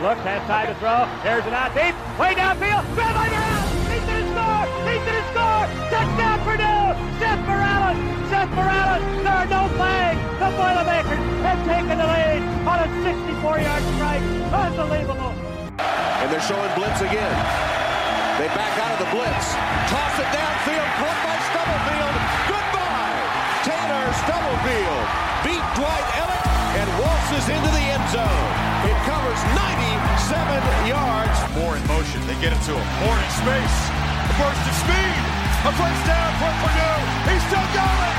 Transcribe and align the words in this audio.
Looks, 0.00 0.24
has 0.24 0.40
time 0.48 0.64
to 0.64 0.76
throw. 0.80 1.04
Here's 1.20 1.44
an 1.44 1.52
out 1.52 1.76
deep. 1.76 1.92
Way 2.16 2.32
downfield. 2.32 2.88
Grab 2.96 3.12
by 3.20 3.28
Morales. 3.28 3.68
He's 3.84 4.00
going 4.08 4.24
to 4.24 4.32
score. 4.32 4.64
He's 4.88 5.04
going 5.04 5.20
to 5.20 5.28
score. 5.28 5.64
Touchdown 5.92 6.38
Purdue. 6.40 6.88
Seth 7.20 7.42
Morales. 7.44 8.00
Seth 8.32 8.52
Morales. 8.56 9.04
There 9.20 9.36
are 9.44 9.50
no 9.52 9.68
flags. 9.76 10.16
The 10.40 10.48
Boilermakers 10.56 11.20
have 11.44 11.60
taken 11.68 12.00
the 12.00 12.08
lead 12.08 12.40
on 12.64 12.76
a 12.80 12.88
64-yard 13.04 13.84
strike. 14.00 14.24
Unbelievable. 14.48 15.36
And 15.76 16.32
they're 16.32 16.48
showing 16.48 16.72
blitz 16.80 17.04
again. 17.04 17.36
They 18.40 18.48
back 18.56 18.72
out 18.80 18.96
of 18.96 19.04
the 19.04 19.10
blitz. 19.12 19.52
Toss 19.92 20.16
it 20.16 20.28
downfield. 20.32 20.88
Caught 20.96 21.20
by 21.28 21.36
Stubblefield. 21.52 22.14
Goodbye. 22.48 23.20
Tanner 23.68 24.08
Stubblefield 24.24 25.04
beat 25.44 25.64
Dwight 25.76 26.08
Elliott 26.16 26.48
and 26.80 26.88
waltzes 27.04 27.52
into 27.52 27.68
the 27.68 27.84
end 27.84 28.08
zone. 28.08 28.69
It 28.80 28.96
covers 29.04 29.40
97 29.52 30.88
yards. 30.88 31.36
Moore 31.52 31.76
in 31.76 31.84
motion. 31.84 32.20
They 32.24 32.36
get 32.40 32.56
it 32.56 32.62
to 32.64 32.72
him. 32.72 32.88
Moore 33.04 33.18
in 33.20 33.30
space. 33.36 33.78
A 34.24 34.34
burst 34.40 34.64
of 34.64 34.76
speed. 34.80 35.22
A 35.68 35.72
first 35.76 36.02
down 36.08 36.30
for 36.40 36.52
Purdue. 36.64 37.00
He's 37.28 37.44
still 37.44 37.68
going. 37.76 38.16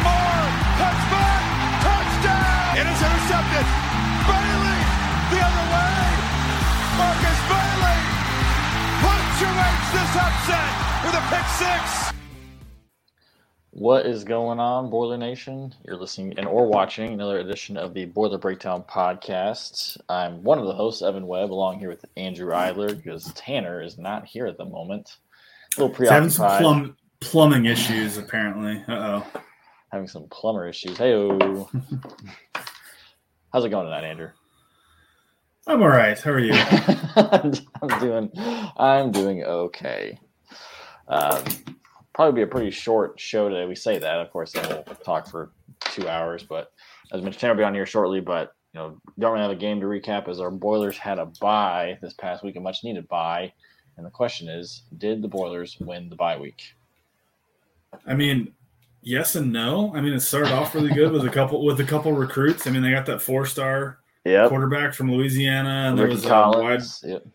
Moore. 0.00 0.48
Cuts 0.80 1.04
back. 1.12 1.42
Touchdown. 1.84 2.72
It 2.80 2.86
is 2.88 3.00
intercepted. 3.04 3.66
Bailey 4.24 4.80
the 5.28 5.40
other 5.44 5.66
way. 5.68 6.04
Markus 6.96 7.40
Bailey 7.52 8.00
punctuates 9.04 9.88
this 9.92 10.12
upset 10.16 10.72
with 11.04 11.14
a 11.20 11.24
pick 11.28 11.46
six. 11.60 12.05
What 13.78 14.06
is 14.06 14.24
going 14.24 14.58
on, 14.58 14.88
Boiler 14.88 15.18
Nation? 15.18 15.74
You're 15.84 15.98
listening 15.98 16.38
and 16.38 16.48
or 16.48 16.66
watching 16.66 17.12
another 17.12 17.40
edition 17.40 17.76
of 17.76 17.92
the 17.92 18.06
Boiler 18.06 18.38
Breakdown 18.38 18.82
podcast. 18.88 19.98
I'm 20.08 20.42
one 20.42 20.58
of 20.58 20.64
the 20.64 20.72
hosts, 20.72 21.02
Evan 21.02 21.26
Webb, 21.26 21.52
along 21.52 21.80
here 21.80 21.90
with 21.90 22.02
Andrew 22.16 22.52
Eidler, 22.52 22.96
because 22.96 23.30
Tanner 23.34 23.82
is 23.82 23.98
not 23.98 24.24
here 24.24 24.46
at 24.46 24.56
the 24.56 24.64
moment. 24.64 25.18
A 25.76 25.82
little 25.82 25.94
He's 25.94 26.08
having 26.08 26.30
some 26.30 26.58
plum, 26.58 26.96
plumbing 27.20 27.66
issues, 27.66 28.16
apparently. 28.16 28.82
Uh 28.88 29.20
oh. 29.20 29.40
having 29.92 30.08
some 30.08 30.26
plumber 30.30 30.66
issues. 30.66 30.96
Hey, 30.96 31.12
how's 33.52 33.62
it 33.62 33.68
going 33.68 33.84
tonight, 33.84 34.04
Andrew? 34.04 34.30
I'm 35.66 35.82
all 35.82 35.88
right. 35.88 36.18
How 36.18 36.30
are 36.30 36.38
you? 36.38 36.54
I'm 37.14 37.52
doing, 38.00 38.30
I'm 38.78 39.12
doing 39.12 39.44
okay. 39.44 40.18
Um, 41.08 41.44
probably 42.16 42.40
be 42.40 42.42
a 42.42 42.50
pretty 42.50 42.70
short 42.70 43.20
show 43.20 43.50
today. 43.50 43.66
We 43.66 43.74
say 43.74 43.98
that, 43.98 44.20
of 44.20 44.30
course, 44.30 44.52
then 44.52 44.66
we'll 44.70 44.96
talk 45.04 45.28
for 45.28 45.50
two 45.80 46.08
hours. 46.08 46.42
But 46.42 46.72
as 47.12 47.20
mentioned, 47.20 47.40
Tanner 47.40 47.52
will 47.52 47.58
be 47.58 47.64
on 47.64 47.74
here 47.74 47.84
shortly. 47.84 48.20
But 48.20 48.54
you 48.72 48.80
know, 48.80 48.98
don't 49.18 49.32
really 49.32 49.42
have 49.42 49.52
a 49.52 49.54
game 49.54 49.80
to 49.80 49.86
recap 49.86 50.26
as 50.26 50.40
our 50.40 50.50
Boilers 50.50 50.96
had 50.96 51.18
a 51.18 51.26
bye 51.26 51.98
this 52.00 52.14
past 52.14 52.42
week, 52.42 52.56
a 52.56 52.60
much 52.60 52.82
needed 52.82 53.06
bye. 53.08 53.52
And 53.98 54.04
the 54.04 54.10
question 54.10 54.48
is, 54.48 54.82
did 54.96 55.20
the 55.20 55.28
Boilers 55.28 55.76
win 55.78 56.08
the 56.08 56.16
bye 56.16 56.38
week? 56.38 56.74
I 58.06 58.14
mean, 58.14 58.52
yes 59.02 59.36
and 59.36 59.52
no. 59.52 59.94
I 59.94 60.00
mean, 60.00 60.14
it 60.14 60.20
started 60.20 60.52
off 60.52 60.74
really 60.74 60.92
good 60.92 61.12
with 61.12 61.24
a 61.26 61.30
couple 61.30 61.64
with 61.66 61.80
a 61.80 61.84
couple 61.84 62.12
recruits. 62.12 62.66
I 62.66 62.70
mean, 62.70 62.82
they 62.82 62.90
got 62.90 63.06
that 63.06 63.20
four 63.22 63.46
star 63.46 63.98
Yep. 64.24 64.48
quarterback 64.48 64.92
from 64.92 65.12
Louisiana, 65.12 65.88
and 65.88 65.96
there 65.96 66.06
Ricky 66.06 66.16
was 66.16 66.24
a 66.24 66.28
wide, 66.28 66.82
Yep. 67.04 67.26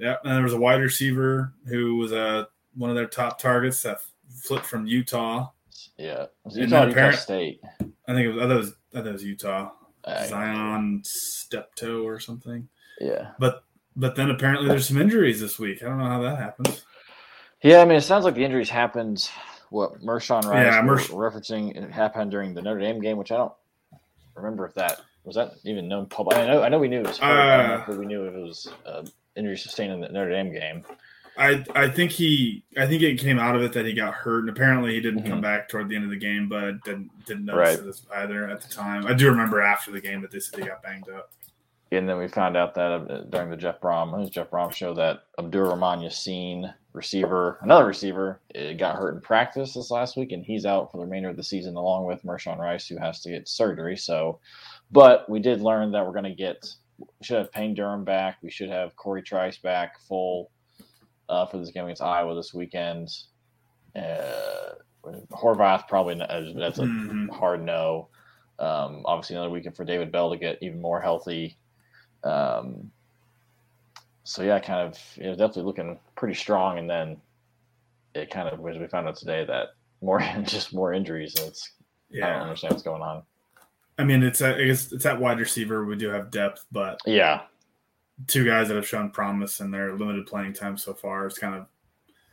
yeah, 0.00 0.16
and 0.24 0.32
there 0.32 0.42
was 0.42 0.52
a 0.52 0.58
wide 0.58 0.80
receiver 0.80 1.52
who 1.66 1.94
was 1.94 2.10
a 2.10 2.48
one 2.74 2.90
of 2.90 2.96
their 2.96 3.06
top 3.06 3.38
targets 3.38 3.82
that 3.82 4.00
flipped 4.42 4.66
from 4.66 4.86
Utah. 4.86 5.48
Yeah. 5.96 6.22
It 6.24 6.30
was 6.44 6.56
And 6.56 6.70
Utah, 6.70 6.88
apparent- 6.88 7.18
State. 7.18 7.60
I 8.08 8.14
think 8.14 8.26
it 8.26 8.32
was. 8.32 8.38
I 8.38 8.46
thought 8.46 8.50
it 8.50 8.56
was, 8.58 8.72
I 8.94 8.96
thought 8.98 9.06
it 9.06 9.12
was 9.12 9.24
Utah. 9.24 9.70
Uh, 10.04 10.26
Zion 10.26 11.02
Steptoe 11.04 12.02
or 12.06 12.18
something. 12.18 12.68
yeah. 13.00 13.32
But 13.38 13.64
but 13.96 14.14
then 14.16 14.30
apparently 14.30 14.68
there's 14.68 14.88
some 14.88 15.00
injuries 15.00 15.40
this 15.40 15.58
week. 15.58 15.82
I 15.82 15.86
don't 15.86 15.98
know 15.98 16.04
how 16.08 16.22
that 16.22 16.38
happens. 16.38 16.84
Yeah, 17.62 17.82
I 17.82 17.84
mean, 17.84 17.98
it 17.98 18.02
sounds 18.02 18.24
like 18.24 18.34
the 18.34 18.44
injuries 18.44 18.70
happened. 18.70 19.28
What 19.68 20.00
Mershawn 20.00 20.44
Rice 20.46 20.64
Yeah, 20.66 20.82
Mersh- 20.82 21.10
referencing 21.10 21.76
it 21.76 21.90
happened 21.92 22.30
during 22.30 22.54
the 22.54 22.62
Notre 22.62 22.80
Dame 22.80 23.00
game, 23.00 23.16
which 23.18 23.30
I 23.30 23.36
don't 23.36 23.52
remember 24.34 24.64
if 24.66 24.74
that 24.74 25.00
was 25.24 25.36
that 25.36 25.52
even 25.64 25.86
known 25.86 26.06
public. 26.06 26.38
I 26.38 26.46
know, 26.46 26.62
I 26.62 26.68
know 26.70 26.78
we 26.78 26.88
knew 26.88 27.00
it 27.00 27.06
was 27.06 27.18
hurt. 27.18 27.26
I 27.38 27.56
don't 27.58 27.88
know 27.88 27.94
Uh, 27.94 27.98
we 27.98 28.06
knew 28.06 28.24
it 28.24 28.34
was 28.34 28.66
uh, 28.86 29.04
injury 29.36 29.56
sustained 29.58 29.92
in 29.92 30.00
the 30.00 30.08
Notre 30.08 30.30
Dame 30.30 30.50
game. 30.52 30.82
I 31.40 31.64
I 31.74 31.88
think 31.88 32.10
he 32.12 32.62
I 32.76 32.86
think 32.86 33.02
it 33.02 33.18
came 33.18 33.38
out 33.38 33.56
of 33.56 33.62
it 33.62 33.72
that 33.72 33.86
he 33.86 33.92
got 33.94 34.12
hurt, 34.14 34.40
and 34.40 34.50
apparently 34.50 34.94
he 34.94 35.00
didn't 35.00 35.24
Mhm. 35.24 35.28
come 35.28 35.40
back 35.40 35.68
toward 35.68 35.88
the 35.88 35.96
end 35.96 36.04
of 36.04 36.10
the 36.10 36.16
game. 36.16 36.48
But 36.48 36.64
I 36.64 36.72
didn't 36.84 37.10
didn't 37.26 37.46
Right. 37.46 37.78
notice 37.78 38.02
it 38.02 38.12
either 38.14 38.48
at 38.48 38.60
the 38.60 38.68
time. 38.68 39.06
I 39.06 39.14
do 39.14 39.28
remember 39.30 39.60
after 39.62 39.90
the 39.90 40.00
game 40.00 40.20
that 40.22 40.30
they 40.30 40.38
said 40.40 40.60
he 40.60 40.66
got 40.66 40.82
banged 40.82 41.08
up. 41.08 41.30
And 41.92 42.08
then 42.08 42.18
we 42.18 42.28
found 42.28 42.56
out 42.56 42.74
that 42.74 42.92
uh, 42.92 43.22
during 43.30 43.50
the 43.50 43.56
Jeff 43.56 43.80
Brohm, 43.80 44.30
Jeff 44.30 44.48
Brohm 44.50 44.72
show 44.72 44.94
that 44.94 45.24
Abdul 45.40 45.62
Rahman 45.70 45.98
Yaseen, 46.00 46.72
receiver, 46.92 47.58
another 47.62 47.84
receiver, 47.86 48.40
uh, 48.56 48.74
got 48.74 48.94
hurt 48.94 49.14
in 49.16 49.20
practice 49.20 49.74
this 49.74 49.90
last 49.90 50.16
week, 50.16 50.30
and 50.30 50.44
he's 50.44 50.64
out 50.66 50.92
for 50.92 50.98
the 50.98 51.04
remainder 51.04 51.30
of 51.30 51.36
the 51.36 51.42
season, 51.42 51.74
along 51.74 52.04
with 52.06 52.22
Mershawn 52.22 52.58
Rice, 52.58 52.86
who 52.86 52.96
has 52.98 53.20
to 53.22 53.30
get 53.30 53.48
surgery. 53.48 53.96
So, 53.96 54.38
but 54.92 55.28
we 55.28 55.40
did 55.40 55.62
learn 55.62 55.90
that 55.90 56.06
we're 56.06 56.12
going 56.12 56.24
to 56.24 56.30
get, 56.34 56.64
we 56.98 57.06
should 57.22 57.38
have 57.38 57.50
Payne 57.50 57.74
Durham 57.74 58.04
back. 58.04 58.36
We 58.40 58.50
should 58.52 58.68
have 58.70 58.94
Cory 58.94 59.22
Trice 59.22 59.58
back 59.58 59.98
full 59.98 60.52
uh, 61.30 61.46
for 61.46 61.58
this 61.58 61.70
game 61.70 61.84
against 61.84 62.02
Iowa 62.02 62.34
this 62.34 62.52
weekend. 62.52 63.08
Uh, 63.96 64.74
Horvath 65.32 65.88
probably 65.88 66.20
n- 66.20 66.54
that's 66.58 66.78
a 66.78 66.82
Mhm. 66.82 67.30
hard 67.30 67.64
no. 67.64 68.08
Um, 68.58 69.02
obviously, 69.06 69.36
another 69.36 69.50
weekend 69.50 69.74
for 69.76 69.84
David 69.84 70.12
Bell 70.12 70.30
to 70.30 70.36
get 70.36 70.58
even 70.60 70.80
more 70.82 71.00
healthy. 71.00 71.56
Um, 72.22 72.92
so 74.24 74.42
yeah, 74.42 74.58
kind 74.60 74.86
of 74.86 74.98
it 75.16 75.28
was 75.28 75.38
definitely 75.38 75.62
looking 75.62 75.98
pretty 76.16 76.34
strong, 76.34 76.78
and 76.78 76.90
then 76.90 77.20
it 78.14 78.30
kind 78.30 78.48
of 78.48 78.64
as 78.66 78.76
we 78.78 78.86
found 78.88 79.08
out 79.08 79.16
today 79.16 79.44
that 79.44 79.68
more 80.02 80.20
just 80.42 80.74
more 80.74 80.92
injuries. 80.92 81.34
And 81.36 81.48
it's 81.48 81.72
I 82.12 82.18
don't 82.18 82.34
Yeah, 82.34 82.42
understand 82.42 82.72
what's 82.74 82.82
going 82.82 83.02
on. 83.02 83.22
I 83.98 84.04
mean 84.04 84.22
it's 84.22 84.42
at, 84.42 84.56
I 84.56 84.64
guess 84.64 84.92
it's 84.92 85.06
at 85.06 85.18
wide 85.20 85.38
receiver. 85.38 85.84
We 85.86 85.96
do 85.96 86.08
have 86.10 86.30
depth, 86.30 86.66
but 86.70 87.00
Yeah, 87.06 87.42
two 88.26 88.44
guys 88.44 88.68
that 88.68 88.76
have 88.76 88.86
shown 88.86 89.10
promise 89.10 89.60
in 89.60 89.70
their 89.70 89.96
limited 89.96 90.26
playing 90.26 90.52
time 90.52 90.76
so 90.76 90.92
far. 90.94 91.26
It's 91.26 91.38
kind 91.38 91.54
of 91.54 91.66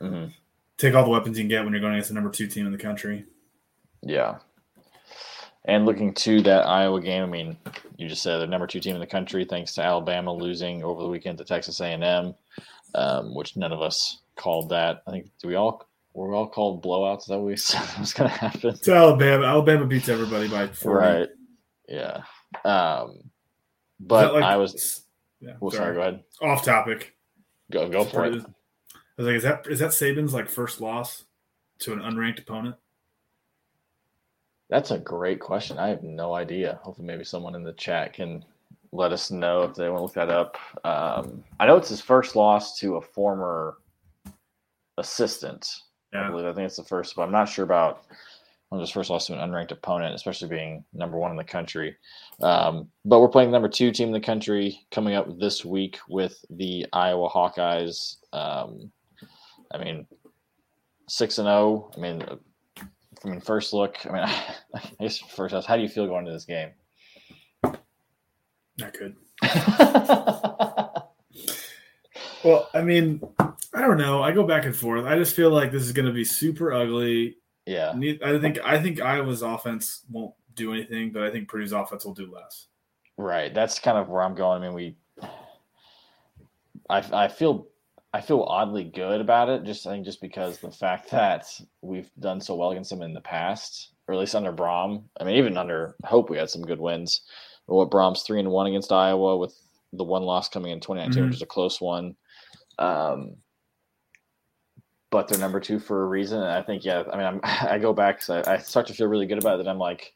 hmm 0.08 0.26
take 0.76 0.94
all 0.94 1.02
the 1.02 1.10
weapons 1.10 1.36
you 1.36 1.42
can 1.42 1.48
get 1.48 1.64
when 1.64 1.72
you're 1.72 1.80
going 1.80 1.94
against 1.94 2.08
the 2.10 2.14
number 2.14 2.30
two 2.30 2.46
team 2.46 2.64
in 2.64 2.70
the 2.72 2.78
country. 2.78 3.24
yeah. 4.02 4.38
And 5.64 5.84
looking 5.84 6.14
to 6.14 6.40
that 6.42 6.66
Iowa 6.66 7.00
game, 7.00 7.24
I 7.24 7.26
mean, 7.26 7.56
you 7.96 8.08
just 8.08 8.22
said 8.22 8.38
the 8.38 8.46
number 8.46 8.66
two 8.66 8.80
team 8.80 8.94
in 8.94 9.00
the 9.00 9.06
country, 9.06 9.44
thanks 9.44 9.74
to 9.74 9.82
Alabama 9.82 10.32
losing 10.32 10.82
over 10.82 11.02
the 11.02 11.08
weekend 11.08 11.36
to 11.38 11.44
Texas 11.44 11.80
A&M, 11.80 12.34
um, 12.94 13.34
which 13.34 13.54
none 13.56 13.72
of 13.72 13.82
us 13.82 14.18
called 14.36 14.70
that. 14.70 15.02
I 15.06 15.10
think 15.10 15.30
do 15.42 15.48
we 15.48 15.56
all 15.56 15.84
were 16.14 16.28
we 16.30 16.34
all 16.36 16.48
called 16.48 16.82
blowouts? 16.82 17.22
Is 17.22 17.26
that 17.26 17.38
what 17.38 17.46
we 17.46 17.56
said 17.56 17.82
was 17.98 18.14
going 18.14 18.30
to 18.30 18.36
happen? 18.36 18.70
It's 18.70 18.88
Alabama. 18.88 19.44
Alabama 19.44 19.84
beats 19.84 20.08
everybody 20.08 20.48
by 20.48 20.68
four. 20.68 20.96
Right. 20.98 21.28
Yeah. 21.88 22.22
Um, 22.64 23.18
but 24.00 24.34
like- 24.34 24.44
I 24.44 24.56
was. 24.56 25.02
Yeah, 25.40 25.52
Well, 25.60 25.70
sorry. 25.70 25.94
Go 25.94 26.00
ahead. 26.00 26.24
Off 26.42 26.64
topic. 26.64 27.14
Go 27.70 27.88
go 27.88 28.04
for 28.04 28.26
it. 28.26 28.34
I 28.34 29.22
was 29.22 29.26
like, 29.26 29.36
is 29.36 29.42
that 29.42 29.66
is 29.68 29.78
that 29.80 29.90
Saban's 29.90 30.34
like 30.34 30.48
first 30.48 30.80
loss 30.80 31.24
to 31.80 31.92
an 31.92 32.00
unranked 32.00 32.40
opponent? 32.40 32.76
That's 34.70 34.90
a 34.90 34.98
great 34.98 35.40
question. 35.40 35.78
I 35.78 35.88
have 35.88 36.02
no 36.02 36.34
idea. 36.34 36.78
Hopefully, 36.82 37.06
maybe 37.06 37.24
someone 37.24 37.54
in 37.54 37.62
the 37.62 37.72
chat 37.72 38.12
can 38.12 38.44
let 38.92 39.12
us 39.12 39.30
know 39.30 39.62
if 39.62 39.74
they 39.74 39.88
want 39.88 39.98
to 39.98 40.02
look 40.02 40.14
that 40.14 40.30
up. 40.30 40.56
Um, 40.84 41.44
I 41.60 41.66
know 41.66 41.76
it's 41.76 41.88
his 41.88 42.00
first 42.00 42.36
loss 42.36 42.78
to 42.80 42.96
a 42.96 43.00
former 43.00 43.78
assistant. 44.98 45.68
I 46.14 46.30
believe. 46.30 46.46
I 46.46 46.52
think 46.54 46.66
it's 46.66 46.76
the 46.76 46.84
first, 46.84 47.14
but 47.16 47.22
I'm 47.22 47.32
not 47.32 47.48
sure 47.48 47.64
about 47.64 48.04
one 48.68 48.80
of 48.80 48.86
his 48.86 48.92
first 48.92 49.10
loss 49.10 49.26
to 49.26 49.32
an 49.32 49.50
unranked 49.50 49.72
opponent, 49.72 50.14
especially 50.14 50.48
being 50.48 50.84
number 50.92 51.16
one 51.16 51.30
in 51.30 51.36
the 51.36 51.44
country. 51.44 51.96
Um, 52.42 52.88
but 53.04 53.20
we're 53.20 53.28
playing 53.28 53.50
the 53.50 53.54
number 53.54 53.68
two 53.68 53.90
team 53.90 54.08
in 54.08 54.12
the 54.12 54.20
country 54.20 54.80
coming 54.90 55.14
up 55.14 55.38
this 55.38 55.64
week 55.64 55.98
with 56.08 56.44
the 56.50 56.86
Iowa 56.92 57.28
Hawkeyes. 57.28 58.16
Um, 58.32 58.90
I 59.72 59.78
mean, 59.78 60.06
six 61.08 61.38
and 61.38 61.46
zero. 61.46 61.90
I 61.96 62.00
mean, 62.00 62.24
I 63.24 63.28
mean, 63.28 63.40
first 63.40 63.72
look. 63.72 63.96
I 64.06 64.12
mean, 64.12 64.22
I 64.74 64.82
guess 65.00 65.18
first 65.18 65.54
off, 65.54 65.66
how 65.66 65.76
do 65.76 65.82
you 65.82 65.88
feel 65.88 66.06
going 66.06 66.26
into 66.26 66.32
this 66.32 66.44
game? 66.44 66.70
Not 68.78 68.96
good. 68.96 69.16
Well, 72.44 72.68
I 72.72 72.82
mean, 72.82 73.20
I 73.38 73.80
don't 73.80 73.98
know. 73.98 74.22
I 74.22 74.32
go 74.32 74.44
back 74.44 74.64
and 74.64 74.74
forth. 74.74 75.04
I 75.04 75.16
just 75.16 75.34
feel 75.34 75.50
like 75.50 75.72
this 75.72 75.82
is 75.82 75.92
going 75.92 76.06
to 76.06 76.12
be 76.12 76.24
super 76.24 76.72
ugly. 76.72 77.36
Yeah, 77.68 77.92
I 78.24 78.38
think 78.38 78.58
I 78.64 78.80
think 78.82 79.00
Iowa's 79.00 79.42
offense 79.42 80.02
won't 80.10 80.34
do 80.54 80.72
anything, 80.72 81.12
but 81.12 81.22
I 81.22 81.30
think 81.30 81.48
Purdue's 81.48 81.72
offense 81.72 82.04
will 82.04 82.14
do 82.14 82.30
less. 82.32 82.66
right. 83.16 83.52
That's 83.52 83.78
kind 83.78 83.98
of 83.98 84.08
where 84.08 84.22
I'm 84.22 84.34
going. 84.34 84.62
I 84.62 84.66
mean, 84.66 84.74
we. 84.74 84.96
I 86.90 86.98
I 87.24 87.28
feel 87.28 87.66
I 88.12 88.20
feel 88.20 88.42
oddly 88.42 88.84
good 88.84 89.20
about 89.20 89.48
it. 89.48 89.64
Just 89.64 89.86
I 89.86 89.90
think 89.92 90.04
just 90.04 90.20
because 90.20 90.58
the 90.58 90.70
fact 90.70 91.10
that 91.10 91.46
we've 91.82 92.10
done 92.18 92.40
so 92.40 92.54
well 92.54 92.70
against 92.70 92.90
them 92.90 93.02
in 93.02 93.12
the 93.12 93.20
past, 93.20 93.90
or 94.06 94.14
at 94.14 94.20
least 94.20 94.34
under 94.34 94.52
Brohm. 94.52 95.02
I 95.20 95.24
mean, 95.24 95.36
even 95.36 95.56
under 95.58 95.94
Hope, 96.04 96.30
we 96.30 96.38
had 96.38 96.48
some 96.50 96.62
good 96.62 96.80
wins. 96.80 97.22
But 97.66 97.74
what 97.74 97.90
Brohm's 97.90 98.22
three 98.22 98.40
and 98.40 98.50
one 98.50 98.66
against 98.66 98.92
Iowa 98.92 99.36
with 99.36 99.54
the 99.92 100.04
one 100.04 100.22
loss 100.22 100.48
coming 100.48 100.72
in 100.72 100.80
2019, 100.80 101.22
Mhm. 101.22 101.26
which 101.26 101.36
is 101.36 101.42
a 101.42 101.46
close 101.46 101.80
one. 101.80 102.16
Um, 102.78 103.36
but 105.10 105.28
they're 105.28 105.38
number 105.38 105.60
two 105.60 105.78
for 105.78 106.04
a 106.04 106.06
reason. 106.06 106.40
And 106.40 106.50
I 106.50 106.62
think, 106.62 106.84
yeah, 106.84 107.02
I 107.12 107.16
mean, 107.16 107.26
I'm, 107.26 107.40
I 107.42 107.78
go 107.78 107.92
back 107.92 108.20
because 108.20 108.46
I, 108.46 108.54
I 108.54 108.58
start 108.58 108.86
to 108.88 108.94
feel 108.94 109.06
really 109.06 109.26
good 109.26 109.38
about 109.38 109.60
it. 109.60 109.64
That 109.64 109.70
I'm 109.70 109.78
like, 109.78 110.12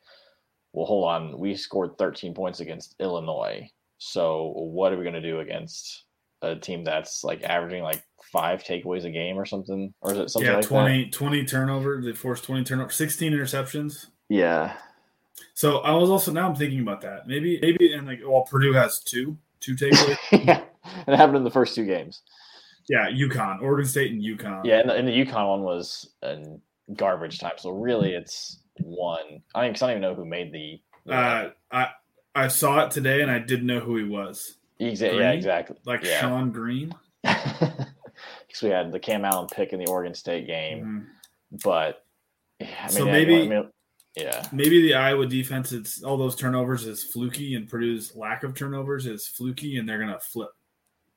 well, 0.73 0.87
hold 0.87 1.09
on, 1.09 1.39
we 1.39 1.55
scored 1.55 1.99
13 1.99 2.35
points 2.35 2.61
against 2.61 2.95
Illinois. 3.01 3.71
So 3.99 4.53
what 4.57 4.93
are 4.93 4.97
we 4.97 5.05
going 5.05 5.15
to 5.15 5.23
do 5.23 5.41
against 5.41 6.05
a 6.43 6.57
team 6.57 6.83
that's 6.83 7.23
like 7.23 7.43
averaging 7.45 7.83
like 7.83 8.03
five 8.33 8.65
takeaways 8.65 9.05
a 9.05 9.11
game 9.11 9.39
or 9.39 9.47
something? 9.47 9.93
Or 10.01 10.13
is 10.13 10.19
it 10.19 10.31
something 10.31 10.51
yeah, 10.51 10.57
like 10.57 10.67
20, 10.67 11.11
20 11.11 11.45
turnovers. 11.45 12.05
They 12.05 12.13
forced 12.13 12.45
20 12.45 12.65
turnovers, 12.65 12.97
16 12.97 13.33
interceptions. 13.33 14.07
Yeah. 14.29 14.77
So 15.55 15.79
I 15.79 15.93
was 15.93 16.11
also 16.11 16.33
now 16.33 16.49
I'm 16.49 16.55
thinking 16.55 16.81
about 16.81 17.01
that. 17.03 17.27
Maybe 17.27 17.59
maybe 17.61 17.93
and 17.93 18.07
like 18.07 18.21
well 18.25 18.43
Purdue 18.43 18.73
has 18.73 19.01
two 19.01 19.37
two 19.61 19.75
takeaways. 19.77 20.47
yeah. 20.47 20.63
It 21.07 21.17
happened 21.17 21.37
in 21.37 21.45
the 21.45 21.51
first 21.51 21.75
two 21.75 21.85
games. 21.87 22.23
Yeah, 22.89 23.09
UConn, 23.11 23.61
Oregon 23.63 23.87
State, 23.87 24.13
and 24.13 24.23
UConn. 24.23 24.63
Yeah, 24.65 24.81
and 24.81 24.89
the, 24.91 24.95
and 24.95 25.09
the 25.09 25.13
UConn 25.25 25.49
one 25.49 25.63
was 25.63 26.11
in 26.23 26.61
garbage 26.95 27.39
time. 27.39 27.53
So 27.59 27.71
really, 27.71 28.13
it's 28.15 28.59
one. 28.81 29.43
I 29.55 29.63
don't, 29.65 29.73
'cause 29.75 29.83
I 29.83 29.87
don't 29.89 29.99
even 29.99 30.03
know 30.03 30.15
who 30.15 30.25
made 30.25 30.53
the. 30.53 30.81
the 31.07 31.13
Uh, 31.15 31.51
I 31.71 31.89
I 32.35 32.49
saw 32.49 32.85
it 32.87 32.91
today 32.91 33.21
and 33.23 33.31
I 33.31 33.39
didn't 33.39 33.67
know 33.67 33.81
who 33.81 33.97
he 33.97 34.05
was. 34.05 34.57
Exactly. 34.79 35.21
Yeah, 35.21 35.33
exactly. 35.33 35.77
Like 35.85 36.03
Yeah. 36.05 36.21
Sean 36.21 36.51
Green. 36.51 36.95
Because 38.47 38.63
we 38.63 38.69
had 38.71 38.93
the 38.93 39.01
Cam 39.01 39.25
Allen 39.25 39.49
pick 39.51 39.73
in 39.73 39.79
the 39.79 39.87
Oregon 39.87 40.15
State 40.15 40.47
game, 40.47 40.85
Mhm. 41.55 41.61
but 41.65 42.05
yeah, 42.61 42.67
I 42.81 42.87
mean, 42.89 42.91
So 42.91 43.05
maybe- 43.07 43.43
I 43.43 43.47
mean, 43.49 43.71
yeah, 44.15 44.47
Maybe 44.53 44.83
the 44.83 44.95
Iowa 44.95 45.27
defense, 45.27 45.73
it's 45.73 46.03
all 46.03 46.19
those 46.19 46.37
turnovers 46.37 46.87
is 46.87 47.03
fluky, 47.03 47.55
and 47.55 47.67
Purdue's 47.69 48.15
lack 48.15 48.45
of 48.45 48.55
turnovers 48.55 49.07
is 49.07 49.27
fluky, 49.27 49.79
and 49.79 49.89
they're 49.89 49.99
gonna 49.99 50.21
flip. 50.21 50.51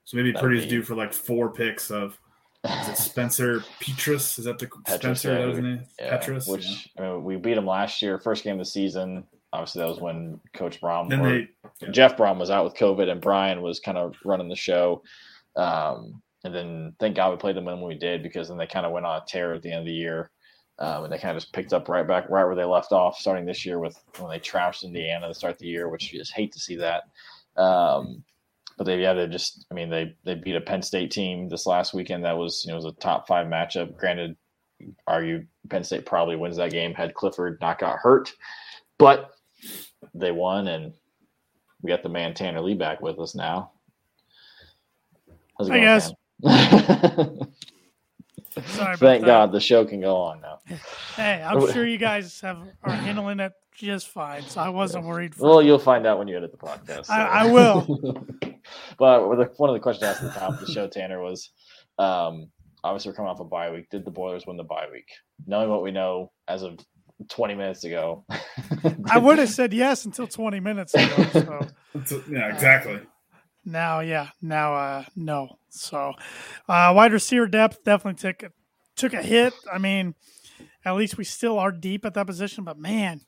So 0.06 0.18
maybe 0.18 0.34
Purdue's 0.34 0.64
be- 0.64 0.70
due 0.70 0.84
for 0.84 0.96
like 0.96 1.14
four 1.14 1.52
picks 1.52 1.92
of 1.92 2.20
is 2.64 2.90
it 2.90 2.98
Spencer 2.98 3.60
Petras? 3.82 4.40
Is 4.40 4.46
that 4.46 4.60
the 4.60 4.70
Spencer? 4.88 5.34
yeah. 5.34 5.40
That 5.40 5.48
was 5.48 5.60
name? 5.60 5.84
yeah. 6.00 6.18
Petrus. 6.18 6.48
Which 6.48 6.90
I 6.98 7.02
mean, 7.02 7.24
we 7.24 7.36
beat 7.36 7.58
him 7.58 7.66
last 7.66 8.02
year, 8.02 8.18
first 8.20 8.44
game 8.44 8.54
of 8.54 8.60
the 8.60 8.66
season. 8.66 9.26
Obviously, 9.54 9.82
that 9.82 9.88
was 9.88 10.02
when 10.02 10.40
Coach 10.54 10.82
Brohm 10.82 11.10
Then 11.10 11.24
they 11.24 11.48
yeah. 11.82 11.92
Jeff 11.92 12.18
Brohm 12.18 12.40
was 12.40 12.50
out 12.50 12.66
with 12.66 12.76
COVID, 12.76 13.10
and 13.10 13.22
Brian 13.22 13.62
was 13.62 13.80
kind 13.80 13.98
of 13.98 14.16
running 14.24 14.50
the 14.50 14.56
show. 14.56 15.04
Um, 15.56 16.22
and 16.44 16.54
then 16.54 16.94
thank 17.00 17.16
God 17.16 17.32
we 17.32 17.38
played 17.38 17.56
them 17.56 17.66
when 17.66 17.82
we 17.82 17.96
did, 17.96 18.22
because 18.22 18.50
then 18.50 18.58
they 18.58 18.68
kind 18.68 18.86
of 18.86 18.92
went 18.92 19.06
on 19.06 19.22
a 19.22 19.26
tear 19.26 19.54
at 19.54 19.62
the 19.62 19.72
end 19.72 19.80
of 19.80 19.86
the 19.86 19.94
year. 19.94 20.30
Um, 20.78 21.06
and 21.06 21.14
they 21.14 21.18
kind 21.18 21.36
of 21.36 21.42
just 21.42 21.54
picked 21.54 21.72
up 21.72 21.88
right 21.88 22.06
back 22.06 22.30
right 22.30 22.44
where 22.44 22.56
they 22.56 22.66
left 22.66 22.92
off, 22.92 23.18
starting 23.18 23.46
this 23.46 23.66
year 23.66 23.80
with 23.80 23.98
when 24.20 24.30
they 24.30 24.40
trashed 24.40 24.84
Indiana 24.84 25.30
to 25.30 25.34
start 25.34 25.58
the 25.58 25.68
year, 25.68 25.88
which 25.88 26.12
you 26.12 26.20
just 26.20 26.34
hate 26.34 26.52
to 26.52 26.60
see 26.60 26.76
that. 26.76 27.04
Um, 27.56 28.24
but 28.78 28.86
they 28.86 29.02
yeah 29.02 29.14
they 29.14 29.28
just 29.28 29.66
I 29.72 29.74
mean 29.74 29.90
they 29.90 30.16
they 30.24 30.36
beat 30.36 30.56
a 30.56 30.62
Penn 30.62 30.82
State 30.82 31.12
team 31.12 31.50
this 31.50 31.66
last 31.66 31.94
weekend 31.94 32.24
that 32.26 32.38
was 32.38 32.64
you 32.66 32.72
know 32.72 32.76
was 32.76 32.86
a 32.86 32.92
top 32.94 33.28
five 33.28 33.48
matchup. 33.48 33.96
Granted, 33.98 34.36
argue 35.08 35.46
Penn 35.70 35.84
State 35.84 36.06
probably 36.06 36.36
wins 36.36 36.58
that 36.58 36.72
game 36.72 36.94
had 36.94 37.14
Clifford 37.14 37.58
not 37.62 37.80
got 37.80 37.98
hurt, 38.00 38.32
but 38.98 39.32
they 40.14 40.32
won 40.32 40.68
and 40.68 40.94
we 41.82 41.90
got 41.90 42.04
the 42.04 42.10
man 42.10 42.34
Tanner 42.34 42.62
Lee 42.62 42.74
back 42.74 43.02
with 43.02 43.20
us 43.20 43.36
now. 43.36 43.72
How's 45.58 45.68
it 45.68 45.72
going, 45.72 45.84
guys. 45.84 46.12
Tan? 46.44 47.40
Sorry 48.68 48.94
about 48.94 49.00
Thank 49.00 49.22
that. 49.22 49.28
God 49.28 49.52
the 49.52 49.60
show 49.60 49.86
can 49.86 50.02
go 50.02 50.16
on 50.16 50.42
now. 50.42 50.60
Hey, 51.16 51.44
I'm 51.46 51.72
sure 51.74 51.86
you 51.86 51.98
guys 51.98 52.40
have 52.42 52.60
are 52.84 52.92
handling 52.92 53.40
it 53.40 53.52
just 53.76 54.08
fine, 54.08 54.44
so 54.44 54.62
I 54.62 54.70
wasn't 54.70 55.06
worried. 55.06 55.36
For 55.36 55.44
Well, 55.44 55.62
you'll 55.62 55.78
find 55.80 56.06
out 56.08 56.18
when 56.18 56.28
you 56.28 56.38
edit 56.38 56.52
the 56.52 56.58
podcast. 56.58 57.10
I- 57.10 57.28
I 57.28 57.52
will. 57.52 58.26
but 58.98 59.28
one 59.28 59.70
of 59.70 59.74
the 59.74 59.80
questions 59.80 60.04
asked 60.04 60.24
at 60.24 60.34
the 60.34 60.40
top 60.40 60.54
of 60.54 60.60
the 60.66 60.72
show, 60.72 60.88
Tanner, 60.88 61.22
was 61.22 61.50
um, 61.98 62.48
obviously 62.84 63.12
we're 63.12 63.16
coming 63.16 63.32
off 63.32 63.40
a 63.40 63.44
bye 63.46 63.72
week. 63.72 63.90
Did 63.90 64.06
the 64.06 64.12
Boilers 64.12 64.46
win 64.46 64.58
the 64.58 64.64
bye 64.64 64.88
week? 64.92 65.08
Knowing 65.46 65.70
what 65.70 65.84
we 65.84 65.92
know 65.92 66.32
as 66.48 66.64
of 66.64 66.80
20 67.30 67.56
minutes 67.56 67.84
ago, 67.84 68.26
I 69.10 69.18
would 69.18 69.40
have 69.40 69.50
said 69.50 69.74
yes 69.74 70.06
until 70.06 70.28
20 70.28 70.60
minutes 70.60 70.94
ago. 70.94 71.24
So 72.06 72.24
yeah, 72.30 72.54
exactly. 72.54 73.00
now, 73.64 74.02
yeah, 74.02 74.30
now, 74.42 74.74
uh, 74.76 75.04
no. 75.16 75.58
So, 75.70 76.14
uh, 76.68 76.94
wide 76.96 77.14
receiver 77.14 77.48
depth 77.48 77.84
definitely 77.84 78.20
took 78.20 78.44
a, 78.44 78.52
took 78.96 79.14
a 79.14 79.24
hit. 79.24 79.54
I 79.72 79.78
mean, 79.78 80.16
at 80.84 80.96
least 80.96 81.18
we 81.18 81.24
still 81.24 81.58
are 81.60 81.72
deep 81.72 82.06
at 82.06 82.14
that 82.14 82.28
position, 82.28 82.64
but 82.64 82.78
man, 82.78 83.22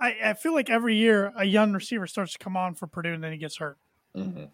I, 0.00 0.16
I 0.24 0.34
feel 0.34 0.54
like 0.54 0.70
every 0.70 0.96
year 0.96 1.32
a 1.36 1.44
young 1.44 1.72
receiver 1.72 2.06
starts 2.06 2.32
to 2.32 2.38
come 2.38 2.56
on 2.56 2.74
for 2.74 2.86
Purdue 2.86 3.12
and 3.12 3.22
then 3.22 3.32
he 3.32 3.38
gets 3.38 3.58
hurt. 3.58 3.78
Mhm. 4.16 4.48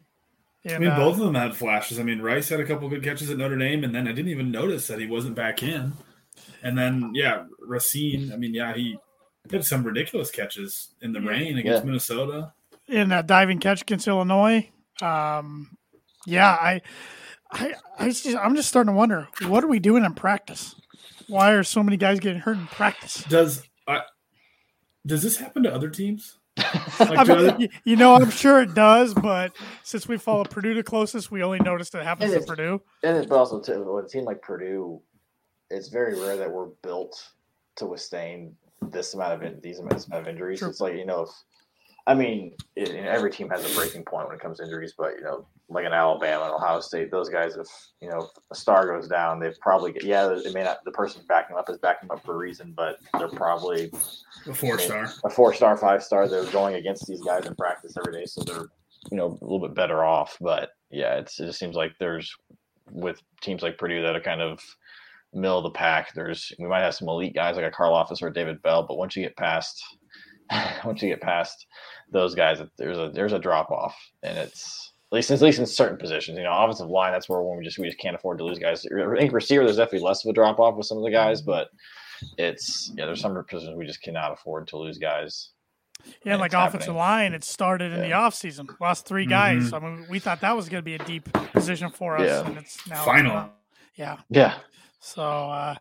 And, 0.66 0.74
I 0.74 0.78
mean, 0.78 0.90
uh, 0.90 0.96
both 0.96 1.14
of 1.18 1.24
them 1.24 1.34
had 1.34 1.54
flashes. 1.54 1.98
I 1.98 2.02
mean, 2.02 2.20
Rice 2.20 2.48
had 2.48 2.60
a 2.60 2.64
couple 2.66 2.88
good 2.88 3.02
catches 3.04 3.30
at 3.30 3.38
Notre 3.38 3.56
Dame, 3.56 3.84
and 3.84 3.94
then 3.94 4.08
I 4.08 4.12
didn't 4.12 4.30
even 4.30 4.50
notice 4.50 4.86
that 4.88 4.98
he 4.98 5.06
wasn't 5.06 5.34
back 5.36 5.62
in. 5.62 5.92
And 6.62 6.76
then, 6.76 7.12
yeah, 7.14 7.44
Racine. 7.60 8.32
I 8.32 8.36
mean, 8.36 8.52
yeah, 8.52 8.74
he 8.74 8.96
did 9.48 9.64
some 9.64 9.84
ridiculous 9.84 10.30
catches 10.30 10.88
in 11.00 11.12
the 11.12 11.20
Yeah. 11.20 11.28
rain 11.30 11.58
against 11.58 11.82
Yeah. 11.82 11.86
Minnesota. 11.86 12.52
in 12.88 13.08
that 13.08 13.26
diving 13.26 13.58
catch 13.58 13.82
against 13.82 14.06
Illinois. 14.06 14.68
Um, 15.02 15.76
yeah, 16.26 16.50
I, 16.52 16.82
I, 17.50 17.74
I 17.98 18.08
just, 18.10 18.26
I'm 18.36 18.54
just 18.56 18.68
starting 18.68 18.92
to 18.92 18.96
wonder 18.96 19.26
what 19.46 19.62
are 19.64 19.68
we 19.68 19.78
doing 19.80 20.04
in 20.04 20.14
practice? 20.14 20.74
Why 21.28 21.50
are 21.52 21.64
so 21.64 21.82
many 21.82 21.96
guys 21.96 22.20
getting 22.20 22.40
hurt 22.40 22.56
in 22.58 22.66
practice? 22.68 23.24
Does 23.28 23.62
I? 23.88 24.02
Does 25.04 25.22
this 25.22 25.36
happen 25.36 25.62
to 25.64 25.74
other 25.74 25.88
teams? 25.90 26.38
I 27.00 27.24
Like, 27.24 27.58
mean, 27.58 27.68
you 27.84 27.96
know, 27.96 28.14
I'm 28.14 28.30
sure 28.30 28.60
it 28.60 28.74
does, 28.74 29.14
but 29.14 29.56
since 29.82 30.08
we 30.08 30.18
follow 30.18 30.44
Purdue 30.44 30.74
the 30.74 30.82
closest, 30.82 31.30
we 31.30 31.42
only 31.42 31.58
noticed 31.60 31.94
it 31.94 32.02
happens 32.02 32.32
It 32.32 32.40
to. 32.40 32.46
Purdue. 32.46 32.82
And 33.02 33.16
it, 33.16 33.28
but 33.28 33.36
also 33.38 33.60
too, 33.60 33.84
with 33.84 34.06
a 34.06 34.08
team 34.08 34.24
like 34.24 34.42
Purdue, 34.42 35.00
it's 35.70 35.88
very 35.88 36.18
rare 36.18 36.36
that 36.36 36.50
we're 36.50 36.68
built 36.82 37.32
to 37.76 37.86
withstand 37.86 38.54
this 38.82 39.14
amount 39.14 39.34
of 39.34 39.42
in, 39.42 39.60
these 39.60 39.78
amounts 39.78 40.08
of 40.10 40.28
injuries. 40.28 40.58
Sure. 40.58 40.68
It's 40.68 40.80
like 40.80 40.94
you 40.94 41.06
know, 41.06 41.22
if 41.22 41.30
I 42.08 42.14
mean, 42.14 42.52
it, 42.76 42.94
every 42.94 43.32
team 43.32 43.50
has 43.50 43.68
a 43.70 43.74
breaking 43.74 44.04
point 44.04 44.28
when 44.28 44.36
it 44.36 44.40
comes 44.40 44.58
to 44.58 44.64
injuries, 44.64 44.94
but 44.96 45.16
you 45.16 45.22
know, 45.22 45.46
like 45.68 45.84
in 45.84 45.92
Alabama 45.92 46.44
and 46.44 46.54
Ohio 46.54 46.80
State, 46.80 47.10
those 47.10 47.28
guys, 47.28 47.56
if 47.56 47.66
you 48.00 48.08
know, 48.08 48.18
if 48.18 48.42
a 48.52 48.54
star 48.54 48.86
goes 48.86 49.08
down, 49.08 49.40
they've 49.40 49.58
probably 49.60 49.92
get, 49.92 50.04
yeah, 50.04 50.30
it 50.30 50.54
may 50.54 50.62
not 50.62 50.84
the 50.84 50.92
person 50.92 51.22
backing 51.28 51.56
up 51.56 51.68
is 51.68 51.78
backing 51.78 52.08
up 52.12 52.24
for 52.24 52.34
a 52.34 52.38
reason, 52.38 52.72
but 52.76 52.98
they're 53.18 53.28
probably 53.28 53.90
a 54.46 54.54
four 54.54 54.78
star. 54.78 55.10
a 55.24 55.30
four 55.30 55.52
star, 55.52 55.76
five 55.76 56.02
star. 56.02 56.28
They're 56.28 56.44
going 56.52 56.76
against 56.76 57.06
these 57.06 57.22
guys 57.22 57.44
in 57.44 57.56
practice 57.56 57.96
every 57.96 58.12
day, 58.12 58.26
so 58.26 58.42
they're 58.42 58.66
you 59.10 59.16
know 59.16 59.36
a 59.40 59.44
little 59.44 59.60
bit 59.60 59.74
better 59.74 60.04
off. 60.04 60.36
But 60.40 60.70
yeah, 60.90 61.16
it's, 61.16 61.40
it 61.40 61.46
just 61.46 61.58
seems 61.58 61.74
like 61.74 61.92
there's 61.98 62.32
with 62.92 63.20
teams 63.40 63.62
like 63.62 63.78
Purdue 63.78 64.02
that 64.02 64.14
are 64.14 64.20
kind 64.20 64.40
of 64.40 64.60
middle 65.34 65.58
of 65.58 65.64
the 65.64 65.70
pack. 65.70 66.14
There's 66.14 66.52
we 66.60 66.68
might 66.68 66.82
have 66.82 66.94
some 66.94 67.08
elite 67.08 67.34
guys 67.34 67.56
like 67.56 67.64
a 67.64 67.76
Karlaftis 67.76 68.22
or 68.22 68.30
David 68.30 68.62
Bell, 68.62 68.84
but 68.86 68.96
once 68.96 69.16
you 69.16 69.24
get 69.24 69.36
past 69.36 69.82
once 70.84 71.02
you 71.02 71.08
get 71.08 71.20
past 71.20 71.66
those 72.10 72.34
guys, 72.34 72.60
there's 72.76 72.98
a 72.98 73.10
there's 73.12 73.32
a 73.32 73.38
drop 73.38 73.70
off, 73.70 73.96
and 74.22 74.36
it's 74.38 74.92
at 75.12 75.16
least 75.16 75.30
at 75.30 75.40
least 75.40 75.58
in 75.58 75.66
certain 75.66 75.98
positions. 75.98 76.38
You 76.38 76.44
know, 76.44 76.52
offensive 76.52 76.88
line 76.88 77.12
that's 77.12 77.28
where 77.28 77.40
when 77.42 77.58
we 77.58 77.64
just 77.64 77.78
we 77.78 77.86
just 77.86 77.98
can't 77.98 78.16
afford 78.16 78.38
to 78.38 78.44
lose 78.44 78.58
guys. 78.58 78.86
I 78.86 79.16
think 79.16 79.32
receiver 79.32 79.64
there's 79.64 79.76
definitely 79.76 80.06
less 80.06 80.24
of 80.24 80.30
a 80.30 80.32
drop 80.32 80.58
off 80.58 80.76
with 80.76 80.86
some 80.86 80.98
of 80.98 81.04
the 81.04 81.10
guys, 81.10 81.40
mm-hmm. 81.40 81.50
but 81.50 81.68
it's 82.38 82.92
yeah 82.96 83.06
there's 83.06 83.20
some 83.20 83.34
positions 83.44 83.76
we 83.76 83.86
just 83.86 84.02
cannot 84.02 84.32
afford 84.32 84.68
to 84.68 84.78
lose 84.78 84.98
guys. 84.98 85.50
Yeah, 86.24 86.32
And 86.32 86.40
like 86.40 86.52
it's 86.52 86.54
offensive 86.54 86.80
happening. 86.80 86.96
line, 86.96 87.34
it 87.34 87.42
started 87.42 87.92
in 87.92 88.00
the 88.00 88.08
Yeah. 88.08 88.20
offseason. 88.20 88.68
Lost 88.80 89.06
3 89.06 89.22
mm-hmm. 89.24 89.30
guys. 89.30 89.72
I 89.72 89.78
mean, 89.78 90.06
we 90.10 90.18
thought 90.18 90.40
that 90.42 90.54
was 90.54 90.68
going 90.68 90.80
to 90.80 90.84
be 90.84 90.94
a 90.94 90.98
deep 90.98 91.32
position 91.52 91.90
for 91.90 92.16
us, 92.18 92.26
Yeah. 92.26 92.46
and 92.46 92.58
it's 92.58 92.86
now 92.86 93.02
Final. 93.04 93.36
Uh, 93.36 93.48
yeah. 93.94 94.18
Yeah, 94.28 94.58
So 95.00 95.22
uh, 95.22 95.76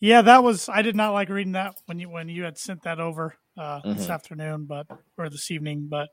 yeah, 0.00 0.20
that 0.22 0.42
was 0.44 0.68
I 0.68 0.82
did 0.82 0.96
not 0.96 1.12
like 1.12 1.28
reading 1.28 1.52
that 1.52 1.76
when 1.86 1.98
you 1.98 2.10
when 2.10 2.28
you 2.28 2.44
had 2.44 2.58
sent 2.58 2.82
that 2.82 3.00
over 3.00 3.36
uh, 3.56 3.80
this 3.84 4.06
Mhm. 4.06 4.10
afternoon, 4.14 4.64
but 4.66 4.86
or 5.16 5.28
this 5.28 5.50
evening, 5.50 5.86
but 5.88 6.08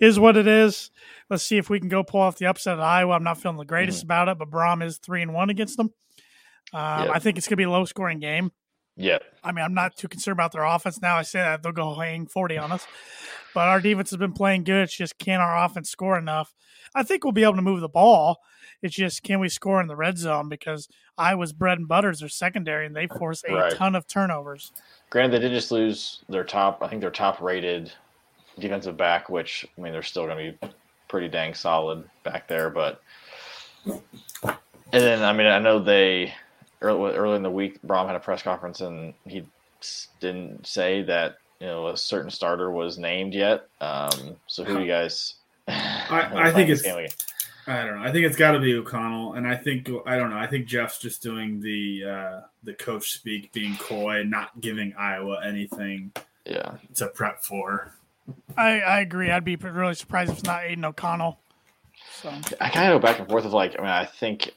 is 0.00 0.18
what 0.18 0.36
it 0.36 0.46
is. 0.46 0.90
Let's 1.28 1.42
see 1.42 1.56
if 1.58 1.68
we 1.68 1.80
can 1.80 1.88
go 1.88 2.02
pull 2.04 2.20
off 2.20 2.38
the 2.38 2.46
upset 2.46 2.74
at 2.78 2.84
Iowa. 2.84 3.14
I'm 3.14 3.24
not 3.24 3.38
feeling 3.40 3.56
the 3.58 3.64
greatest 3.64 4.02
about 4.04 4.28
it, 4.28 4.38
but 4.38 4.50
Brohm 4.50 4.82
is 4.84 4.98
three 4.98 5.22
and 5.22 5.34
one 5.34 5.50
against 5.50 5.76
them. 5.76 5.92
Um, 6.72 7.06
Yeah. 7.06 7.12
I 7.12 7.18
think 7.18 7.36
it's 7.38 7.48
gonna 7.48 7.56
be 7.56 7.64
a 7.64 7.70
low 7.70 7.84
scoring 7.84 8.18
game. 8.20 8.52
yeah, 8.96 9.18
I 9.42 9.50
mean, 9.50 9.64
I'm 9.64 9.74
not 9.74 9.96
too 9.96 10.06
concerned 10.06 10.34
about 10.36 10.52
their 10.52 10.62
offense 10.62 11.02
now. 11.02 11.16
I 11.16 11.22
say 11.22 11.40
that 11.40 11.62
they'll 11.64 11.72
go 11.72 11.94
hang 11.96 12.26
40 12.28 12.56
on 12.58 12.70
us, 12.70 12.86
but 13.52 13.66
our 13.68 13.80
defense 13.80 14.10
has 14.10 14.18
been 14.18 14.32
playing 14.32 14.62
good. 14.62 14.84
It's 14.84 14.96
just 14.96 15.18
can 15.18 15.40
our 15.40 15.64
offense 15.64 15.90
score 15.90 16.16
enough? 16.16 16.54
I 16.94 17.02
think 17.02 17.24
we'll 17.24 17.32
be 17.32 17.42
able 17.42 17.56
to 17.56 17.62
move 17.62 17.80
the 17.80 17.88
ball. 17.88 18.38
It's 18.82 18.94
just 18.94 19.22
can 19.22 19.40
we 19.40 19.48
score 19.48 19.80
in 19.80 19.86
the 19.88 19.96
red 19.96 20.18
zone 20.18 20.48
because 20.48 20.88
Iowa's 21.16 21.52
bread 21.52 21.78
and 21.78 21.88
butters 21.88 22.22
are 22.22 22.28
secondary, 22.28 22.86
and 22.86 22.94
they 22.94 23.06
force 23.06 23.42
a 23.48 23.54
Right. 23.54 23.72
ton 23.74 23.94
of 23.94 24.06
turnovers. 24.06 24.72
Granted, 25.10 25.32
they 25.40 25.48
did 25.48 25.52
just 25.52 25.70
lose 25.72 26.22
their 26.28 26.44
top. 26.44 26.82
I 26.82 26.88
think 26.88 27.00
their 27.00 27.10
top 27.10 27.40
rated 27.40 27.92
defensive 28.58 28.96
back, 28.96 29.28
which 29.30 29.66
I 29.76 29.80
mean 29.80 29.92
they're 29.92 30.02
still 30.02 30.26
going 30.26 30.52
to 30.52 30.66
be 30.68 30.74
pretty 31.08 31.28
dang 31.28 31.54
solid 31.54 32.04
back 32.24 32.46
there. 32.48 32.68
But 32.70 33.00
and 33.86 34.00
then 34.92 35.22
I 35.22 35.32
mean 35.32 35.46
I 35.46 35.58
know 35.58 35.78
they 35.78 36.32
early, 36.82 37.14
early 37.14 37.36
in 37.36 37.42
the 37.42 37.50
week 37.50 37.80
Brohm 37.82 38.06
had 38.06 38.16
a 38.16 38.20
press 38.20 38.42
conference 38.42 38.80
and 38.80 39.14
he 39.26 39.44
didn't 40.20 40.66
say 40.66 41.02
that 41.02 41.36
you 41.60 41.66
know 41.66 41.88
a 41.88 41.96
certain 41.96 42.30
starter 42.30 42.70
was 42.70 42.98
named 42.98 43.34
yet. 43.34 43.66
Um, 43.80 44.36
so 44.46 44.64
who 44.64 44.76
do 44.76 44.80
you 44.82 44.88
guys? 44.88 45.34
I, 46.10 46.48
I 46.48 46.52
think 46.52 46.70
it's. 46.70 46.86
I 47.66 47.82
don't 47.82 47.96
know. 47.96 48.02
I 48.02 48.12
think 48.12 48.26
it's 48.26 48.36
got 48.36 48.52
to 48.52 48.60
be 48.60 48.74
O'Connell, 48.74 49.34
and 49.34 49.46
I 49.46 49.56
think 49.56 49.88
I 50.06 50.16
don't 50.16 50.30
know. 50.30 50.36
I 50.36 50.46
think 50.46 50.66
Jeff's 50.66 50.98
just 50.98 51.22
doing 51.22 51.60
the 51.60 52.04
uh, 52.04 52.40
the 52.62 52.74
coach 52.74 53.12
speak, 53.12 53.52
being 53.52 53.76
coy, 53.76 54.22
not 54.22 54.60
giving 54.60 54.94
Iowa 54.98 55.40
anything. 55.44 56.12
Yeah, 56.44 56.76
to 56.96 57.08
prep 57.08 57.42
for. 57.42 57.94
I, 58.56 58.80
I 58.80 59.00
agree. 59.00 59.30
I'd 59.30 59.44
be 59.44 59.56
really 59.56 59.94
surprised 59.94 60.30
if 60.30 60.38
it's 60.38 60.46
not 60.46 60.64
Aidan 60.64 60.84
O'Connell. 60.84 61.38
So 62.12 62.30
I 62.60 62.68
kind 62.68 62.92
of 62.92 63.00
go 63.00 63.06
back 63.06 63.18
and 63.18 63.28
forth 63.28 63.44
of 63.44 63.52
like. 63.52 63.76
I 63.78 63.82
mean, 63.82 63.90
I 63.90 64.04
think 64.04 64.50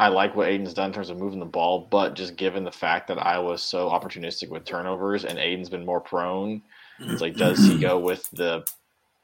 I 0.00 0.08
like 0.08 0.34
what 0.34 0.48
Aidan's 0.48 0.74
done 0.74 0.88
in 0.88 0.92
terms 0.94 1.10
of 1.10 1.18
moving 1.18 1.40
the 1.40 1.44
ball, 1.44 1.86
but 1.90 2.14
just 2.14 2.36
given 2.36 2.64
the 2.64 2.72
fact 2.72 3.06
that 3.08 3.24
Iowa's 3.24 3.62
so 3.62 3.90
opportunistic 3.90 4.48
with 4.48 4.64
turnovers 4.64 5.24
and 5.24 5.38
Aidan's 5.38 5.68
been 5.68 5.84
more 5.84 6.00
prone, 6.00 6.62
it's 7.00 7.20
like, 7.20 7.36
does 7.36 7.58
he 7.58 7.78
go 7.78 7.98
with 7.98 8.28
the 8.30 8.64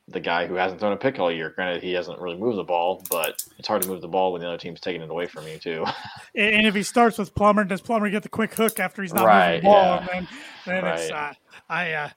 the 0.08 0.20
guy 0.20 0.46
who 0.46 0.54
hasn't 0.54 0.80
thrown 0.80 0.92
a 0.92 0.96
pick 0.96 1.18
all 1.18 1.32
year? 1.32 1.50
Granted, 1.50 1.82
he 1.82 1.92
hasn't 1.92 2.20
really 2.20 2.36
moved 2.36 2.58
the 2.58 2.64
ball, 2.64 3.02
but 3.10 3.44
it's 3.58 3.66
hard 3.66 3.82
to 3.82 3.88
move 3.88 4.00
the 4.00 4.08
ball 4.08 4.32
when 4.32 4.40
the 4.40 4.48
other 4.48 4.58
team's 4.58 4.80
taking 4.80 5.02
it 5.02 5.10
away 5.10 5.26
from 5.26 5.46
you 5.46 5.58
too. 5.58 5.84
and 6.34 6.66
if 6.66 6.74
he 6.74 6.82
starts 6.82 7.18
with 7.18 7.34
Plummer, 7.34 7.64
does 7.64 7.80
Plummer 7.80 8.08
get 8.10 8.22
the 8.22 8.28
quick 8.28 8.54
hook 8.54 8.78
after 8.78 9.02
he's 9.02 9.14
not 9.14 9.26
right, 9.26 9.62
moving 9.62 9.62
the 9.62 9.68
ball? 9.68 9.84
Yeah. 9.84 9.98
And 9.98 10.08
then, 10.08 10.28
then 10.66 10.84
right. 10.84 11.00
it's 11.00 11.10
uh, 11.10 11.32
I. 11.68 11.92
Uh, 11.92 12.08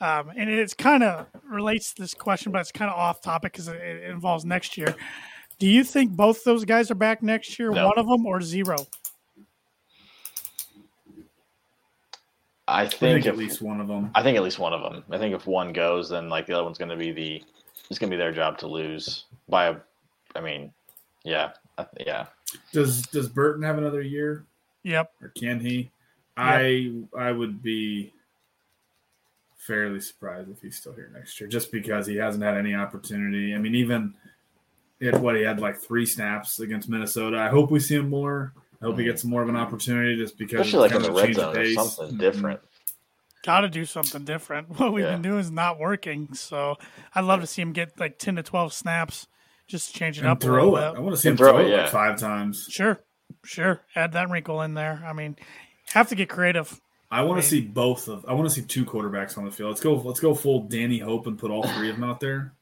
um, 0.00 0.32
and 0.36 0.50
it's 0.50 0.74
kind 0.74 1.02
of 1.02 1.26
relates 1.48 1.94
to 1.94 2.02
this 2.02 2.12
question, 2.12 2.52
but 2.52 2.60
it's 2.60 2.72
kind 2.72 2.90
of 2.90 2.98
off 2.98 3.22
topic 3.22 3.52
because 3.52 3.68
it, 3.68 3.76
it 3.76 4.10
involves 4.10 4.44
next 4.44 4.76
year. 4.76 4.94
Do 5.58 5.66
you 5.66 5.84
think 5.84 6.10
both 6.12 6.44
those 6.44 6.64
guys 6.64 6.90
are 6.90 6.96
back 6.96 7.22
next 7.22 7.58
year? 7.58 7.70
No. 7.70 7.86
One 7.86 7.98
of 7.98 8.06
them 8.06 8.26
or 8.26 8.40
zero? 8.40 8.76
I 12.66 12.86
think, 12.86 13.02
I 13.02 13.14
think 13.14 13.26
at 13.26 13.36
least 13.36 13.60
one 13.60 13.80
of 13.80 13.88
them. 13.88 14.10
I 14.14 14.22
think 14.22 14.36
at 14.36 14.42
least 14.42 14.58
one 14.58 14.72
of 14.72 14.80
them. 14.80 15.04
I 15.10 15.18
think 15.18 15.34
if 15.34 15.46
one 15.46 15.72
goes, 15.72 16.08
then 16.08 16.28
like 16.28 16.46
the 16.46 16.54
other 16.54 16.64
one's 16.64 16.78
going 16.78 16.90
to 16.90 16.96
be 16.96 17.12
the 17.12 17.42
it's 17.90 17.98
going 17.98 18.10
to 18.10 18.16
be 18.16 18.18
their 18.18 18.32
job 18.32 18.58
to 18.58 18.66
lose 18.66 19.24
by 19.48 19.66
a. 19.66 19.76
I 20.34 20.40
mean, 20.40 20.72
yeah, 21.24 21.52
yeah. 22.00 22.26
Does 22.72 23.02
Does 23.02 23.28
Burton 23.28 23.62
have 23.62 23.78
another 23.78 24.00
year? 24.00 24.44
Yep. 24.82 25.12
Or 25.22 25.28
can 25.28 25.60
he? 25.60 25.76
Yep. 25.76 25.90
I 26.36 26.92
I 27.16 27.32
would 27.32 27.62
be 27.62 28.12
fairly 29.56 30.00
surprised 30.00 30.50
if 30.50 30.60
he's 30.60 30.76
still 30.76 30.92
here 30.92 31.10
next 31.14 31.38
year, 31.40 31.48
just 31.48 31.70
because 31.70 32.06
he 32.06 32.16
hasn't 32.16 32.44
had 32.44 32.56
any 32.56 32.74
opportunity. 32.74 33.54
I 33.54 33.58
mean, 33.58 33.74
even 33.74 34.14
he 35.00 35.06
had 35.06 35.20
what 35.20 35.36
he 35.36 35.42
had 35.42 35.60
like 35.60 35.78
three 35.78 36.06
snaps 36.06 36.60
against 36.60 36.88
Minnesota. 36.88 37.38
I 37.38 37.48
hope 37.48 37.70
we 37.70 37.80
see 37.80 37.96
him 37.96 38.10
more. 38.10 38.52
I 38.82 38.86
hope 38.86 38.98
he 38.98 39.04
gets 39.04 39.24
more 39.24 39.42
of 39.42 39.48
an 39.48 39.56
opportunity 39.56 40.16
just 40.16 40.38
because 40.38 40.66
especially 40.66 40.88
like 40.88 40.92
in 40.92 41.02
the 41.02 41.12
red 41.12 41.34
zone 41.34 41.56
or 41.56 41.66
something 41.74 42.18
different. 42.18 42.60
Got 43.42 43.60
to 43.60 43.68
do 43.68 43.84
something 43.84 44.24
different. 44.24 44.68
What 44.78 44.92
we've 44.92 45.04
yeah. 45.04 45.12
been 45.12 45.22
doing 45.22 45.40
is 45.40 45.50
not 45.50 45.78
working. 45.78 46.32
So 46.34 46.76
I'd 47.14 47.24
love 47.24 47.40
to 47.40 47.46
see 47.46 47.62
him 47.62 47.72
get 47.72 47.98
like 48.00 48.18
ten 48.18 48.36
to 48.36 48.42
twelve 48.42 48.72
snaps, 48.72 49.26
just 49.66 49.94
change 49.94 50.18
it 50.18 50.22
and 50.22 50.30
up. 50.30 50.40
Throw 50.40 50.76
it. 50.76 50.80
Bit. 50.80 50.98
I 50.98 51.00
want 51.00 51.14
to 51.14 51.20
see 51.20 51.28
him 51.28 51.36
throw, 51.36 51.52
throw 51.52 51.60
it, 51.60 51.70
yeah. 51.70 51.82
like 51.82 51.90
five 51.90 52.18
times. 52.18 52.66
Sure, 52.70 53.00
sure. 53.44 53.82
Add 53.94 54.12
that 54.12 54.30
wrinkle 54.30 54.62
in 54.62 54.74
there. 54.74 55.02
I 55.06 55.12
mean, 55.12 55.36
have 55.92 56.08
to 56.08 56.14
get 56.14 56.28
creative. 56.28 56.80
I 57.10 57.22
want 57.22 57.40
to 57.40 57.46
see 57.46 57.60
both 57.60 58.08
of. 58.08 58.24
I 58.26 58.32
want 58.32 58.48
to 58.48 58.54
see 58.54 58.62
two 58.62 58.84
quarterbacks 58.84 59.38
on 59.38 59.44
the 59.44 59.50
field. 59.50 59.70
Let's 59.70 59.80
go. 59.80 59.94
Let's 59.94 60.20
go 60.20 60.34
full 60.34 60.62
Danny 60.62 60.98
Hope 60.98 61.26
and 61.26 61.38
put 61.38 61.50
all 61.50 61.62
three 61.62 61.90
of 61.90 61.96
them 61.96 62.04
out 62.04 62.20
there. 62.20 62.54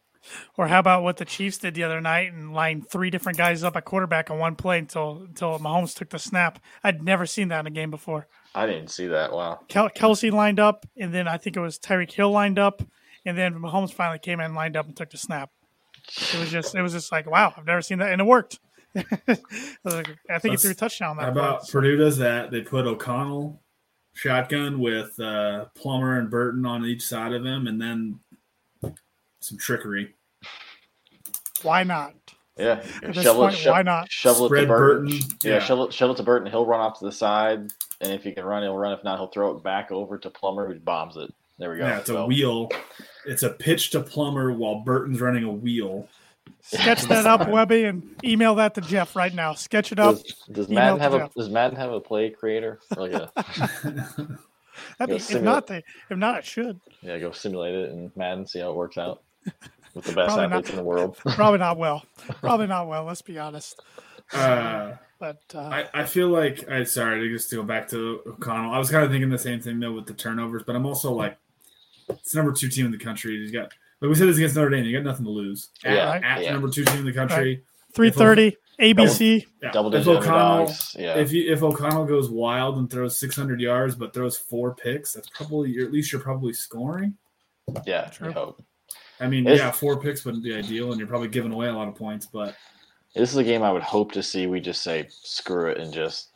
Or 0.57 0.69
how 0.69 0.79
about 0.79 1.03
what 1.03 1.17
the 1.17 1.25
Chiefs 1.25 1.59
did 1.59 1.75
the 1.75 1.85
other 1.85 2.01
night 2.01 2.33
and 2.33 2.53
lined 2.53 2.89
three 2.89 3.11
different 3.11 3.39
guys 3.39 3.63
up 3.63 3.77
at 3.77 3.85
quarterback 3.85 4.31
on 4.31 4.39
one 4.39 4.57
play 4.57 4.79
until 4.79 5.23
until 5.23 5.59
Mahomes 5.59 5.95
took 5.95 6.11
the 6.11 6.19
snap? 6.19 6.59
I'd 6.85 7.03
never 7.03 7.27
seen 7.27 7.49
that 7.49 7.61
in 7.61 7.67
a 7.67 7.71
game 7.71 7.91
before. 7.91 8.29
I 8.55 8.67
didn't 8.67 8.89
see 8.89 9.07
that. 9.09 9.33
Wow. 9.33 9.61
Kel- 9.69 9.91
Kelce 9.91 10.31
lined 10.31 10.61
up, 10.61 10.87
and 10.97 11.13
then 11.13 11.27
I 11.27 11.39
think 11.39 11.57
it 11.57 11.61
was 11.61 11.79
Tyreek 11.79 12.13
Hill 12.13 12.31
lined 12.31 12.59
up, 12.59 12.83
and 13.25 13.37
then 13.37 13.55
Mahomes 13.55 13.93
finally 13.93 14.19
came 14.19 14.41
in, 14.41 14.55
lined 14.55 14.77
up, 14.77 14.87
and 14.87 14.97
took 14.97 15.11
the 15.11 15.19
snap. 15.19 15.51
It 16.35 16.39
was 16.39 16.51
just 16.51 16.75
it 16.75 16.83
was 16.83 16.93
just 16.93 17.13
like 17.13 17.29
wow, 17.29 17.55
I've 17.57 17.67
never 17.67 17.83
seen 17.83 17.99
that, 17.99 18.13
and 18.13 18.21
it 18.21 18.25
worked. 18.25 18.59
I 18.95 19.03
think 19.05 20.21
That's, 20.29 20.45
he 20.45 20.57
threw 20.57 20.71
a 20.73 20.75
touchdown. 20.75 21.17
That 21.17 21.25
how 21.25 21.31
about 21.31 21.63
play, 21.63 21.73
Purdue 21.73 21.97
does 21.97 22.19
that? 22.19 22.51
They 22.51 22.61
put 22.61 22.87
O'Connell 22.87 23.63
shotgun 24.15 24.79
with 24.81 25.19
uh, 25.19 25.67
Plummer 25.75 26.19
and 26.19 26.31
Burton 26.31 26.67
on 26.67 26.85
each 26.85 27.03
side 27.03 27.33
of 27.33 27.45
him, 27.45 27.67
and 27.67 27.81
then 27.81 28.21
some 29.45 29.59
trickery. 29.59 30.15
Why 31.63 31.85
not? 31.85 32.15
Yeah, 32.57 32.85
shovel, 33.13 33.45
point, 33.45 33.57
sho- 33.57 33.71
why 33.71 33.83
not? 33.83 34.11
Shovel 34.11 34.47
Spread 34.47 34.65
it 34.65 34.67
to 34.67 34.73
Burton. 34.73 35.07
Burton. 35.07 35.29
Yeah, 35.43 35.53
yeah, 35.55 35.59
shovel, 35.61 35.91
shovel 35.91 36.15
it 36.15 36.19
to 36.19 36.23
Burton. 36.23 36.51
He'll 36.51 36.67
run 36.67 36.81
off 36.81 36.99
to 36.99 37.05
the 37.07 37.13
side, 37.13 37.73
and 38.01 38.13
if 38.13 38.23
he 38.25 38.33
can 38.33 38.45
run, 38.45 38.63
he'll 38.63 38.77
run. 38.77 38.93
If 38.93 39.03
not, 39.05 39.19
he'll 39.19 39.29
throw 39.29 39.57
it 39.57 39.63
back 39.63 39.91
over 39.91 40.19
to 40.19 40.29
Plummer, 40.29 40.67
who 40.67 40.79
bombs 40.79 41.17
it. 41.17 41.33
There 41.59 41.71
we 41.71 41.79
go. 41.79 41.87
Yeah, 41.87 41.99
it's 41.99 42.09
so. 42.09 42.19
a 42.19 42.27
wheel. 42.27 42.69
It's 43.25 43.43
a 43.43 43.51
pitch 43.51 43.91
to 43.91 44.01
Plummer 44.01 44.53
while 44.53 44.81
Burton's 44.81 45.21
running 45.21 45.45
a 45.45 45.51
wheel. 45.51 46.09
Sketch 46.61 47.03
that 47.03 47.27
up, 47.27 47.49
Webby, 47.49 47.85
and 47.85 48.17
email 48.23 48.55
that 48.57 48.75
to 48.75 48.81
Jeff 48.83 49.17
right 49.17 49.35
now. 49.35 49.55
Sketch 49.55 49.91
it 49.91 49.99
up. 49.99 50.17
Does, 50.17 50.35
does 50.53 50.69
Madden 50.69 51.01
have 51.01 51.15
a 51.15 51.31
Does 51.35 51.49
Madden 51.49 51.77
have 51.77 51.93
a 51.93 52.01
play 52.01 52.31
creator? 52.31 52.81
Like 52.97 53.13
a, 53.13 53.31
be, 55.07 55.15
if 55.15 55.43
not, 55.43 55.67
they 55.67 55.85
if 56.11 56.17
not, 56.17 56.39
it 56.39 56.45
should. 56.45 56.81
Yeah, 57.01 57.19
go 57.19 57.33
simulate 57.33 57.75
it 57.75 57.91
in 57.91 58.13
Madden, 58.17 58.47
see 58.47 58.61
how 58.61 58.71
it 58.71 58.77
works 58.77 58.99
out 58.99 59.23
with 59.95 60.05
the 60.05 60.13
best 60.13 60.35
probably 60.35 60.45
athletes 60.45 60.69
not, 60.69 60.71
in 60.71 60.77
the 60.77 60.85
world. 60.85 61.17
probably 61.27 61.59
not 61.59 61.79
well. 61.79 62.05
Probably 62.41 62.67
not 62.67 62.89
well. 62.89 63.05
Let's 63.05 63.23
be 63.23 63.39
honest. 63.39 63.81
Uh, 64.33 64.93
but 65.19 65.43
uh, 65.55 65.59
I, 65.59 65.89
I 65.95 66.05
feel 66.05 66.29
like 66.29 66.69
I 66.69 66.85
sorry 66.85 67.21
to 67.21 67.29
just 67.29 67.51
go 67.53 67.63
back 67.63 67.89
to 67.91 68.21
O'Connell. 68.27 68.73
I 68.73 68.79
was 68.79 68.91
kind 68.91 69.05
of 69.05 69.11
thinking 69.11 69.31
the 69.31 69.39
same 69.39 69.61
thing 69.61 69.79
though 69.79 69.93
with 69.93 70.07
the 70.07 70.15
turnovers, 70.15 70.63
but 70.67 70.75
I'm 70.75 70.87
also 70.87 71.13
like, 71.13 71.39
it's 72.09 72.35
number 72.35 72.53
two 72.53 72.69
team 72.69 72.87
in 72.87 72.93
the 72.93 72.99
country. 72.99 73.39
He's 73.39 73.53
got 73.53 73.73
like 74.01 74.09
we 74.09 74.15
said 74.15 74.29
this 74.29 74.37
against 74.37 74.57
Notre 74.57 74.71
Dame. 74.71 74.85
You 74.85 74.97
got 74.97 75.05
nothing 75.05 75.25
to 75.25 75.31
lose. 75.31 75.69
At, 75.85 75.95
yeah, 75.95 76.21
at 76.23 76.43
yeah. 76.43 76.53
number 76.53 76.69
two 76.69 76.85
team 76.85 77.01
in 77.01 77.05
the 77.05 77.13
country. 77.13 77.57
Right. 77.57 77.63
Three 77.95 78.11
thirty. 78.11 78.57
ABC. 78.81 79.47
Yeah. 79.63 79.71
Double 79.71 79.95
if 79.95 80.07
O'Connell, 80.07 80.73
yeah. 80.97 81.17
if 81.17 81.33
you, 81.33 81.53
if 81.53 81.63
O'Connell 81.63 82.05
goes 82.05 82.31
wild 82.31 82.79
and 82.79 82.91
throws 82.91 83.19
600 83.19 83.61
yards 83.61 83.95
but 83.95 84.15
throws 84.15 84.37
four 84.37 84.75
picks, 84.75 85.13
that's 85.13 85.29
probably 85.29 85.79
at 85.79 85.93
least 85.93 86.13
you're 86.13 86.21
probably 86.21 86.53
scoring. 86.53 87.17
Yeah, 87.87 88.07
True. 88.07 88.33
Hope. 88.33 88.65
I 89.21 89.29
mean, 89.29 89.47
it's, 89.47 89.61
yeah, 89.61 89.71
four 89.71 90.01
picks 90.01 90.25
wouldn't 90.25 90.43
be 90.43 90.55
ideal, 90.55 90.91
and 90.91 90.99
you're 90.99 91.09
probably 91.09 91.29
giving 91.29 91.53
away 91.53 91.69
a 91.69 91.73
lot 91.73 91.87
of 91.87 91.95
points. 91.95 92.27
But 92.27 92.57
this 93.15 93.31
is 93.31 93.37
a 93.37 93.45
game 93.45 93.63
I 93.63 93.71
would 93.71 93.83
hope 93.83 94.13
to 94.13 94.23
see. 94.23 94.47
We 94.47 94.61
just 94.61 94.83
say 94.83 95.07
screw 95.11 95.71
it 95.71 95.79
and 95.79 95.93
just 95.93 96.31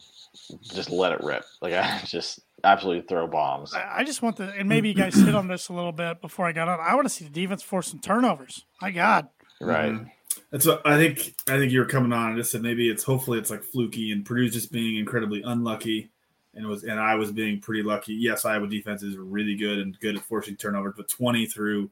just 0.63 0.91
let 0.91 1.13
it 1.13 1.21
rip. 1.23 1.45
Like 1.61 1.73
I 1.75 2.01
just 2.05 2.41
absolutely 2.63 3.07
throw 3.09 3.27
bombs. 3.27 3.75
I, 3.75 4.05
just 4.05 4.23
want 4.23 4.37
the 4.37 4.53
and 4.53 4.69
maybe 4.69 4.89
you 4.89 4.95
guys 4.95 5.15
hit 5.15 5.35
on 5.35 5.49
this 5.49 5.69
a 5.69 5.73
little 5.73 5.93
bit 5.93 6.21
before 6.21 6.47
I 6.47 6.53
got 6.53 6.69
on. 6.69 6.79
I 6.81 6.95
want 6.95 7.07
to 7.07 7.13
see 7.13 7.25
the 7.25 7.31
defense 7.31 7.63
force 7.63 7.89
some 7.89 8.01
turnovers. 8.01 8.65
My 8.81 8.91
God, 8.91 9.29
right. 9.61 9.93
Mm-hmm. 9.93 10.09
That's 10.51 10.67
what 10.67 10.87
I 10.87 10.97
think. 10.97 11.35
I 11.49 11.59
think 11.59 11.73
you're 11.73 11.87
coming 11.87 12.13
on 12.13 12.31
and 12.31 12.39
just 12.39 12.53
said 12.53 12.63
maybe 12.63 12.89
it's 12.89 13.03
hopefully 13.03 13.39
it's 13.39 13.51
like 13.51 13.65
fluky 13.65 14.13
and 14.13 14.25
Purdue's 14.25 14.53
just 14.53 14.73
being 14.73 14.97
incredibly 14.97 15.43
unlucky 15.43 16.11
and 16.57 16.65
it 16.65 16.69
was 16.69 16.83
and 16.85 16.99
I 16.99 17.15
was 17.15 17.31
being 17.31 17.61
pretty 17.61 17.83
lucky. 17.83 18.15
Yes, 18.15 18.45
Iowa 18.45 18.67
defense 18.67 19.03
is 19.03 19.17
really 19.17 19.55
good 19.55 19.79
and 19.79 19.99
good 20.01 20.17
at 20.17 20.23
forcing 20.23 20.57
turnovers, 20.57 20.95
but 20.97 21.09
20 21.09 21.47
through 21.47 21.91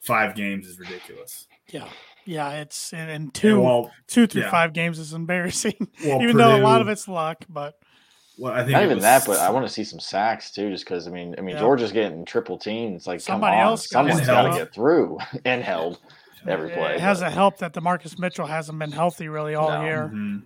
five 0.00 0.34
games 0.34 0.66
is 0.66 0.78
ridiculous. 0.78 1.46
Yeah. 1.68 1.88
Yeah, 2.28 2.50
it's 2.54 2.92
and, 2.92 3.32
two, 3.32 3.60
well, 3.60 3.92
two 4.08 4.26
through 4.26 4.42
yeah. 4.42 4.50
five 4.50 4.72
games 4.72 4.98
is 4.98 5.12
embarrassing. 5.12 5.74
Well, 6.04 6.20
even 6.20 6.32
Purdue, 6.32 6.38
though 6.38 6.56
a 6.56 6.58
lot 6.58 6.80
of 6.80 6.88
it's 6.88 7.06
luck, 7.06 7.44
but 7.48 7.78
well, 8.36 8.52
I 8.52 8.58
think 8.58 8.72
not 8.72 8.82
even 8.82 8.96
was, 8.96 9.04
that, 9.04 9.24
but 9.26 9.38
I 9.38 9.48
want 9.50 9.64
to 9.64 9.72
see 9.72 9.84
some 9.84 10.00
sacks 10.00 10.50
too, 10.50 10.68
just 10.70 10.84
because 10.84 11.06
I 11.06 11.10
mean, 11.12 11.36
I 11.38 11.40
mean, 11.40 11.54
yeah. 11.54 11.60
Georgia's 11.60 11.92
getting 11.92 12.24
triple 12.24 12.58
teams. 12.58 13.06
Like, 13.06 13.20
somebody 13.20 13.52
come 13.52 13.60
on, 13.60 13.66
else, 13.68 13.88
someone's 13.88 14.26
got 14.26 14.42
to 14.50 14.58
get 14.58 14.74
through 14.74 15.18
and 15.44 15.62
held 15.62 16.00
every 16.48 16.70
play. 16.70 16.94
It 16.94 17.00
hasn't 17.00 17.32
helped 17.32 17.60
that 17.60 17.72
the 17.72 17.80
Marcus 17.80 18.18
Mitchell 18.18 18.46
hasn't 18.46 18.78
been 18.78 18.92
healthy 18.92 19.28
really 19.28 19.54
all 19.54 19.70
no. 19.70 19.84
year. 19.84 20.10
Mm-hmm. 20.12 20.38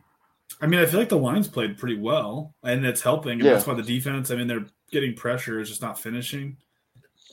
I 0.60 0.66
mean, 0.66 0.80
I 0.80 0.86
feel 0.86 1.00
like 1.00 1.08
the 1.08 1.16
lines 1.16 1.48
played 1.48 1.78
pretty 1.78 1.98
well, 1.98 2.54
and 2.62 2.84
it's 2.84 3.00
helping. 3.00 3.32
And 3.32 3.42
yeah. 3.42 3.52
that's 3.54 3.66
why 3.66 3.74
the 3.74 3.82
defense. 3.82 4.30
I 4.30 4.36
mean, 4.36 4.48
they're 4.48 4.66
getting 4.90 5.14
pressure, 5.14 5.60
is 5.60 5.68
just 5.68 5.82
not 5.82 5.98
finishing. 5.98 6.56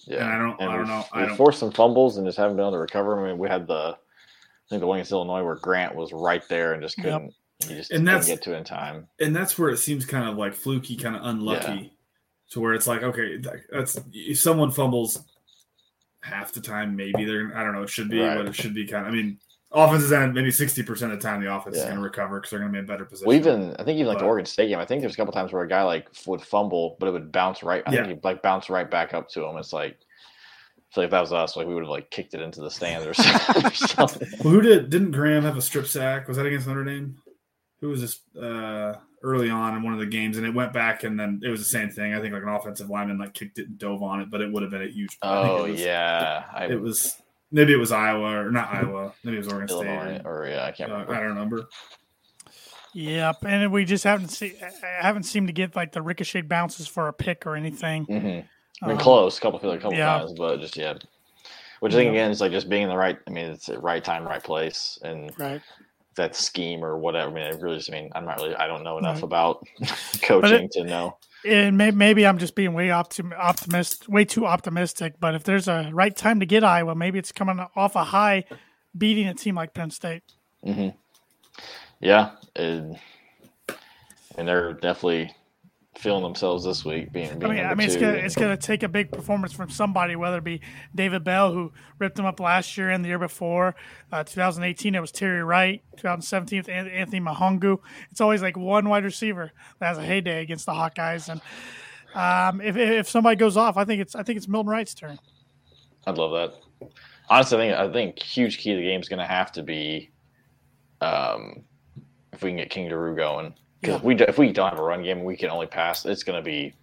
Yeah, 0.06 0.24
and 0.24 0.34
I 0.34 0.38
don't. 0.38 0.62
And 0.62 0.70
I 0.70 0.76
don't 0.78 0.88
know. 0.88 1.04
We 1.14 1.22
I 1.22 1.26
don't... 1.26 1.36
forced 1.36 1.60
some 1.60 1.72
fumbles 1.72 2.18
and 2.18 2.26
just 2.26 2.38
haven't 2.38 2.56
been 2.56 2.64
able 2.64 2.74
to 2.74 2.78
recover. 2.78 3.20
I 3.20 3.30
mean, 3.30 3.38
we 3.38 3.50
had 3.50 3.68
the, 3.68 3.74
I 3.74 4.70
think 4.70 4.80
the 4.80 4.88
one 4.88 4.98
against 4.98 5.12
Illinois 5.12 5.44
where 5.44 5.56
Grant 5.56 5.96
was 5.96 6.14
right 6.14 6.44
there 6.48 6.74
and 6.74 6.82
just 6.82 6.96
couldn't. 6.98 7.24
Yep. 7.24 7.34
He 7.68 7.76
just 7.76 7.92
and 7.92 8.08
that's, 8.08 8.28
get 8.28 8.44
to 8.44 8.54
it 8.54 8.58
in 8.58 8.64
time. 8.64 9.08
And 9.20 9.36
that's 9.36 9.58
where 9.58 9.70
it 9.70 9.78
seems 9.78 10.06
kind 10.06 10.30
of 10.30 10.38
like 10.38 10.54
fluky, 10.54 10.96
kind 10.96 11.16
of 11.16 11.24
unlucky, 11.26 11.72
yeah. 11.72 11.90
to 12.52 12.60
where 12.60 12.74
it's 12.74 12.86
like, 12.86 13.02
okay, 13.02 13.42
that's 13.72 14.00
if 14.14 14.40
someone 14.40 14.70
fumbles 14.72 15.26
half 16.28 16.52
the 16.52 16.62
time, 16.62 16.96
maybe 16.96 17.26
they're. 17.26 17.56
I 17.56 17.64
don't 17.64 17.74
know. 17.74 17.84
It 17.84 17.90
should 17.90 18.10
be, 18.10 18.20
right. 18.20 18.38
but 18.38 18.48
it 18.48 18.56
should 18.56 18.74
be 18.74 18.86
kind 18.86 19.08
of. 19.08 19.14
I 19.14 19.16
mean, 19.16 19.40
offenses 19.72 20.12
end 20.12 20.34
maybe 20.34 20.52
sixty 20.52 20.84
percent 20.84 21.12
of 21.12 21.20
the 21.20 21.28
time 21.28 21.42
the 21.42 21.54
offense 21.54 21.76
yeah. 21.76 21.84
is 21.84 21.86
going 21.86 21.98
to 21.98 22.04
recover 22.04 22.40
because 22.40 22.52
they're 22.52 22.60
going 22.60 22.72
to 22.72 22.76
be 22.76 22.80
in 22.80 22.86
better 22.86 23.06
position. 23.06 23.28
Well, 23.28 23.38
even 23.38 23.76
I 23.80 23.84
think 23.84 23.96
even 23.96 24.08
like 24.08 24.18
but, 24.18 24.22
the 24.22 24.28
Oregon 24.28 24.46
State 24.46 24.68
game, 24.68 24.80
I 24.80 24.86
think 24.86 25.02
there's 25.02 25.14
a 25.14 25.18
couple 25.18 25.34
times 25.34 25.52
where 25.52 25.64
a 25.64 25.68
guy 25.68 25.84
like 25.84 26.08
would 26.26 26.42
fumble, 26.42 26.98
but 27.00 27.08
it 27.08 27.12
would 27.12 27.32
bounce 27.32 27.64
right. 27.64 27.84
I 27.86 27.92
yeah. 27.92 27.98
think 27.98 28.16
he'd 28.16 28.24
like 28.24 28.42
bounce 28.42 28.70
right 28.70 28.90
back 28.90 29.14
up 29.14 29.30
to 29.30 29.46
him. 29.46 29.58
It's 29.58 29.74
like 29.74 29.98
I 30.92 30.94
feel 30.94 31.04
like 31.04 31.06
if 31.06 31.12
that 31.12 31.22
was 31.22 31.34
us, 31.34 31.56
like 31.56 31.68
we 31.68 31.74
would 31.74 31.84
have 31.84 31.90
like 31.90 32.10
kicked 32.12 32.34
it 32.34 32.42
into 32.42 32.62
the 32.62 32.72
stands 32.72 33.06
or 33.06 33.14
something. 33.74 34.28
well, 34.44 34.54
who 34.54 34.62
did? 34.62 34.90
Didn't 34.90 35.12
Graham 35.12 35.44
have 35.44 35.58
a 35.58 35.62
strip 35.62 35.88
sack? 35.88 36.28
Was 36.28 36.38
that 36.38 36.46
against 36.46 36.68
Notre 36.68 36.84
Dame? 36.84 37.18
Who 37.82 37.90
was 37.90 38.02
this 38.02 38.20
uh, 38.42 38.96
early 39.24 39.50
on 39.50 39.76
in 39.78 39.84
one 39.84 39.94
of 39.94 40.00
the 40.00 40.06
games, 40.08 40.38
and 40.38 40.46
it 40.48 40.54
went 40.54 40.74
back, 40.74 41.04
and 41.04 41.20
then 41.20 41.42
it 41.44 41.50
was 41.50 41.60
the 41.60 41.66
same 41.66 41.90
thing. 41.90 42.14
I 42.14 42.20
think 42.22 42.34
like 42.34 42.44
an 42.44 42.50
offensive 42.50 42.90
lineman 42.90 43.18
like 43.20 43.34
kicked 43.34 43.60
it 43.60 43.68
and 43.68 43.78
dove 43.78 44.02
on 44.02 44.22
it, 44.22 44.32
but 44.32 44.42
it 44.42 44.52
would 44.52 44.64
have 44.64 44.72
been 44.72 44.82
a 44.84 44.88
huge. 44.88 45.18
Oh 45.22 45.66
it 45.66 45.72
was, 45.72 45.82
yeah, 45.82 46.64
it, 46.64 46.72
it 46.72 46.82
was. 46.82 47.22
maybe 47.52 47.74
it 47.74 47.78
was 47.78 47.92
Iowa 47.92 48.46
or 48.46 48.52
not 48.52 48.74
Iowa. 48.74 49.14
Maybe 49.24 49.38
it 49.38 49.40
was 49.46 49.48
Oregon 49.54 49.70
Illinois, 49.70 50.16
State. 50.16 50.22
or 50.26 50.48
yeah, 50.48 50.66
I 50.66 50.72
can't 50.72 50.90
Uh, 50.92 50.94
remember. 50.96 51.14
I 51.14 51.20
don't 51.20 51.28
remember. 51.30 51.70
Yep, 52.94 53.46
and 53.46 53.72
we 53.72 53.86
just 53.86 54.04
haven't 54.06 54.30
see 54.30 54.54
haven't 55.00 55.24
seemed 55.24 55.48
to 55.48 55.54
get 55.54 55.76
like 55.76 55.92
the 55.92 56.02
ricochet 56.02 56.42
bounces 56.42 56.88
for 56.88 57.08
a 57.08 57.14
pick 57.14 57.46
or 57.46 57.56
anything. 57.56 58.06
hmm 58.06 58.16
I 58.82 58.88
mean, 58.88 58.98
Um, 58.98 58.98
close, 58.98 59.40
couple 59.40 59.60
feel 59.60 59.70
like 59.72 59.80
a 59.80 59.82
couple 59.84 59.98
yeah. 59.98 60.20
times, 60.20 60.34
but 60.34 60.60
just 60.62 60.78
yeah. 60.78 60.94
Which 61.80 61.94
I 61.94 61.98
think 61.98 62.06
Yeah. 62.08 62.12
again 62.14 62.32
is 62.32 62.42
like 62.42 62.52
just 62.52 62.70
being 62.70 62.84
in 62.84 62.90
the 62.90 62.98
right. 62.98 63.20
I 63.28 63.30
mean, 63.30 63.46
it's 63.46 63.68
the 63.68 63.80
right 63.80 64.04
time, 64.04 64.24
right 64.24 64.44
place, 64.44 64.98
and 65.04 65.32
Right. 65.38 65.62
That 66.18 66.36
scheme 66.36 66.84
or 66.84 66.98
whatever. 66.98 67.32
I 67.32 67.34
mean, 67.34 67.44
I 67.46 67.50
really 67.58 67.78
just. 67.78 67.90
I 67.90 67.94
mean, 67.94 68.12
I'm 68.14 68.26
not 68.26 68.38
really. 68.38 68.56
I 68.56 68.68
don't 68.68 68.84
know 68.84 68.98
enough 68.98 69.16
Right. 69.16 69.24
about 69.24 69.66
coaching 70.22 70.70
to 70.74 70.84
know. 70.84 71.18
And 71.46 71.78
may, 71.78 71.92
maybe 71.92 72.26
I'm 72.26 72.38
just 72.40 72.56
being 72.56 72.74
way 72.74 72.88
optim- 72.88 73.38
optimist, 73.38 74.10
way 74.10 74.26
too 74.26 74.46
optimistic. 74.46 75.14
But 75.20 75.36
if 75.36 75.44
there's 75.44 75.68
a 75.68 75.90
right 75.94 76.16
time 76.16 76.40
to 76.42 76.46
get 76.46 76.64
Iowa, 76.64 76.96
maybe 76.96 77.20
it's 77.20 77.32
coming 77.32 77.64
off 77.76 77.96
a 77.96 78.04
high, 78.04 78.44
beating 78.98 79.28
a 79.28 79.34
team 79.34 79.56
like 79.56 79.74
Penn 79.74 79.92
State. 79.92 80.24
hmm 80.64 80.90
Yeah, 82.02 82.32
and, 82.56 83.00
and 84.38 84.48
they're 84.48 84.74
definitely 84.74 85.32
feeling 85.98 86.24
themselves 86.24 86.64
this 86.64 86.86
week. 86.86 87.12
Being, 87.12 87.44
I 87.44 87.48
mean, 87.48 87.66
I 87.66 87.76
mean, 87.76 87.88
it's 87.88 87.96
gonna 87.96 88.18
it's 88.18 88.36
gonna 88.36 88.58
take 88.58 88.84
a 88.84 88.88
big 88.88 89.12
performance 89.12 89.54
from 89.54 89.70
somebody, 89.70 90.16
whether 90.16 90.38
it 90.38 90.44
be 90.44 90.62
David 90.94 91.24
Bell, 91.24 91.52
who 91.52 91.72
ripped 92.00 92.16
them 92.16 92.26
up 92.26 92.40
last 92.40 92.78
year 92.78 92.90
and 92.90 93.04
the 93.04 93.10
year 93.10 93.20
before. 93.20 93.76
Uh, 94.12 94.24
2018, 94.24 94.96
it 94.96 95.02
was 95.02 95.12
Terry 95.12 95.44
Wright. 95.44 95.82
2017, 95.98 96.60
it 96.60 96.70
Anthony 96.70 97.20
Mahoungou. 97.20 97.80
It's 98.12 98.22
always 98.22 98.42
like 98.42 98.58
one 98.58 98.88
wide 98.90 99.04
receiver 99.04 99.52
that 99.80 99.88
has 99.88 99.98
a 99.98 100.04
heyday 100.04 100.42
against 100.42 100.66
the 100.66 100.74
Hawkeyes. 100.74 101.30
And 101.30 101.42
um, 102.14 102.62
if 102.62 102.78
if 102.78 103.10
somebody 103.10 103.36
goes 103.36 103.58
off, 103.58 103.78
I 103.78 103.86
think 103.86 104.02
it's 104.02 104.16
I 104.16 104.24
think 104.24 104.38
it's 104.38 104.48
Milton 104.48 104.70
Wright's 104.70 104.94
turn. 104.94 105.20
I'd 106.06 106.18
love 106.18 106.32
that. 106.32 106.90
Honestly, 107.30 107.58
I 107.58 107.62
think 107.62 107.78
I 107.78 107.92
think 107.92 108.20
huge 108.20 108.60
key 108.60 108.72
to 108.72 108.78
the 108.78 108.84
game 108.84 109.02
is 109.02 109.10
going 109.10 109.20
to 109.20 109.26
have 109.26 109.52
to 109.54 109.64
be, 109.64 110.12
um, 111.02 111.64
if 112.32 112.42
we 112.42 112.52
can 112.52 112.58
get 112.58 112.70
King 112.70 112.90
Doerue 112.90 113.16
going. 113.16 113.54
Because 113.82 113.98
if 113.98 114.04
we 114.04 114.16
do, 114.16 114.26
if 114.28 114.38
we 114.38 114.52
don't 114.52 114.70
have 114.70 114.80
a 114.80 114.84
run 114.84 115.04
game, 115.04 115.18
and 115.18 115.26
we 115.26 115.38
can 115.38 115.50
only 115.50 115.68
pass. 115.68 116.06
It's 116.06 116.24
going 116.24 116.40
to 116.42 116.44
be, 116.44 116.74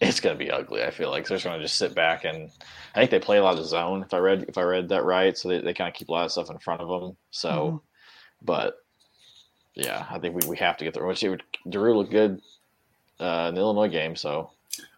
it's 0.00 0.20
going 0.20 0.36
to 0.38 0.42
be 0.44 0.50
ugly. 0.50 0.82
I 0.82 0.90
feel 0.90 1.10
like 1.10 1.26
so 1.26 1.34
they're 1.34 1.36
just 1.38 1.44
going 1.44 1.58
to 1.58 1.64
just 1.64 1.76
sit 1.78 1.94
back 1.94 2.24
and 2.24 2.50
I 2.94 2.98
think 3.00 3.10
they 3.10 3.18
play 3.20 3.38
a 3.38 3.42
lot 3.42 3.58
of 3.58 3.66
zone. 3.66 4.02
If 4.02 4.14
I 4.14 4.18
read 4.18 4.46
if 4.48 4.56
I 4.58 4.62
read 4.62 4.88
that 4.88 5.04
right, 5.04 5.36
so 5.36 5.48
they, 5.48 5.60
they 5.60 5.74
kind 5.74 5.88
of 5.88 5.94
keep 5.94 6.08
a 6.08 6.12
lot 6.12 6.24
of 6.24 6.32
stuff 6.32 6.50
in 6.50 6.58
front 6.58 6.80
of 6.80 6.88
them. 6.88 7.16
So, 7.30 7.48
Mhm. 7.50 7.80
but 8.42 8.76
yeah, 9.74 10.06
I 10.10 10.18
think 10.18 10.34
we, 10.42 10.48
we 10.48 10.56
have 10.58 10.76
to 10.78 10.84
get 10.84 10.94
there. 10.94 11.04
Which 11.06 11.22
it 11.22 11.28
would 11.30 11.42
Doerue 11.68 11.96
looked 11.96 12.10
good 12.12 12.40
uh, 13.20 13.46
in 13.48 13.54
the 13.54 13.60
Illinois 13.60 13.88
game. 13.88 14.16
So 14.16 14.50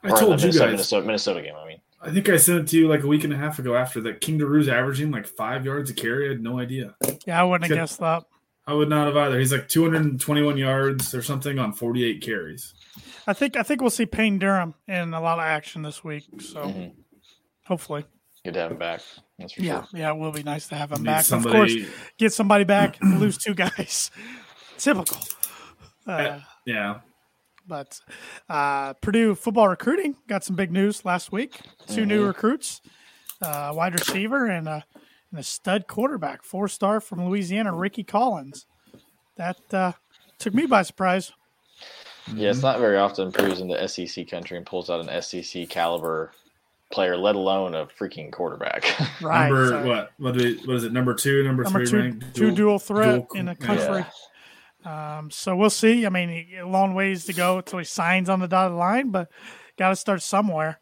I 0.02 0.08
or 0.08 0.10
in 0.10 0.16
told 0.16 0.20
the 0.20 0.42
you 0.42 0.46
Minnesota, 0.48 0.64
guys. 0.66 0.70
Minnesota, 0.72 1.06
Minnesota 1.06 1.42
game. 1.42 1.54
I 1.56 1.66
mean. 1.66 1.80
I 2.02 2.12
think 2.12 2.28
I 2.28 2.36
sent 2.36 2.60
it 2.60 2.68
to 2.68 2.78
you 2.78 2.88
like 2.88 3.02
a 3.02 3.06
week 3.06 3.24
and 3.24 3.32
a 3.32 3.36
half 3.36 3.58
ago 3.58 3.74
after 3.74 4.00
that. 4.02 4.20
King 4.20 4.38
Doerue's 4.38 4.68
averaging 4.68 5.10
like 5.10 5.26
five 5.26 5.64
yards 5.64 5.90
a 5.90 5.94
carry. 5.94 6.26
I 6.26 6.32
had 6.32 6.42
no 6.42 6.60
idea. 6.60 6.94
Yeah, 7.26 7.40
I 7.40 7.42
wouldn't 7.44 7.68
have 7.70 7.76
guessed 7.76 7.98
that. 8.00 8.24
I 8.66 8.74
would 8.74 8.88
not 8.88 9.06
have 9.06 9.16
either. 9.16 9.38
He's 9.38 9.52
like 9.52 9.68
221 9.68 10.56
yards 10.56 11.14
or 11.14 11.22
something 11.22 11.58
on 11.58 11.72
48 11.72 12.20
carries. 12.20 12.74
I 13.26 13.32
think 13.32 13.56
I 13.56 13.62
think 13.62 13.80
we'll 13.80 13.90
see 13.90 14.06
Payne 14.06 14.38
Durham 14.38 14.74
in 14.88 15.14
a 15.14 15.20
lot 15.20 15.38
of 15.38 15.44
action 15.44 15.82
this 15.82 16.02
week. 16.04 16.24
So 16.40 16.62
Mhm. 16.64 16.92
hopefully, 17.66 18.04
Good 18.44 18.54
to 18.54 18.60
have 18.60 18.70
him 18.72 18.78
back. 18.78 19.00
That's 19.38 19.52
for 19.54 19.62
yeah, 19.62 19.84
sure. 19.86 19.98
yeah, 20.00 20.10
it 20.12 20.16
will 20.18 20.30
be 20.32 20.42
nice 20.44 20.68
to 20.68 20.76
have 20.76 20.92
him 20.92 20.98
Need 21.02 21.06
back. 21.06 21.30
Of 21.32 21.44
course, 21.44 21.74
get 22.18 22.32
somebody 22.32 22.64
back, 22.64 22.96
lose 23.02 23.36
two 23.38 23.54
guys. 23.54 24.10
Typical. 24.78 25.18
Uh, 26.06 26.40
Yeah. 26.64 27.00
but 27.66 28.00
uh, 28.48 28.92
Purdue 28.94 29.34
football 29.34 29.68
recruiting 29.68 30.16
got 30.28 30.44
some 30.44 30.54
big 30.54 30.70
news 30.70 31.04
last 31.04 31.32
week. 31.32 31.60
2 31.88 32.06
new 32.06 32.18
Mm-hmm. 32.18 32.26
recruits, 32.28 32.80
uh, 33.42 33.72
wide 33.74 33.94
receiver 33.98 34.46
and 34.46 34.68
a, 34.68 34.84
and 35.30 35.40
a 35.40 35.42
stud 35.42 35.86
quarterback, 35.86 36.42
four 36.42 36.68
star 36.68 37.00
from 37.00 37.26
Louisiana, 37.28 37.74
Ricky 37.74 38.04
Collins. 38.04 38.66
That 39.36 39.58
uh, 39.72 39.92
took 40.38 40.54
me 40.54 40.66
by 40.66 40.82
surprise. 40.82 41.32
Yeah, 42.34 42.50
it's 42.50 42.62
not 42.62 42.80
very 42.80 42.96
often 42.96 43.30
Purdue's 43.30 43.60
in 43.60 43.68
the 43.68 43.86
SEC 43.86 44.28
country 44.28 44.56
and 44.56 44.66
pulls 44.66 44.90
out 44.90 45.06
an 45.06 45.22
SEC 45.22 45.68
caliber 45.68 46.32
player, 46.90 47.16
let 47.16 47.36
alone 47.36 47.74
a 47.74 47.86
freaking 47.86 48.32
quarterback. 48.32 48.84
Right. 49.20 49.48
number 49.48 49.68
so- 49.68 49.86
what? 49.86 50.12
What, 50.18 50.36
do 50.36 50.44
we, 50.44 50.66
what 50.66 50.76
is 50.76 50.84
it? 50.84 50.92
Number 50.92 51.14
two, 51.14 51.42
number, 51.42 51.64
Number 51.64 51.80
three 51.80 51.90
two, 51.90 51.98
ranked? 51.98 52.34
two 52.34 52.50
dual 52.52 52.78
threat 52.78 53.28
dual- 53.28 53.40
in 53.40 53.46
the 53.46 53.56
yeah. 53.60 53.66
country. 53.66 54.06
Um, 54.84 55.30
so 55.30 55.56
we'll 55.56 55.70
see. 55.70 56.06
I 56.06 56.10
mean, 56.10 56.46
a 56.60 56.66
long 56.66 56.94
ways 56.94 57.24
to 57.26 57.32
go 57.32 57.58
until 57.58 57.80
he 57.80 57.84
signs 57.84 58.28
on 58.28 58.40
the 58.40 58.46
dotted 58.46 58.76
line, 58.76 59.10
but 59.10 59.30
got 59.76 59.88
to 59.88 59.96
start 59.96 60.22
somewhere. 60.22 60.78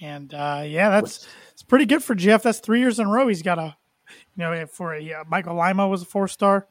And 0.00 0.32
uh, 0.34 0.64
yeah, 0.66 0.88
that's 0.90 1.28
it's 1.52 1.62
pretty 1.62 1.86
good 1.86 2.02
for 2.02 2.14
Jeff. 2.14 2.42
That's 2.42 2.58
three 2.58 2.80
years 2.80 2.98
in 2.98 3.06
a 3.06 3.10
row. 3.10 3.28
He's 3.28 3.42
got 3.42 3.58
a, 3.58 3.76
you 4.36 4.44
know, 4.44 4.66
for 4.66 4.94
a, 4.94 5.00
yeah, 5.00 5.22
Michael 5.28 5.56
Alaimo 5.56 5.88
was 5.90 6.02
a 6.02 6.06
four 6.06 6.28
star, 6.28 6.66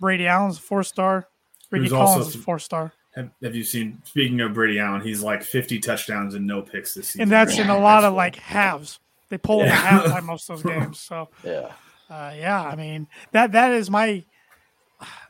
Brady 0.00 0.26
Allen's 0.26 0.58
a 0.58 0.60
four 0.62 0.82
star, 0.82 1.28
Ricky 1.70 1.84
Who's 1.84 1.92
also- 1.92 2.12
Collins 2.14 2.28
is 2.28 2.34
a 2.34 2.38
four 2.44 2.58
star, 2.58 2.92
Have, 3.14 3.30
have 3.42 3.54
you 3.54 3.64
seen? 3.64 4.00
Speaking 4.04 4.40
of 4.40 4.52
Brady 4.54 4.78
Allen, 4.78 5.00
he's 5.02 5.22
like 5.22 5.42
50 5.42 5.78
touchdowns 5.80 6.34
and 6.34 6.46
no 6.46 6.62
picks 6.62 6.94
this 6.94 7.08
season. 7.08 7.22
and 7.22 7.30
that's 7.32 7.58
in 7.58 7.68
a 7.70 7.78
lot 7.78 7.98
of 8.04 8.12
That's 8.12 8.16
like 8.16 8.36
halves. 8.36 8.98
They 9.28 9.38
pull 9.38 9.60
in 9.60 9.66
Yeah. 9.66 9.74
half 9.74 10.04
by 10.06 10.20
most 10.20 10.50
of 10.50 10.62
those 10.62 10.72
games. 10.74 11.00
So 11.00 11.28
yeah. 11.44 11.72
Uh, 12.10 12.34
yeah, 12.36 12.62
I 12.62 12.76
mean 12.76 13.06
that 13.30 13.52
that 13.52 13.72
is 13.72 13.88
my. 13.88 14.24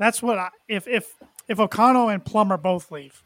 That's 0.00 0.20
what 0.20 0.38
I, 0.38 0.48
if 0.68 0.88
if 0.88 1.14
if 1.48 1.60
O'Connell 1.60 2.08
and 2.08 2.24
Plummer 2.24 2.56
both 2.56 2.90
leave, 2.90 3.22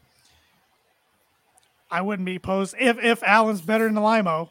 I 1.89 2.01
wouldn't 2.01 2.25
be 2.25 2.35
opposed 2.35 2.75
if 2.79 2.99
if 3.03 3.23
Allen's 3.23 3.61
better 3.61 3.85
than 3.85 3.95
Alaimo, 3.95 4.49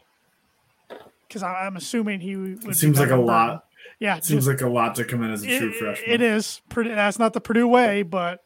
because 1.28 1.42
I'm 1.42 1.76
assuming 1.76 2.20
he 2.20 2.36
would. 2.36 2.64
It 2.68 2.76
seems 2.76 2.98
like 2.98 3.08
a 3.08 3.10
than 3.10 3.18
Burton. 3.20 3.26
lot. 3.26 3.64
Yeah, 3.98 4.16
It 4.16 4.24
seems 4.24 4.44
just- 4.46 4.48
like 4.62 4.68
a 4.68 4.72
lot 4.72 4.94
to 4.96 5.04
come 5.04 5.22
in 5.22 5.30
as 5.32 5.42
a 5.44 5.58
true 5.58 5.72
freshman. 5.72 6.10
it 6.10 6.20
is. 6.20 6.60
Purdue- 6.68 6.94
That's 6.94 7.18
not 7.18 7.32
the 7.32 7.40
Purdue 7.40 7.68
way, 7.68 8.02
but 8.02 8.40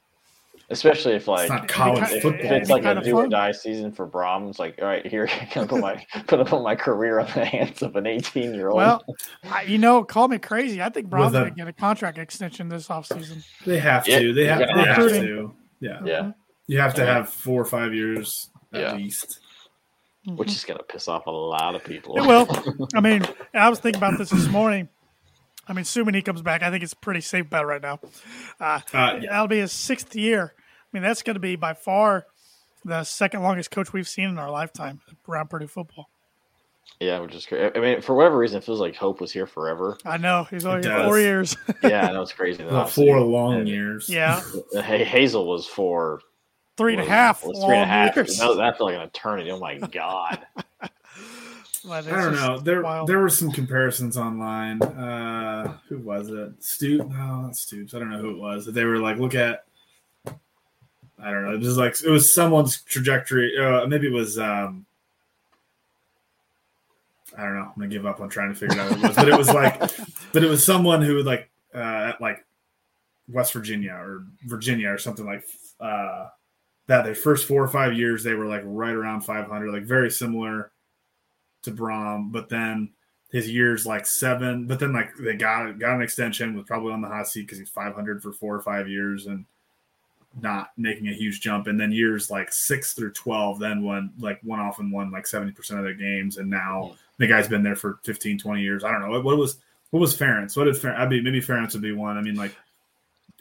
Especially 0.73 1.15
if 1.15 1.27
like 1.27 1.43
It's 1.43 1.51
not 1.51 1.67
college 1.67 1.99
if, 1.99 2.05
kind- 2.05 2.17
if 2.17 2.23
football. 2.23 2.53
it's 2.53 2.71
like 2.71 2.85
a 2.85 3.01
do 3.03 3.17
or 3.17 3.27
die 3.27 3.51
season 3.51 3.91
for 3.91 4.07
Brahms, 4.07 4.61
like 4.61 4.79
all 4.81 4.87
right, 4.87 5.05
here 5.05 5.25
I 5.25 5.45
can 5.47 5.65
I 5.65 5.67
put 5.67 5.81
my 5.81 6.07
put 6.29 6.39
up 6.39 6.53
on 6.53 6.63
my 6.63 6.77
career 6.77 7.19
on 7.19 7.27
the 7.35 7.45
hands 7.45 7.83
of 7.83 7.97
an 7.97 8.07
18 8.07 8.55
year 8.55 8.69
old. 8.69 8.77
well, 8.77 9.05
I, 9.51 9.63
you 9.63 9.79
know, 9.79 10.05
call 10.05 10.29
me 10.29 10.39
crazy. 10.39 10.81
I 10.81 10.89
think 10.89 11.09
Brohm's 11.09 11.33
that- 11.33 11.41
going 11.41 11.51
to 11.55 11.57
get 11.57 11.67
a 11.67 11.73
contract 11.73 12.19
extension 12.19 12.69
this 12.69 12.87
offseason. 12.87 13.45
They 13.67 13.81
have 13.81 14.07
Yeah, 14.07 14.21
to. 14.21 14.33
They 14.33 14.47
have, 14.47 14.59
they 14.61 14.67
gonna 14.67 14.87
have 14.87 14.97
have 14.99 15.09
to. 15.09 15.21
to. 15.27 15.55
Yeah. 15.81 16.01
yeah, 16.05 16.31
You 16.69 16.79
have 16.79 16.95
to 16.95 17.03
Yeah. 17.03 17.15
have 17.15 17.31
four 17.31 17.61
or 17.61 17.65
five 17.65 17.93
years 17.93 18.49
at 18.73 18.81
Yeah. 18.81 18.95
least. 18.95 19.41
Which 20.27 20.51
is 20.51 20.65
gonna 20.65 20.83
piss 20.83 21.09
off 21.09 21.27
a 21.27 21.31
lot 21.31 21.75
of 21.75 21.83
people. 21.85 22.17
It 22.19 22.27
will. 22.27 22.89
I 22.95 23.01
mean, 23.01 23.25
I 23.55 23.69
was 23.71 23.79
thinking 23.81 24.01
about 24.03 24.19
this 24.19 24.31
this 24.31 24.49
morning. 24.49 24.89
I 25.67 25.73
mean, 25.73 25.83
assuming 25.83 26.15
he 26.15 26.23
comes 26.23 26.43
back, 26.43 26.63
I 26.63 26.71
think 26.71 26.83
it's 26.83 26.93
a 26.93 26.97
pretty 26.97 27.21
safe 27.21 27.49
bet 27.49 27.65
right 27.67 27.81
now. 27.81 28.01
Uh, 28.61 28.81
Uh, 28.93 29.19
yeah. 29.23 29.31
That'll 29.31 29.47
be 29.47 29.59
his 29.61 29.73
sixth 29.73 30.15
year. 30.17 30.53
I 30.59 30.87
mean, 30.93 31.03
that's 31.03 31.23
going 31.23 31.35
to 31.35 31.41
be 31.41 31.55
by 31.57 31.75
far 31.75 32.27
the 32.85 33.05
second 33.05 33.43
longest 33.43 33.71
coach 33.71 33.93
we've 33.93 34.09
seen 34.09 34.29
in 34.29 34.39
our 34.39 34.51
lifetime 34.51 35.01
around 35.29 35.49
Purdue 35.49 35.69
football. 35.69 36.09
yeah, 36.99 37.21
which 37.21 37.35
is 37.35 37.47
crazy. 37.47 37.71
I 37.75 37.79
mean, 37.79 38.01
for 38.01 38.15
whatever 38.17 38.37
reason, 38.39 38.59
it 38.59 38.65
feels 38.65 38.81
like 38.81 38.97
Hope 38.97 39.21
was 39.21 39.31
here 39.31 39.47
forever. 39.47 39.97
I 40.05 40.17
know 40.17 40.45
he's 40.51 40.67
only 40.67 40.81
It 40.81 40.87
here 40.87 41.05
four 41.05 41.21
years. 41.21 41.57
Yeah, 41.85 42.09
I 42.09 42.13
know 42.13 42.23
it's 42.23 42.33
crazy. 42.33 42.65
Well, 42.71 42.87
four 42.87 43.21
long 43.21 43.67
years. 43.67 44.09
yeah, 44.09 44.41
Hazell 44.75 45.47
was 45.47 45.67
for 45.67 46.21
three 46.81 46.93
and 46.95 47.01
a 47.01 47.05
was- 47.05 47.09
half 47.11 47.45
was 47.45 47.59
long 47.59 47.69
three 47.69 47.77
and 47.77 47.85
a 47.85 47.87
half. 47.93 48.17
years. 48.17 48.39
That, 48.39 48.57
that 48.57 48.79
felt 48.79 48.91
like 48.91 48.97
an 48.97 49.03
eternity. 49.03 49.51
Oh 49.51 49.59
my 49.61 49.79
god. 49.79 50.47
But 50.81 50.91
I 51.91 52.01
don't 52.03 52.35
know. 52.35 52.59
There 52.59 52.83
wild. 52.83 53.07
there 53.09 53.19
were 53.19 53.29
some 53.29 53.53
comparisons 53.53 54.17
online. 54.17 54.81
Uh, 54.83 55.77
who 55.89 55.99
was 55.99 56.29
it? 56.31 56.53
Stu? 56.61 56.99
No, 56.99 57.43
not 57.43 57.57
Stoops. 57.57 57.95
I 57.95 57.99
don't 57.99 58.11
know 58.11 58.19
who 58.19 58.31
it 58.31 58.39
was. 58.39 58.67
They 58.67 58.85
were 58.85 58.99
like, 58.99 59.19
look 59.19 59.35
at. 59.35 59.65
I 60.27 61.31
don't 61.31 61.45
know. 61.45 61.53
It 61.53 61.61
was 61.61 61.77
like 61.77 62.03
it 62.03 62.09
was 62.09 62.33
someone's 62.35 62.81
trajectory. 62.83 63.53
Uh, 63.59 63.87
maybe 63.87 64.07
it 64.07 64.13
was. 64.13 64.39
Um, 64.39 64.87
I 67.37 67.43
don't 67.45 67.55
know. 67.57 67.63
I'm 67.67 67.73
gonna 67.77 67.89
give 67.89 68.07
up 68.07 68.21
on 68.21 68.29
trying 68.29 68.53
to 68.53 68.59
figure 68.59 68.81
out 68.81 68.91
what 68.91 68.99
it 68.99 69.03
was, 69.09 69.17
but 69.17 69.29
it 69.29 69.37
was 69.39 69.49
like, 69.53 69.79
but 70.33 70.43
it 70.43 70.49
was 70.49 70.65
someone 70.65 71.03
who 71.03 71.23
like 71.23 71.49
uh, 71.75 71.79
at 72.15 72.21
like 72.21 72.45
West 73.29 73.53
Virginia 73.53 73.93
or 73.93 74.25
Virginia 74.47 74.89
or 74.91 74.99
something 74.99 75.25
like 75.27 75.45
uh, 75.79 76.29
that. 76.91 77.05
Their 77.05 77.15
first 77.15 77.47
four 77.47 77.63
or 77.63 77.69
five 77.69 77.95
years, 77.95 78.23
they 78.23 78.35
were 78.35 78.47
like 78.47 78.63
right 78.65 78.95
around 78.95 79.23
500, 79.23 79.73
like 79.73 79.85
very 79.85 80.11
similar 80.11 80.71
to 81.63 81.71
Brohm, 81.71 82.31
but 82.31 82.49
then 82.49 82.91
his 83.31 83.49
years 83.49 83.87
like 83.87 84.07
seven, 84.07 84.67
but 84.67 84.81
then 84.81 84.93
like 84.93 85.15
they 85.17 85.35
got 85.35 85.79
got 85.79 85.97
an 85.97 86.03
extension, 86.03 86.55
was 86.55 86.67
probably 86.67 86.93
on 86.93 87.01
the 87.01 87.09
hot 87.09 87.29
seat 87.29 87.43
because 87.43 87.59
he's 87.59 87.71
500 87.71 88.23
for 88.23 88.33
four 88.33 88.55
or 88.55 88.61
five 88.61 88.89
years 88.89 89.27
and 89.27 89.45
not 90.41 90.71
making 90.77 91.09
a 91.09 91.13
huge 91.13 91.41
jump. 91.41 91.67
And 91.67 91.79
then 91.79 91.93
years 91.93 92.31
like 92.31 92.53
six 92.53 92.93
through 92.93 93.13
12, 93.13 93.59
then 93.59 93.85
when 93.85 94.11
like 94.19 94.41
one 94.43 94.61
off 94.61 94.79
and 94.79 94.93
won 94.93 95.11
like 95.11 95.25
70% 95.25 95.57
of 95.79 95.85
their 95.85 95.95
games. 95.95 96.39
And 96.39 96.51
now 96.51 96.91
hmm. 96.91 96.97
the 97.19 97.27
guy's 97.27 97.49
been 97.49 97.63
there 97.63 97.77
for 97.77 98.01
15, 98.05 98.39
20 98.39 98.63
years. 98.63 98.85
I 98.85 98.93
don't 98.93 99.03
know. 99.03 99.11
What, 99.11 99.25
what 99.25 99.39
was, 99.39 99.59
what 99.91 100.01
was 100.01 100.17
Ferentz? 100.17 100.57
What 100.57 100.65
did 100.65 100.75
Ferentz, 100.77 100.99
I'd 100.99 101.11
be, 101.11 101.21
maybe 101.21 101.41
Ferentz 101.41 101.73
would 101.73 101.83
be 101.83 101.93
one. 101.93 102.17
I 102.17 102.23
mean, 102.23 102.37
like 102.37 102.55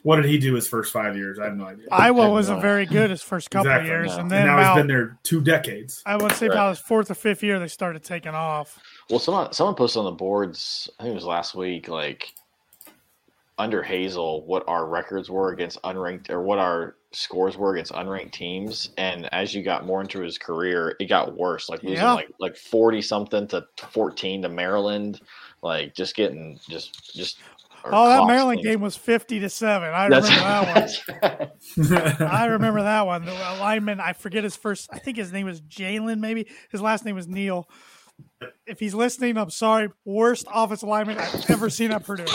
What 0.04 0.16
did 0.16 0.26
he 0.26 0.38
do 0.38 0.54
his 0.54 0.68
first 0.68 0.94
five 0.94 1.16
years? 1.18 1.40
I 1.40 1.46
have 1.46 1.58
no 1.58 1.66
idea. 1.66 1.88
Iowa 1.92 2.30
wasn't 2.30 2.62
very 2.62 2.86
good 2.86 3.10
his 3.10 3.22
first 3.22 3.50
couple 3.52 3.70
Exactly, 3.70 3.90
of 3.90 3.96
years, 4.02 4.08
no. 4.08 4.14
and 4.14 4.22
And 4.24 4.32
then 4.32 4.46
now 4.48 4.54
about, 4.58 4.74
he's 4.76 4.80
been 4.82 4.88
there 4.88 5.18
two 5.24 5.42
decades. 5.42 6.02
I 6.06 6.16
would 6.16 6.32
say 6.34 6.48
Right. 6.48 6.56
about 6.56 6.70
his 6.70 6.80
fourth 6.80 7.12
or 7.12 7.16
fifth 7.16 7.44
year, 7.44 7.60
they 7.60 7.68
started 7.68 8.04
taking 8.04 8.34
off. 8.34 8.80
Well, 9.10 9.20
someone 9.20 9.52
someone 9.52 9.76
posted 9.76 10.00
on 10.00 10.06
the 10.06 10.12
boards. 10.12 10.90
I 11.00 11.04
think 11.04 11.12
it 11.12 11.16
was 11.16 11.26
last 11.26 11.54
week. 11.56 11.88
Like 11.90 12.34
under 13.58 13.84
Hazell, 13.84 14.46
what 14.46 14.64
our 14.70 14.86
records 14.86 15.30
were 15.30 15.52
against 15.52 15.82
unranked, 15.84 16.30
or 16.30 16.42
what 16.42 16.60
our 16.60 16.96
scores 17.12 17.58
were 17.58 17.74
against 17.74 17.92
unranked 17.92 18.32
teams. 18.32 18.92
And 18.98 19.28
as 19.34 19.54
you 19.54 19.64
got 19.64 19.86
more 19.86 20.00
into 20.00 20.22
his 20.22 20.38
career, 20.38 20.96
it 21.02 21.10
got 21.10 21.36
worse. 21.36 21.68
Like 21.68 21.84
losing 21.84 21.98
Yeah. 21.98 22.14
like 22.14 22.30
like 22.40 22.56
forty 22.56 23.02
something 23.02 23.48
to 23.50 23.66
fourteen 23.92 24.42
to 24.44 24.50
Maryland. 24.50 25.20
Like 25.62 25.94
just 25.94 26.16
getting 26.16 26.58
just 26.70 27.14
just. 27.14 27.40
Or 27.84 27.92
Oh, 27.94 28.08
that 28.10 28.28
Maryland 28.28 28.62
game 28.62 28.82
was 28.82 28.96
fifty 28.96 29.40
to 29.40 29.50
seven. 29.50 29.90
I 29.94 30.10
That's, 30.10 30.30
remember 30.30 30.90
that 31.22 31.52
one. 31.78 32.22
I 32.32 32.46
remember 32.46 32.82
that 32.84 33.06
one. 33.06 33.26
The 33.26 33.34
lineman, 33.34 34.00
I 34.00 34.14
forget 34.14 34.44
his 34.44 34.56
first. 34.56 34.90
I 34.92 35.00
think 35.00 35.18
his 35.18 35.32
name 35.32 35.46
was 35.46 35.62
Jalen. 35.62 36.20
Maybe 36.20 36.48
his 36.72 36.82
last 36.82 37.06
name 37.06 37.16
was 37.16 37.28
Neal. 37.28 37.70
If 38.68 38.80
he's 38.80 38.94
listening, 38.94 39.38
I'm 39.38 39.50
sorry. 39.50 39.90
Worst 40.06 40.46
offensive 40.54 40.90
lineman 40.90 41.18
I've 41.18 41.50
ever 41.50 41.70
seen 41.70 41.92
at 41.92 42.04
Purdue. 42.06 42.26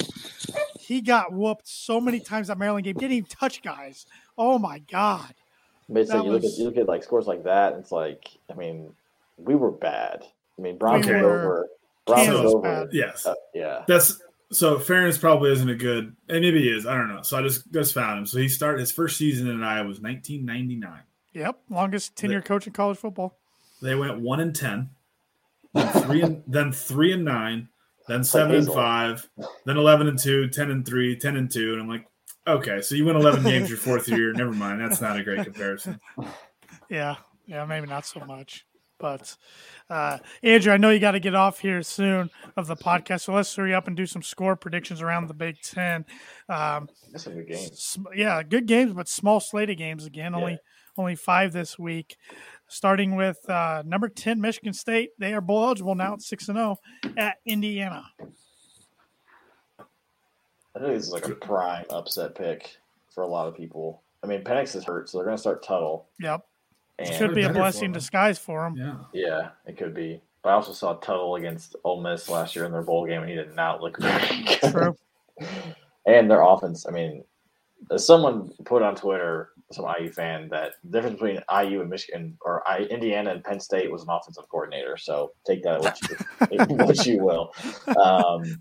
He 0.78 1.00
got 1.00 1.32
whooped 1.32 1.66
so 1.68 2.00
many 2.00 2.20
times 2.20 2.48
that 2.48 2.58
Maryland 2.58 2.84
game. 2.84 2.94
Didn't 2.96 3.12
even 3.12 3.28
touch 3.28 3.62
guys. 3.62 4.06
Oh 4.36 4.58
my 4.58 4.78
god. 4.80 5.34
But 5.88 6.00
it's 6.02 6.10
like 6.10 6.18
That 6.20 6.24
you 6.26 6.32
look 6.32 6.44
at 6.44 6.58
you 6.58 6.64
look 6.64 6.76
at 6.78 6.88
like 6.88 7.02
scores 7.02 7.26
like 7.26 7.44
that, 7.44 7.74
it's 7.74 7.92
like 7.92 8.30
I 8.50 8.54
mean, 8.54 8.92
we 9.36 9.54
were 9.54 9.70
bad. 9.70 10.24
I 10.58 10.62
mean, 10.62 10.78
Browns 10.78 11.06
We 11.06 11.14
over. 11.14 11.66
Browns 12.06 12.28
over. 12.28 12.60
bad. 12.60 12.88
yes. 12.92 13.26
Uh, 13.26 13.34
yeah. 13.54 13.84
That's 13.86 14.20
so 14.54 14.78
fairness 14.78 15.18
probably 15.18 15.52
isn't 15.52 15.68
a 15.68 15.74
good 15.74 16.14
and 16.28 16.40
maybe 16.40 16.62
he 16.62 16.68
is. 16.68 16.86
I 16.86 16.94
don't 16.94 17.08
know. 17.08 17.22
So 17.22 17.38
I 17.38 17.42
just 17.42 17.70
just 17.72 17.94
found 17.94 18.18
him. 18.18 18.26
So 18.26 18.38
he 18.38 18.48
started 18.48 18.80
his 18.80 18.92
first 18.92 19.16
season 19.16 19.48
in 19.48 19.62
Iowa 19.62 19.88
was 19.88 20.00
nineteen 20.00 20.44
ninety 20.44 20.76
nine. 20.76 21.02
Yep, 21.32 21.58
longest 21.68 22.16
tenure 22.16 22.42
coach 22.42 22.66
in 22.66 22.72
college 22.72 22.98
football. 22.98 23.38
They 23.82 23.94
went 23.94 24.20
one 24.20 24.40
and 24.40 24.54
ten, 24.54 24.90
then 25.72 25.88
three 26.02 26.22
and 26.22 26.42
then 26.46 26.72
three 26.72 27.12
and 27.12 27.24
nine, 27.24 27.68
then 28.06 28.22
seven 28.24 28.54
and 28.56 28.68
five, 28.68 29.28
then 29.64 29.76
eleven 29.76 30.06
and 30.06 30.18
two, 30.18 30.48
10 30.48 30.70
and 30.70 30.86
three, 30.86 31.16
10 31.16 31.36
and 31.36 31.50
two, 31.50 31.72
and 31.72 31.82
I'm 31.82 31.88
like, 31.88 32.06
okay, 32.46 32.80
so 32.80 32.94
you 32.94 33.04
win 33.04 33.16
eleven 33.16 33.42
games 33.50 33.68
your 33.68 33.78
fourth 33.78 34.08
year. 34.08 34.32
Never 34.32 34.52
mind, 34.52 34.80
that's 34.80 35.00
not 35.00 35.18
a 35.18 35.24
great 35.24 35.44
comparison. 35.44 36.00
Yeah, 36.90 37.16
yeah, 37.46 37.64
maybe 37.64 37.86
not 37.86 38.04
so 38.04 38.20
much. 38.20 38.66
But 38.98 39.36
uh, 39.90 40.18
Andrew, 40.42 40.72
I 40.72 40.76
know 40.76 40.90
you 40.90 40.98
got 40.98 41.12
to 41.12 41.20
get 41.20 41.34
off 41.34 41.58
here 41.60 41.82
soon 41.82 42.30
of 42.56 42.66
the 42.66 42.76
podcast, 42.76 43.22
so 43.22 43.32
let's 43.34 43.54
hurry 43.54 43.74
up 43.74 43.86
and 43.86 43.96
do 43.96 44.06
some 44.06 44.22
score 44.22 44.56
predictions 44.56 45.02
around 45.02 45.28
the 45.28 45.34
Big 45.34 45.60
Ten. 45.62 46.04
Um, 46.48 46.88
That's 47.12 47.26
a 47.26 47.30
good 47.30 47.48
game. 47.48 47.68
yeah, 48.14 48.42
good 48.42 48.66
games, 48.66 48.92
but 48.94 49.08
small 49.08 49.40
slate 49.40 49.70
of 49.70 49.76
games 49.76 50.06
again. 50.06 50.34
Only 50.34 50.52
Yeah. 50.52 50.58
only 50.96 51.16
five 51.16 51.52
this 51.52 51.78
week. 51.78 52.16
Starting 52.66 53.14
with 53.14 53.38
uh, 53.48 53.82
number 53.84 54.08
ten, 54.08 54.40
Michigan 54.40 54.72
State. 54.72 55.10
They 55.18 55.34
are 55.34 55.40
bowl 55.42 55.64
eligible 55.64 55.94
now 55.94 56.14
at 56.14 56.22
six 56.22 56.48
and 56.48 56.56
zero 56.56 56.78
at 57.16 57.36
Indiana. 57.44 58.04
I 60.76 60.80
think 60.80 60.94
this 60.94 61.06
is 61.06 61.12
like 61.12 61.28
a 61.28 61.34
prime 61.34 61.84
upset 61.90 62.34
pick 62.34 62.76
for 63.14 63.22
a 63.22 63.26
lot 63.26 63.46
of 63.46 63.54
people. 63.54 64.02
I 64.22 64.26
mean, 64.26 64.42
Penix 64.42 64.74
is 64.74 64.84
hurt, 64.84 65.08
so 65.08 65.18
they're 65.18 65.26
going 65.26 65.36
to 65.36 65.40
start 65.40 65.62
Tuttle. 65.62 66.08
Yep, 66.20 66.44
And 66.98 67.12
should 67.12 67.34
be 67.34 67.42
a 67.42 67.52
blessing 67.52 67.86
in 67.86 67.92
disguise 67.92 68.38
for 68.38 68.62
them. 68.62 68.76
Yeah. 68.76 68.96
yeah, 69.12 69.48
it 69.66 69.76
could 69.76 69.94
be. 69.94 70.20
But 70.42 70.50
I 70.50 70.52
also 70.52 70.72
saw 70.72 70.94
Tuttle 70.94 71.36
against 71.36 71.74
Ole 71.84 72.02
Miss 72.02 72.28
last 72.28 72.54
year 72.54 72.66
in 72.66 72.72
their 72.72 72.82
bowl 72.82 73.06
game, 73.06 73.22
and 73.22 73.30
he 73.30 73.34
did 73.34 73.54
not 73.56 73.80
look 73.80 73.98
very 73.98 74.44
good. 74.44 74.72
True. 74.72 74.96
And 76.06 76.30
their 76.30 76.42
offense, 76.42 76.84
I 76.86 76.90
mean, 76.90 77.24
someone 77.96 78.52
put 78.66 78.82
on 78.82 78.94
Twitter, 78.94 79.52
some 79.72 79.86
IU 79.98 80.10
fan, 80.10 80.48
that 80.50 80.72
the 80.84 80.90
difference 80.90 81.14
between 81.14 81.40
IU 81.50 81.80
and 81.80 81.88
Michigan 81.88 82.36
or 82.42 82.66
I, 82.68 82.80
Indiana 82.80 83.30
and 83.30 83.42
Penn 83.42 83.58
State 83.58 83.90
was 83.90 84.02
an 84.02 84.08
offensive 84.10 84.48
coordinator. 84.50 84.96
So 84.96 85.32
take 85.46 85.62
that 85.62 85.80
what 85.80 85.98
you, 86.02 86.58
what 86.76 87.06
you 87.06 87.24
will. 87.24 87.54
Um, 87.98 88.60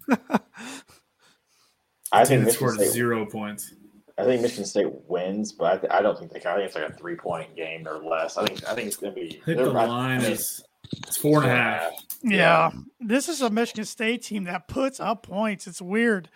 I 2.11 2.23
think 2.23 2.41
that 2.41 2.45
Michigan 2.45 2.51
scored 2.53 2.75
State. 2.75 2.91
zero 2.91 3.25
points. 3.25 3.73
I 4.17 4.23
think 4.23 4.41
Michigan 4.41 4.65
State 4.65 4.87
wins, 5.07 5.51
but 5.53 5.65
I, 5.65 5.77
th- 5.77 5.91
I 5.91 6.01
don't 6.01 6.17
think 6.17 6.31
they 6.31 6.39
can. 6.39 6.51
I 6.51 6.55
think 6.55 6.67
it's 6.67 6.75
like 6.75 6.89
a 6.89 6.93
three 6.93 7.15
point 7.15 7.55
game 7.55 7.87
or 7.87 7.97
less. 8.03 8.37
I 8.37 8.45
think 8.45 8.67
I 8.67 8.75
think 8.75 8.87
it's 8.87 8.97
going 8.97 9.13
to 9.13 9.19
be. 9.19 9.39
I 9.41 9.45
think 9.45 9.57
the 9.57 9.69
I- 9.71 9.85
line 9.85 10.19
I 10.19 10.23
mean, 10.23 10.31
is 10.33 10.63
it's 11.07 11.17
four 11.17 11.41
and 11.41 11.51
a 11.51 11.55
half. 11.55 11.91
Yeah. 12.23 12.71
This 12.99 13.27
is 13.27 13.41
a 13.41 13.49
Michigan 13.49 13.85
State 13.85 14.21
team 14.23 14.43
that 14.45 14.67
puts 14.67 14.99
up 14.99 15.23
points. 15.23 15.65
It's 15.67 15.81
weird. 15.81 16.29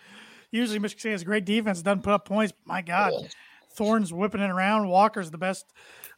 Usually 0.50 0.78
Michigan 0.78 1.00
State 1.00 1.12
has 1.12 1.24
great 1.24 1.44
defense, 1.44 1.82
doesn't 1.82 2.02
put 2.02 2.12
up 2.12 2.24
points. 2.26 2.52
My 2.64 2.82
God, 2.82 3.12
Thorne's 3.74 4.12
whipping 4.12 4.40
it 4.40 4.50
around. 4.50 4.88
Walker's 4.88 5.30
the 5.30 5.38
best 5.38 5.64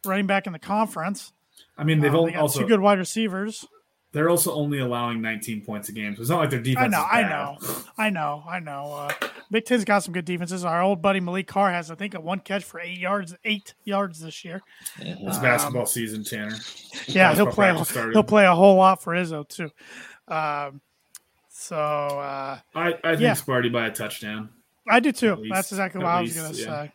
running 0.04 0.26
back 0.26 0.46
in 0.46 0.52
the 0.52 0.58
conference. 0.58 1.32
I 1.76 1.84
mean, 1.84 2.00
they've 2.00 2.14
only 2.14 2.32
they 2.32 2.38
also 2.38 2.60
two 2.60 2.66
good 2.66 2.80
wide 2.80 2.98
receivers. 2.98 3.66
they're 4.12 4.30
also 4.30 4.52
only 4.54 4.78
allowing 4.78 5.20
19 5.20 5.64
points 5.64 5.88
a 5.88 5.92
game, 5.92 6.14
so 6.16 6.20
it's 6.22 6.30
not 6.30 6.38
like 6.38 6.50
their 6.50 6.60
defense. 6.60 6.94
I 6.94 7.22
know, 7.22 7.56
is 7.60 7.84
I 7.98 8.10
know, 8.10 8.44
I 8.48 8.48
know, 8.48 8.48
I 8.48 8.60
know. 8.60 8.92
Uh, 9.22 9.28
Big 9.50 9.64
Ten's 9.64 9.84
got 9.84 10.00
some 10.04 10.12
good 10.14 10.24
defenses. 10.24 10.64
Our 10.64 10.82
old 10.82 11.02
buddy 11.02 11.18
Malik 11.18 11.48
Carr 11.48 11.72
has, 11.72 11.90
I 11.90 11.96
think, 11.96 12.14
a 12.14 12.20
one 12.20 12.38
catch 12.38 12.62
for 12.62 12.78
eight 12.80 12.98
yards, 12.98 13.34
eight 13.44 13.74
yards 13.84 14.20
this 14.20 14.44
year. 14.44 14.62
It's 15.00 15.38
basketball 15.38 15.86
season, 15.86 16.22
Tanner. 16.22 16.56
Yeah, 17.06 17.34
he'll 17.34 17.46
play. 17.46 17.70
practice 17.72 17.88
started. 17.88 18.12
He'll 18.12 18.22
play 18.22 18.46
a 18.46 18.54
whole 18.54 18.76
lot 18.76 19.02
for 19.02 19.12
Izzo 19.14 19.48
too. 19.48 19.70
Um, 20.32 20.80
so 21.48 21.76
uh, 21.76 22.58
I, 22.74 22.94
I 23.02 23.10
think 23.10 23.20
Yeah. 23.20 23.32
Sparty 23.32 23.72
by 23.72 23.86
a 23.86 23.90
touchdown. 23.90 24.50
I 24.88 25.00
do 25.00 25.10
too. 25.12 25.34
Least- 25.34 25.52
That's 25.54 25.72
exactly 25.72 26.00
at 26.00 26.04
what 26.04 26.10
I 26.14 26.20
was 26.22 26.34
going 26.34 26.52
to 26.52 26.58
yeah. 26.58 26.64
say. 26.64 26.92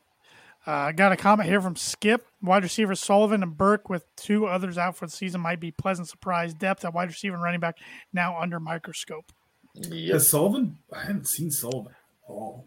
Uh, 0.67 0.71
I 0.71 0.91
got 0.93 1.11
a 1.11 1.17
comment 1.17 1.47
here 1.47 1.61
from 1.61 1.75
Skip. 1.75 2.25
Wide 2.41 2.63
receiver 2.63 2.95
Sullivan 2.95 3.43
and 3.43 3.55
Burke, 3.55 3.87
with 3.87 4.03
two 4.15 4.47
others 4.47 4.77
out 4.79 4.95
for 4.95 5.05
the 5.05 5.11
season, 5.11 5.41
might 5.41 5.59
be 5.59 5.69
pleasant 5.71 6.07
surprise. 6.07 6.53
Depth 6.55 6.83
at 6.85 6.93
wide 6.93 7.09
receiver 7.09 7.35
and 7.35 7.43
running 7.43 7.59
back 7.59 7.77
now 8.13 8.39
under 8.39 8.59
microscope. 8.59 9.31
Yep. 9.75 10.13
Has 10.13 10.27
Sullivan? 10.27 10.77
I 10.91 11.01
haven't 11.01 11.27
seen 11.27 11.51
Sullivan 11.51 11.93
at 12.27 12.31
all. 12.31 12.65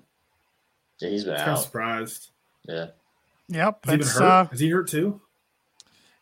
Yeah, 1.01 1.09
he's 1.11 1.25
been 1.25 1.35
I'm 1.35 1.38
kind 1.38 1.51
of 1.53 1.57
out. 1.59 1.62
surprised. 1.64 2.31
Yeah. 2.66 2.87
Yep, 3.49 3.85
Has 3.87 3.92
he 3.92 3.99
been 3.99 4.07
hurt? 4.09 4.23
uh, 4.23 4.47
Is 4.53 4.61
he 4.61 4.68
hurt 4.71 4.88
too? 4.88 5.21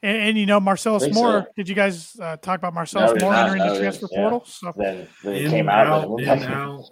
and, 0.02 0.16
and 0.18 0.38
you 0.38 0.46
know 0.46 0.60
Marcellus 0.60 1.02
Think 1.04 1.14
Moore. 1.14 1.42
so. 1.46 1.52
Did 1.56 1.68
you 1.68 1.74
guys 1.74 2.16
uh, 2.20 2.36
talk 2.36 2.58
about 2.58 2.74
Marcellus 2.74 3.10
No, 3.10 3.14
we 3.14 3.20
Moore 3.20 3.32
not. 3.32 3.44
entering 3.46 3.62
No, 3.66 3.72
the 3.74 3.80
transfer. 3.80 4.06
Yeah. 4.12 4.18
portal? 4.20 4.44
So 4.46 4.72
Then, 4.76 5.08
then 5.24 5.34
he 5.34 5.44
In, 5.44 5.50
came 5.50 5.68
out. 5.68 5.86
out, 5.88 6.20
in, 6.20 6.28
out. 6.28 6.84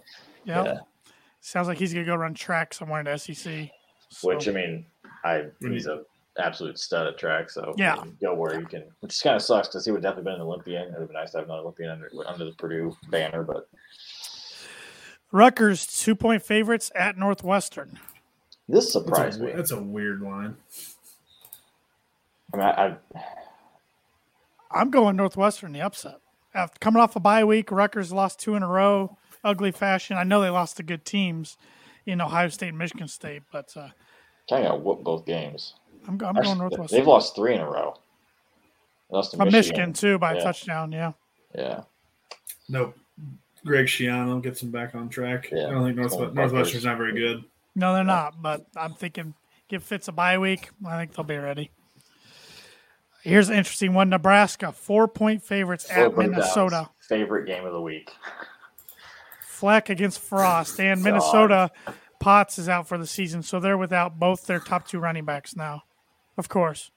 yeah, 0.43 0.63
Yeah. 0.65 0.77
sounds 1.39 1.67
like 1.67 1.77
he's 1.77 1.93
going 1.93 2.05
to 2.05 2.11
go 2.11 2.15
run 2.17 2.33
track 2.33 2.73
somewhere 2.73 2.99
in 2.99 3.05
the 3.05 3.17
SEC. 3.17 3.69
So, 4.09 4.27
Which 4.27 4.47
I 4.49 4.51
mean, 4.51 4.85
I 5.23 5.45
he's 5.61 5.87
a 5.87 6.01
absolute 6.37 6.77
stud 6.77 7.07
at 7.07 7.17
track. 7.17 7.49
So 7.49 7.73
Yeah. 7.77 8.03
Go 8.21 8.33
where 8.33 8.59
you 8.59 8.65
can. 8.65 8.83
Which 8.99 9.11
just 9.11 9.23
kind 9.23 9.35
of 9.37 9.41
sucks 9.41 9.69
because 9.69 9.85
he 9.85 9.91
would 9.91 10.01
definitely 10.01 10.31
been 10.31 10.41
an 10.41 10.47
Olympian. 10.47 10.83
It 10.87 10.91
would 10.93 10.99
have 11.01 11.07
been 11.09 11.13
nice 11.13 11.31
to 11.31 11.37
have 11.37 11.45
another 11.45 11.61
Olympian 11.61 11.91
under 11.91 12.09
under 12.27 12.43
the 12.45 12.51
Purdue 12.53 12.95
banner, 13.09 13.43
but 13.43 13.69
Rutgers 15.35 15.85
two 15.85 16.15
point 16.15 16.43
favorites 16.43 16.93
at 16.95 17.17
Northwestern. 17.17 17.99
this 18.69 18.85
That's 18.85 18.91
surprised 18.93 19.41
a, 19.41 19.43
me. 19.43 19.51
that's 19.53 19.71
a 19.71 19.81
weird 19.81 20.21
line. 20.21 20.55
I 22.53 22.57
mean, 22.57 22.65
I, 22.65 22.71
I 22.71 22.97
I'm 24.71 24.89
going 24.89 25.17
Northwestern 25.17 25.73
the 25.73 25.81
upset. 25.81 26.21
After 26.53 26.79
coming 26.79 27.01
off 27.01 27.17
a 27.17 27.19
bye 27.19 27.43
week, 27.43 27.69
Rutgers 27.69 28.13
lost 28.13 28.39
two 28.39 28.55
in 28.55 28.63
a 28.63 28.67
row, 28.67 29.17
ugly 29.43 29.71
fashion. 29.73 30.15
I 30.15 30.23
know 30.23 30.39
they 30.39 30.49
lost 30.49 30.77
to 30.77 30.83
good 30.83 31.03
teams 31.03 31.57
in 32.05 32.21
Ohio 32.21 32.47
State 32.47 32.69
and 32.69 32.77
Michigan 32.77 33.09
State, 33.09 33.43
but 33.51 33.73
uh, 33.75 33.89
kind 34.49 34.65
of 34.65 34.71
got 34.71 34.83
whooped 34.83 35.03
both 35.03 35.25
games. 35.25 35.73
I'm, 36.07 36.13
I'm 36.21 36.37
Actually, 36.37 36.43
going 36.43 36.57
Northwestern. 36.59 36.97
They've 36.97 37.07
lost 37.07 37.35
three 37.35 37.55
in 37.55 37.59
a 37.59 37.69
row. 37.69 37.93
They 39.09 39.17
Lost 39.17 39.31
to 39.31 39.37
Michigan. 39.37 39.51
Michigan 39.51 39.93
too 39.93 40.17
by 40.17 40.35
a 40.35 40.41
touchdown. 40.41 40.93
Yeah, 40.93 41.11
Yeah, 41.53 41.81
Nope. 42.69 42.95
Greg 43.65 43.87
Schiano 43.87 44.41
gets 44.41 44.61
him 44.61 44.71
back 44.71 44.95
on 44.95 45.09
track. 45.09 45.49
Yeah. 45.51 45.67
I 45.67 45.71
don't 45.71 45.83
think 45.85 45.97
North, 45.97 46.33
Northwestern's 46.33 46.85
not 46.85 46.97
very 46.97 47.13
good. 47.13 47.43
no, 47.75 47.93
they're 47.93 48.03
not. 48.03 48.41
But 48.41 48.65
I'm 48.75 48.93
thinking 48.93 49.33
give 49.67 49.83
Fitz 49.83 50.07
a 50.07 50.11
bye 50.11 50.37
week. 50.37 50.69
I 50.85 50.97
think 50.97 51.13
they'll 51.13 51.25
be 51.25 51.37
ready. 51.37 51.71
Here's 53.23 53.49
an 53.49 53.55
interesting 53.55 53.93
one: 53.93 54.09
Nebraska 54.09 54.71
four 54.71 55.07
point 55.07 55.43
favorites 55.43 55.85
Four 55.91 56.05
at 56.05 56.15
breakdowns. 56.15 56.37
Minnesota. 56.37 56.89
Favorite 57.09 57.47
game 57.47 57.65
of 57.65 57.73
the 57.73 57.81
week. 57.81 58.11
Fleck 59.41 59.89
against 59.89 60.19
Frost 60.19 60.79
and 60.79 61.01
Minnesota. 61.01 61.71
Potts 62.19 62.59
is 62.59 62.69
out 62.69 62.87
for 62.87 62.97
the 62.97 63.07
season, 63.07 63.41
so 63.41 63.59
they're 63.59 63.77
without 63.77 64.19
both 64.19 64.45
their 64.45 64.59
top 64.59 64.87
two 64.87 64.99
running 64.99 65.25
backs 65.25 65.55
now. 65.55 65.83
Of 66.37 66.49
course, 66.49 66.91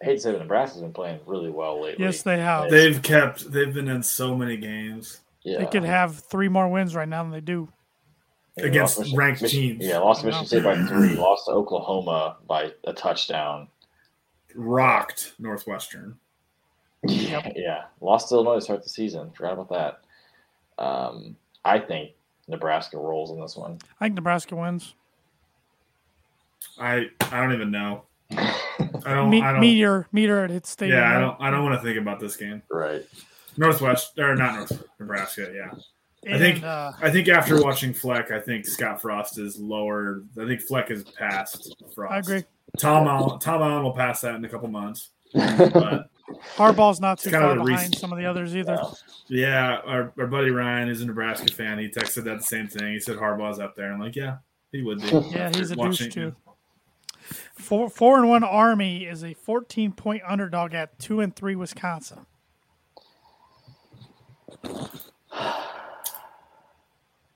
I 0.00 0.04
hate 0.04 0.14
to 0.14 0.20
say, 0.20 0.32
Nebraska's 0.32 0.80
been 0.82 0.92
playing 0.92 1.20
really 1.26 1.50
well 1.50 1.80
lately. 1.82 2.04
yes, 2.04 2.22
they 2.22 2.38
have. 2.38 2.70
They've 2.70 3.00
kept. 3.00 3.52
They've 3.52 3.72
been 3.72 3.88
in 3.88 4.02
so 4.02 4.34
many 4.34 4.56
games 4.56 5.20
yeah. 5.52 5.58
They 5.58 5.66
could 5.66 5.84
have 5.84 6.18
three 6.18 6.48
more 6.48 6.68
wins 6.68 6.94
right 6.94 7.08
now 7.08 7.22
than 7.22 7.32
they 7.32 7.40
do. 7.40 7.68
They 8.56 8.64
against 8.64 8.98
Michigan- 8.98 9.18
ranked 9.18 9.42
Mich- 9.42 9.52
teams. 9.52 9.86
Yeah, 9.86 9.98
lost 9.98 10.20
to 10.22 10.26
Michigan 10.26 10.46
State 10.46 10.64
by 10.64 10.74
three. 10.86 11.14
Lost 11.14 11.46
to 11.46 11.52
Oklahoma 11.52 12.36
by 12.46 12.72
a 12.84 12.92
touchdown. 12.92 13.68
rocked 14.54 15.34
Northwestern. 15.38 16.18
Yep. 17.04 17.52
Yeah, 17.54 17.84
lost 18.00 18.28
to 18.30 18.34
Illinois 18.34 18.56
to 18.56 18.60
start 18.60 18.82
the 18.82 18.88
season. 18.88 19.30
Forgot 19.30 19.52
about 19.52 19.68
that. 20.78 20.82
Um, 20.84 21.36
I 21.64 21.78
think 21.78 22.12
Nebraska 22.48 22.96
rolls 22.98 23.30
in 23.30 23.40
this 23.40 23.56
one. 23.56 23.78
I 24.00 24.06
think 24.06 24.16
Nebraska 24.16 24.56
wins. 24.56 24.94
I 26.80 27.10
I 27.20 27.40
don't 27.40 27.52
even 27.52 27.70
know. 27.70 28.02
I 28.32 28.54
don't. 29.04 29.30
Me- 29.30 29.42
I 29.42 29.52
don't. 29.52 29.60
meteor, 29.60 30.08
meteor 30.12 30.44
at 30.44 30.50
its 30.50 30.70
stadium. 30.70 30.98
yeah, 30.98 31.16
I 31.16 31.20
don't. 31.20 31.36
I 31.40 31.50
don't 31.50 31.62
want 31.64 31.80
to 31.80 31.86
think 31.86 31.98
about 31.98 32.18
this 32.20 32.36
game. 32.36 32.62
Right. 32.70 33.04
Northwest 33.58 34.18
or 34.18 34.34
not 34.34 34.54
North 34.56 34.84
Nebraska. 35.00 35.52
Yeah, 35.54 36.32
I 36.34 36.38
think- 36.38 36.62
uh, 36.64 36.92
I 37.00 37.10
think 37.10 37.28
after 37.28 37.62
watching 37.62 37.92
Fleck, 37.92 38.30
I 38.30 38.40
think 38.40 38.64
Scott 38.66 39.00
Frost 39.02 39.38
is 39.38 39.58
lower. 39.58 40.22
I 40.40 40.46
think 40.46 40.60
Fleck 40.62 40.90
is 40.90 41.04
past 41.04 41.74
Frost. 41.94 42.12
I 42.12 42.18
agree. 42.18 42.44
Tom 42.78 43.06
Allen, 43.08 43.38
Tom 43.40 43.62
Allen 43.62 43.82
will 43.82 43.92
pass 43.94 44.20
that 44.22 44.34
in 44.36 44.44
a 44.44 44.48
couple 44.48 44.68
months. 44.68 45.10
But 45.34 46.08
Harbaugh's 46.56 47.00
not 47.00 47.18
too 47.18 47.30
kind 47.30 47.42
far 47.42 47.58
of 47.58 47.64
behind 47.64 47.92
rec- 47.94 47.98
some 47.98 48.12
of 48.12 48.18
the 48.18 48.26
others 48.26 48.54
either. 48.56 48.78
yeah, 49.28 49.78
our, 49.86 50.12
our 50.18 50.26
buddy 50.26 50.50
Ryan 50.50 50.88
is 50.88 51.00
a 51.02 51.06
Nebraska 51.06 51.52
fan. 51.52 51.78
He 51.78 51.88
texted 51.88 52.24
that 52.24 52.38
the 52.38 52.44
same 52.44 52.68
thing. 52.68 52.92
He 52.92 53.00
said 53.00 53.16
Harbaugh's 53.16 53.58
up 53.58 53.74
there. 53.74 53.92
I'm 53.92 53.98
like, 54.00 54.14
yeah, 54.16 54.36
he 54.72 54.82
would 54.82 55.00
be. 55.00 55.08
Yeah, 55.32 55.48
he's 55.54 55.70
a 55.70 55.76
douche 55.76 55.78
Watching- 55.78 56.10
too. 56.10 56.36
Four 57.54 57.90
four 57.90 58.18
and 58.18 58.28
one 58.28 58.44
Army 58.44 59.04
is 59.04 59.22
a 59.24 59.34
fourteen 59.34 59.92
point 59.92 60.22
underdog 60.26 60.72
at 60.74 60.98
two 60.98 61.20
and 61.20 61.34
three 61.34 61.56
Wisconsin. 61.56 62.24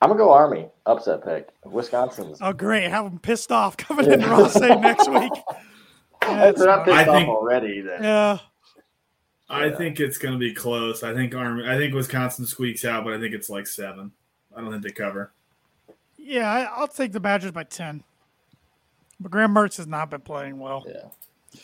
I'm 0.00 0.08
gonna 0.08 0.16
go 0.18 0.32
Army 0.32 0.68
upset 0.86 1.24
pick. 1.24 1.48
Wisconsin's. 1.64 2.38
Oh, 2.40 2.52
great! 2.52 2.90
Have 2.90 3.04
them 3.04 3.18
pissed 3.18 3.52
off 3.52 3.76
coming 3.78 4.10
into 4.10 4.26
Ross-Ade 4.28 4.80
next 4.80 5.10
week. 5.10 5.32
Yeah, 6.24 6.50
if 6.50 6.54
they're 6.56 6.66
not 6.66 6.82
I 6.82 6.84
pissed 6.84 7.08
off 7.08 7.16
think- 7.16 7.28
already, 7.28 7.80
then 7.80 8.00
yeah, 8.04 8.38
I 9.50 9.66
Yeah. 9.66 9.76
think 9.76 9.98
it's 9.98 10.18
going 10.18 10.32
to 10.34 10.38
be 10.38 10.54
close. 10.54 11.02
I 11.02 11.12
think 11.14 11.34
Army. 11.34 11.68
I 11.68 11.76
think 11.76 11.92
Wisconsin 11.94 12.46
squeaks 12.46 12.84
out, 12.84 13.02
but 13.02 13.12
I 13.12 13.18
think 13.18 13.34
it's 13.34 13.50
like 13.50 13.66
seven. 13.66 14.12
I 14.56 14.60
don't 14.60 14.70
think 14.70 14.84
they 14.84 14.92
cover. 14.92 15.32
yeah. 16.16 16.48
I, 16.48 16.60
I'll 16.80 16.86
take 16.86 17.10
the 17.10 17.18
Badgers 17.18 17.50
by 17.50 17.64
ten. 17.64 18.04
But 19.18 19.32
Graham 19.32 19.52
Mertz 19.52 19.78
has 19.78 19.88
not 19.88 20.10
been 20.10 20.20
playing 20.20 20.60
well. 20.60 20.84
yeah. 20.86 21.60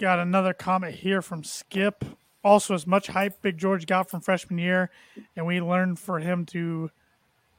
Got 0.00 0.18
another 0.18 0.54
comment 0.54 0.94
here 0.94 1.20
from 1.20 1.44
Skip. 1.44 2.02
Also, 2.42 2.74
as 2.74 2.86
much 2.86 3.08
hype 3.08 3.42
Big 3.42 3.58
George 3.58 3.86
got 3.86 4.08
from 4.08 4.20
freshman 4.20 4.58
year, 4.58 4.90
and 5.36 5.46
we 5.46 5.60
learned 5.60 5.98
for 5.98 6.18
him 6.18 6.46
to 6.46 6.90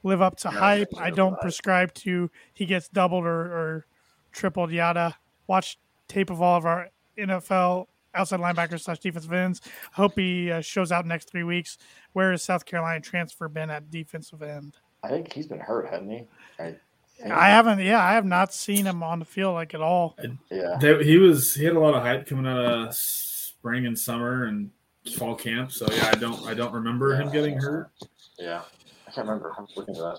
live 0.02 0.20
up 0.20 0.36
to 0.38 0.50
hype. 0.50 0.88
I 0.96 1.10
don't 1.10 1.40
prescribe 1.40 1.94
to 1.94 2.30
he 2.52 2.66
gets 2.66 2.88
doubled 2.88 3.24
or, 3.24 3.40
or 3.40 3.86
tripled, 4.32 4.70
yada. 4.72 5.16
Watch 5.46 5.78
tape 6.08 6.30
of 6.30 6.42
all 6.42 6.56
of 6.56 6.66
our 6.66 6.88
NFL 7.16 7.86
outside 8.14 8.40
linebackers 8.40 8.80
slash 8.80 8.98
defensive 8.98 9.32
ends. 9.32 9.60
I 9.92 9.96
hope 9.96 10.14
he 10.16 10.50
uh, 10.50 10.60
shows 10.60 10.92
out 10.92 11.06
next 11.06 11.30
three 11.30 11.44
weeks. 11.44 11.78
Where 12.12 12.32
has 12.32 12.42
South 12.42 12.64
Carolina 12.64 13.00
transfer 13.00 13.48
been 13.48 13.70
at 13.70 13.90
defensive 13.90 14.42
end? 14.42 14.76
I 15.02 15.08
think 15.08 15.32
he's 15.32 15.46
been 15.46 15.60
hurt, 15.60 15.88
hasn't 15.88 16.10
he? 16.10 16.26
I. 16.58 16.74
I 17.24 17.50
haven't, 17.50 17.78
yeah, 17.78 18.04
I 18.04 18.14
have 18.14 18.24
not 18.24 18.52
seen 18.52 18.84
him 18.84 19.02
on 19.04 19.20
the 19.20 19.24
field 19.24 19.54
like 19.54 19.74
at 19.74 19.80
all. 19.80 20.16
yeah. 20.50 20.76
They, 20.80 21.04
he 21.04 21.18
was. 21.18 21.54
He 21.54 21.64
had 21.64 21.76
a 21.76 21.78
lot 21.78 21.94
of 21.94 22.02
hype 22.02 22.26
coming 22.26 22.46
out 22.46 22.58
of 22.58 22.94
spring 23.62 23.86
and 23.86 23.96
summer 23.96 24.46
and 24.46 24.70
fall 25.16 25.36
camp. 25.36 25.70
So 25.70 25.86
yeah, 25.92 26.10
I 26.12 26.16
don't. 26.16 26.44
I 26.48 26.52
don't 26.54 26.72
remember 26.74 27.14
him 27.14 27.30
getting 27.30 27.56
hurt. 27.56 27.90
Yeah. 28.38 28.62
I 29.06 29.10
can't 29.12 29.28
remember. 29.28 29.52
I'm 29.56 29.66
looking 29.76 29.94
at 29.94 30.00
that. 30.00 30.18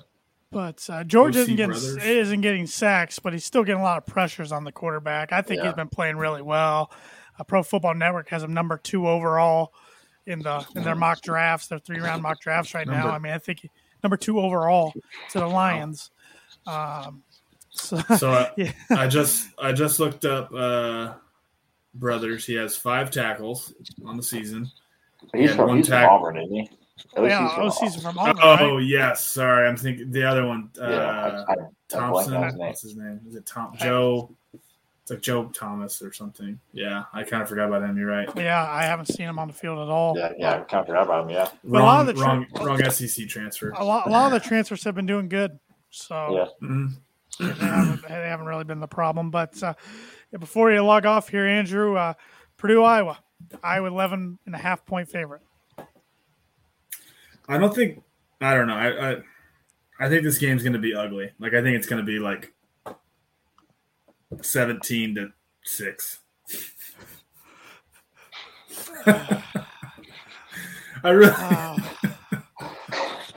But 0.49 0.88
uh, 0.89 1.03
George 1.03 1.36
isn't 1.36 1.56
getting 1.58 1.71
brothers. 1.71 1.97
isn't 2.06 2.39
getting 2.41 2.67
sacks, 2.67 3.19
but 3.19 3.34
he's 3.34 3.43
still 3.43 3.63
getting 3.65 3.82
a 3.82 3.84
lot 3.84 3.97
of 3.97 4.06
pressures 4.06 4.51
on 4.53 4.63
the 4.63 4.71
quarterback. 4.71 5.34
I 5.34 5.41
think 5.41 5.60
Yeah. 5.60 5.65
he's 5.67 5.73
been 5.73 5.89
playing 5.89 6.15
really 6.15 6.41
well. 6.43 6.89
Uh, 7.38 7.43
Pro 7.43 7.63
Football 7.63 7.95
Network 7.95 8.29
has 8.29 8.43
him 8.43 8.53
number 8.53 8.77
two 8.77 9.10
overall 9.10 9.73
in 10.25 10.39
the 10.39 10.65
in 10.75 10.84
their 10.84 10.95
mock 10.95 11.21
drafts, 11.21 11.67
their 11.67 11.79
three 11.79 11.99
round 11.99 12.21
mock 12.23 12.39
drafts 12.39 12.73
right 12.73 12.88
now. 12.88 13.10
I 13.10 13.19
mean, 13.19 13.34
I 13.34 13.39
think 13.39 13.60
he, 13.62 13.71
number 14.03 14.15
two 14.15 14.39
overall 14.39 14.93
to 15.32 15.39
the 15.39 15.47
Lions. 15.47 16.12
Um, 16.65 17.23
so, 17.71 17.97
So 18.17 18.32
I, 18.32 18.51
yeah, 18.58 18.71
I 18.91 19.08
just. 19.08 19.47
I 19.62 19.73
just 19.73 19.99
looked 19.99 20.23
up. 20.23 20.53
uh 20.53 21.15
Brothers. 21.95 22.45
He 22.45 22.56
has 22.56 22.75
five 22.75 23.12
tackles 23.12 23.73
on 24.06 24.17
the 24.17 24.23
season. 24.23 24.71
He's 25.34 25.49
Yeah, 25.51 25.56
from, 25.56 25.67
one 25.67 25.77
he's 25.77 25.88
from 25.88 26.10
Auburn, 26.10 26.38
isn't 26.38 26.56
he? 26.56 26.69
At 27.15 27.23
least 27.23 27.32
yeah, 27.36 27.69
he's 27.82 27.95
from 27.95 28.01
from 28.15 28.19
Auburn, 28.19 28.38
Oh 28.41 28.75
right? 28.75 28.84
yes, 28.86 29.23
sorry. 29.25 29.67
I'm 29.67 29.77
thinking 29.77 30.12
the 30.12 30.23
other 30.27 30.45
one. 30.47 30.69
Uh, 30.82 30.89
Yeah, 30.89 30.97
I, 30.97 31.51
I, 31.51 31.53
I 31.53 31.56
Thompson. 31.89 32.34
on. 32.36 32.58
What's 32.58 32.82
his 32.82 32.95
name? 32.95 33.19
Is 33.27 33.36
it 33.36 33.45
Tom 33.45 33.73
Joe? 33.77 34.29
It's 35.01 35.12
like 35.12 35.21
Joe 35.21 35.45
Thomas 35.53 36.01
or 36.01 36.13
something. 36.13 36.58
Yeah, 36.71 37.03
I 37.13 37.23
kind 37.23 37.43
of 37.43 37.49
forgot 37.49 37.67
about 37.67 37.84
him. 37.84 37.97
You're 37.97 38.08
right. 38.08 38.29
Yeah, 38.38 38.65
I 38.65 38.84
haven't 38.84 39.08
seen 39.08 39.27
him 39.27 39.38
on 39.38 39.49
the 39.49 39.53
field 39.53 39.77
at 39.79 39.89
all. 39.89 40.17
Yeah, 40.17 40.32
yeah, 40.38 40.51
I 40.56 40.60
kind 40.62 40.79
of 40.82 40.88
forgot 40.88 41.03
about 41.03 41.23
him. 41.25 41.29
Yeah, 41.32 41.49
But 41.63 41.82
a 41.82 41.84
lot 41.84 41.89
Wrong, 41.89 41.99
of 42.01 42.08
the 42.08 42.13
tra- 42.13 42.23
wrong, 42.23 42.79
wrong 42.79 42.89
SEC 42.89 43.27
transfer. 43.27 43.71
A 43.71 43.84
lot, 43.84 44.08
a 44.08 44.10
lot 44.10 44.27
of 44.27 44.32
the 44.41 44.47
transfers 44.47 44.82
have 44.86 44.95
been 44.95 45.06
doing 45.06 45.27
good. 45.27 45.60
So 45.89 46.47
yeah. 46.62 46.67
Mhm. 46.67 46.93
they 47.39 47.45
haven't, 47.65 48.01
they 48.03 48.13
haven't 48.13 48.45
really 48.45 48.63
been 48.63 48.79
the 48.79 48.88
problem. 48.88 49.29
But 49.29 49.62
uh, 49.62 49.73
yeah, 49.73 49.73
before 50.39 50.72
you 50.72 50.82
log 50.82 51.06
off 51.06 51.30
here, 51.30 51.46
Andrew, 51.46 51.96
uh, 51.96 52.13
Purdue, 52.58 52.84
Iowa. 52.84 53.19
Iowa 53.63 53.88
11 53.88 54.39
and 54.46 54.56
a 54.56 54.58
half 54.58 54.86
point 54.86 55.10
favorite. 55.10 55.41
I 57.48 57.58
don't 57.58 57.76
think. 57.76 58.02
I 58.41 58.56
don't 58.56 58.67
know. 58.67 58.76
I 58.76 59.12
I, 59.12 59.17
I 60.00 60.10
think 60.10 60.24
this 60.24 60.38
game's 60.38 60.63
going 60.63 60.74
to 60.74 60.80
be 60.80 60.93
ugly. 60.93 61.32
Like 61.39 61.54
I 61.54 61.62
think 61.62 61.76
it's 61.78 61.88
going 61.88 62.04
to 62.04 62.06
be 62.06 62.19
like 62.19 62.54
seventeen 64.41 65.15
to 65.15 65.30
six. 65.63 66.19
I 69.06 69.43
really. 71.04 71.34
Oh. 71.36 71.78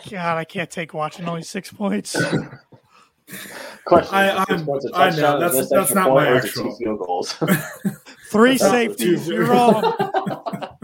God, 0.09 0.39
I 0.39 0.45
can't 0.45 0.71
take 0.71 0.95
watching 0.95 1.29
only 1.29 1.43
six 1.43 1.73
points. 1.73 2.17
Question: 3.87 4.14
I, 4.14 4.44
I'm, 4.49 4.66
one's 4.66 4.85
a 4.87 4.94
I 4.94 5.11
know, 5.11 5.11
touchdown, 5.11 5.40
that's- 5.40 5.55
is 5.55 5.59
this 5.61 5.70
that's 5.70 5.83
extra 5.90 6.03
not 6.03 6.14
my 6.14 6.29
or 6.31 6.37
is 6.38 6.44
actual- 6.44 6.64
two 6.77 6.77
field 6.85 6.99
goals. 7.01 7.33
Three 8.31 8.59
safeties. 8.59 9.27
too- 9.27 9.33
You're 9.35 9.46
wrong. 9.46 9.94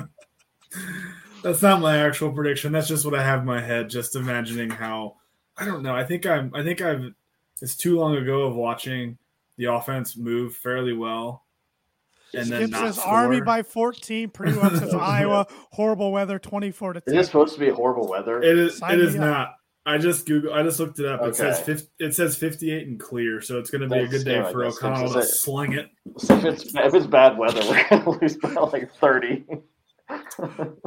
That's 1.43 1.61
not 1.61 1.81
my 1.81 1.99
actual 2.07 2.31
prediction. 2.33 2.71
That's 2.71 2.87
just 2.87 3.05
what 3.05 3.15
I 3.17 3.23
have 3.25 3.41
in 3.41 3.47
my 3.47 3.61
head. 3.61 3.91
Just 3.91 4.15
imagining 4.15 4.71
how 4.71 5.17
I 5.57 5.65
don't 5.65 5.83
know. 5.83 5.95
I 5.95 6.05
think 6.05 6.25
I'm. 6.25 6.55
I 6.55 6.63
think 6.63 6.81
I've. 6.81 7.13
It's 7.61 7.77
too 7.77 7.99
long 7.99 8.15
ago 8.17 8.43
of 8.43 8.55
watching 8.55 9.19
the 9.57 9.65
offense 9.65 10.17
move 10.17 10.55
fairly 10.55 10.93
well, 10.93 11.45
and 12.33 12.47
then 12.47 12.61
Skip 12.63 12.71
not 12.71 12.81
says 12.87 12.97
score. 12.97 13.13
Army 13.13 13.41
by 13.41 13.65
14. 13.65 14.31
Purdue 14.31 14.61
upsets 14.61 14.95
Iowa. 15.01 15.47
Horrible 15.73 16.13
weather, 16.13 16.39
24 16.39 16.93
to 16.93 16.99
is 16.99 17.05
10. 17.07 17.15
this 17.17 17.27
supposed 17.27 17.55
to 17.55 17.61
be 17.61 17.71
horrible 17.71 18.09
weather? 18.09 18.41
It 18.41 18.57
is. 18.57 18.79
Sign 18.79 18.95
it 18.95 19.01
is 19.01 19.17
up. 19.17 19.21
not. 19.21 19.55
I 19.85 19.99
just 19.99 20.27
Google. 20.27 20.55
I 20.55 20.63
just 20.63 20.79
looked 20.79 21.01
it 21.01 21.07
up. 21.07 21.23
It 21.23 21.35
says 21.35 21.59
50, 21.61 21.89
it 21.99 22.15
says 22.15 22.37
58 22.37 22.87
and 22.87 23.01
clear, 23.01 23.41
so 23.41 23.59
it's 23.59 23.69
going 23.71 23.83
to 23.83 23.89
be 23.89 23.99
a 24.01 24.07
good 24.07 24.25
day 24.25 24.41
for 24.53 24.65
that's. 24.65 24.77
O'Connell 24.77 25.13
to 25.13 25.23
sling 25.25 25.73
it. 25.73 25.91
So 26.19 26.37
if 26.37 26.45
it's 26.45 26.75
if 26.75 26.95
it's 26.95 27.07
bad 27.07 27.37
weather, 27.37 27.61
we're 27.69 27.89
gonna 27.89 28.11
lose 28.11 28.37
by 28.37 28.51
like 28.53 28.93
thirty. 28.95 29.45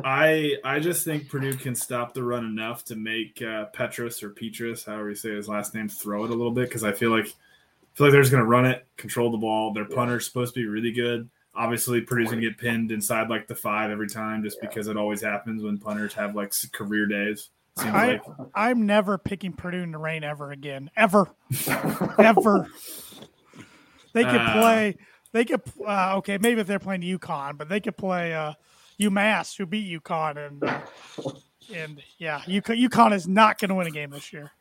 I 0.03 0.55
I 0.63 0.79
just 0.79 1.03
think 1.03 1.29
Purdue 1.29 1.55
can 1.55 1.75
stop 1.75 2.13
the 2.13 2.23
run 2.23 2.45
enough 2.45 2.86
to 2.86 2.95
make 2.95 3.41
uh, 3.41 3.65
Petras 3.75 4.21
or 4.23 4.29
Petras, 4.29 4.86
however 4.86 5.10
you 5.10 5.15
say 5.15 5.31
his 5.36 5.49
last 5.49 5.73
name, 5.73 5.89
throw 5.89 6.23
it 6.25 6.31
a 6.31 6.36
little 6.36 6.51
bit 6.51 6.69
because 6.69 6.84
I 6.84 6.91
feel 6.91 7.12
like 7.12 7.27
I 7.27 7.97
feel 7.97 8.08
like 8.08 8.12
they're 8.12 8.21
just 8.21 8.31
going 8.31 8.43
to 8.43 8.49
run 8.49 8.65
it, 8.65 8.86
control 8.97 9.31
the 9.31 9.38
ball. 9.38 9.73
Their 9.73 9.86
punter's 9.86 10.25
supposed 10.25 10.53
to 10.55 10.60
be 10.62 10.67
really 10.67 10.91
good. 10.91 11.29
Obviously, 11.55 12.01
Purdue's 12.01 12.29
going 12.29 12.41
to 12.41 12.49
get 12.49 12.58
pinned 12.58 12.91
inside 12.91 13.29
like 13.29 13.47
the 13.47 13.55
five 13.55 13.89
every 13.89 14.10
time, 14.10 14.43
just 14.43 14.58
Yeah. 14.62 14.67
because 14.69 14.88
it 14.89 14.97
always 14.97 15.21
happens 15.21 15.63
when 15.63 15.77
punters 15.77 16.13
have 16.13 16.36
like 16.36 16.53
career 16.73 17.05
days. 17.05 17.49
Seems 17.78 17.94
I, 17.94 18.08
like 18.08 18.22
I'm 18.54 18.86
never 18.86 19.18
picking 19.18 19.52
Purdue 19.52 19.84
in 19.84 19.92
the 19.92 19.98
rain 19.98 20.24
ever 20.24 20.52
again. 20.52 20.90
Ever. 20.96 21.28
Ever. 22.18 22.70
They 24.14 24.24
could 24.24 24.36
Uh. 24.36 24.54
play. 24.54 24.98
They 25.34 25.44
could. 25.44 25.62
Uh, 25.86 26.16
okay, 26.18 26.38
maybe 26.38 26.62
if 26.62 26.68
they're 26.68 26.80
playing 26.80 27.02
UConn, 27.02 27.58
but 27.58 27.68
they 27.68 27.82
could 27.82 27.98
play 27.98 28.34
uh, 28.34 28.54
UMass, 29.00 29.58
who 29.58 29.66
beat 29.66 30.02
UConn, 30.02 30.48
and 30.48 30.64
uh, 30.64 30.80
and 31.74 32.02
yeah, 32.18 32.40
UConn, 32.48 32.88
UConn 32.88 33.14
is 33.14 33.28
not 33.28 33.60
going 33.60 33.70
to 33.70 33.76
win 33.76 33.88
a 33.88 33.92
game 33.92 34.12
this 34.12 34.32
year. 34.32 34.52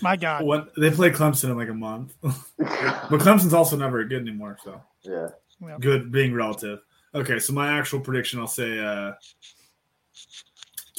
My 0.00 0.16
God, 0.16 0.44
what 0.44 0.72
they 0.76 0.90
play 0.92 1.10
Clemson 1.10 1.50
in 1.50 1.56
like 1.56 1.68
a 1.68 1.74
month, 1.74 2.14
but 2.22 3.20
Clemson's 3.20 3.52
also 3.52 3.76
never 3.76 4.02
good 4.04 4.22
anymore. 4.22 4.56
So 4.62 4.80
yeah, 5.02 5.28
good 5.80 6.12
being 6.12 6.32
relative. 6.32 6.78
Okay, 7.14 7.40
so 7.40 7.52
my 7.52 7.76
actual 7.76 7.98
prediction, 8.00 8.38
I'll 8.38 8.46
say 8.46 8.78
uh 8.78 9.12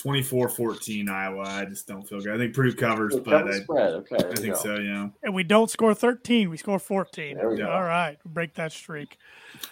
24-14 0.02 1.10
Iowa. 1.10 1.44
I 1.44 1.66
just 1.66 1.88
don't 1.88 2.08
feel 2.08 2.20
good. 2.22 2.34
I 2.34 2.38
think 2.38 2.54
Purdue 2.54 2.76
covers, 2.76 3.16
but 3.20 3.48
I, 3.48 3.60
spread. 3.60 3.94
Okay, 3.94 4.18
I 4.18 4.28
we 4.30 4.36
think 4.36 4.56
go. 4.56 4.62
so. 4.62 4.76
Yeah, 4.76 5.10
and 5.24 5.34
we 5.34 5.44
don't 5.44 5.70
score 5.70 5.94
13, 5.94 6.50
we 6.50 6.58
score 6.58 6.80
14. 6.80 7.38
There 7.38 7.50
we 7.50 7.58
go. 7.58 7.70
All 7.70 7.84
right, 7.84 8.18
break 8.26 8.56
that 8.56 8.72
streak. 8.72 9.18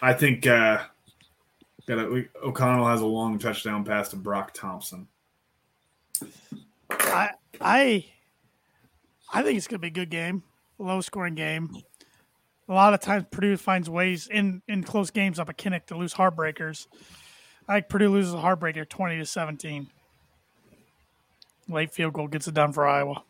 I 0.02 0.12
think 0.12 0.46
uh 0.46 0.82
got 1.86 1.98
a, 1.98 2.08
we, 2.08 2.28
O'Connell 2.42 2.86
has 2.86 3.00
a 3.00 3.06
long 3.06 3.38
touchdown 3.38 3.84
pass 3.84 4.10
to 4.10 4.16
Broc 4.16 4.52
Thompson. 4.52 5.08
I 6.90 7.30
I 7.60 8.06
I 9.32 9.42
think 9.42 9.56
it's 9.56 9.66
going 9.66 9.78
to 9.78 9.82
be 9.82 9.88
a 9.88 9.90
good 9.90 10.10
game, 10.10 10.42
low 10.78 11.00
scoring 11.00 11.34
game. 11.34 11.70
A 12.68 12.72
lot 12.72 12.92
of 12.92 13.00
times 13.00 13.24
Purdue 13.30 13.56
finds 13.56 13.88
ways 13.88 14.28
in 14.30 14.62
in 14.68 14.84
close 14.84 15.10
games 15.10 15.38
up 15.38 15.48
a 15.48 15.54
Kinnick 15.54 15.86
to 15.86 15.96
lose 15.96 16.14
heartbreakers. 16.14 16.86
I 17.66 17.74
think 17.74 17.88
Purdue 17.88 18.10
loses 18.10 18.34
a 18.34 18.38
heartbreaker 18.38 18.88
twenty 18.88 19.16
to 19.16 19.26
seventeen. 19.26 19.88
Late 21.68 21.92
field 21.92 22.14
goal 22.14 22.28
gets 22.28 22.48
it 22.48 22.54
done 22.54 22.72
for 22.72 22.86
Iowa. 22.86 23.22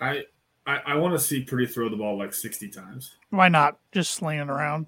I 0.00 0.24
I, 0.66 0.78
I 0.86 0.94
want 0.96 1.14
to 1.14 1.18
see 1.18 1.42
Purdue 1.42 1.66
throw 1.66 1.88
the 1.88 1.96
ball 1.96 2.16
like 2.18 2.32
60 2.34 2.68
times. 2.68 3.16
Why 3.30 3.48
not? 3.48 3.78
Just 3.90 4.12
slinging 4.12 4.48
around. 4.48 4.86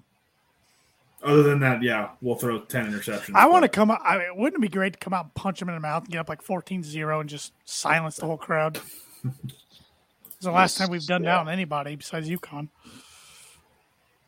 Other 1.23 1.43
than 1.43 1.59
that, 1.61 1.81
yeah, 1.81 2.09
we'll 2.21 2.35
throw 2.35 2.59
10 2.61 2.91
interceptions. 2.93 3.35
I 3.35 3.47
want 3.47 3.63
to 3.63 3.69
come 3.69 3.89
out. 3.91 3.99
I 4.03 4.17
mean, 4.19 4.27
wouldn't 4.37 4.59
it 4.59 4.61
be 4.61 4.69
great 4.71 4.93
to 4.93 4.99
come 4.99 5.13
out 5.13 5.25
and 5.25 5.33
punch 5.33 5.61
him 5.61 5.69
in 5.69 5.75
the 5.75 5.81
mouth 5.81 6.03
and 6.03 6.11
get 6.11 6.19
up 6.19 6.29
like 6.29 6.41
14 6.41 6.83
0 6.83 7.19
and 7.19 7.29
just 7.29 7.53
silence 7.65 8.17
the 8.17 8.25
whole 8.25 8.37
crowd? 8.37 8.79
It's 10.37 10.43
the 10.43 10.51
last 10.51 10.77
time 10.77 10.89
we've 10.91 11.05
done 11.05 11.23
Yeah. 11.23 11.39
on 11.39 11.47
anybody 11.49 11.95
besides 11.95 12.27
UConn. 12.29 12.67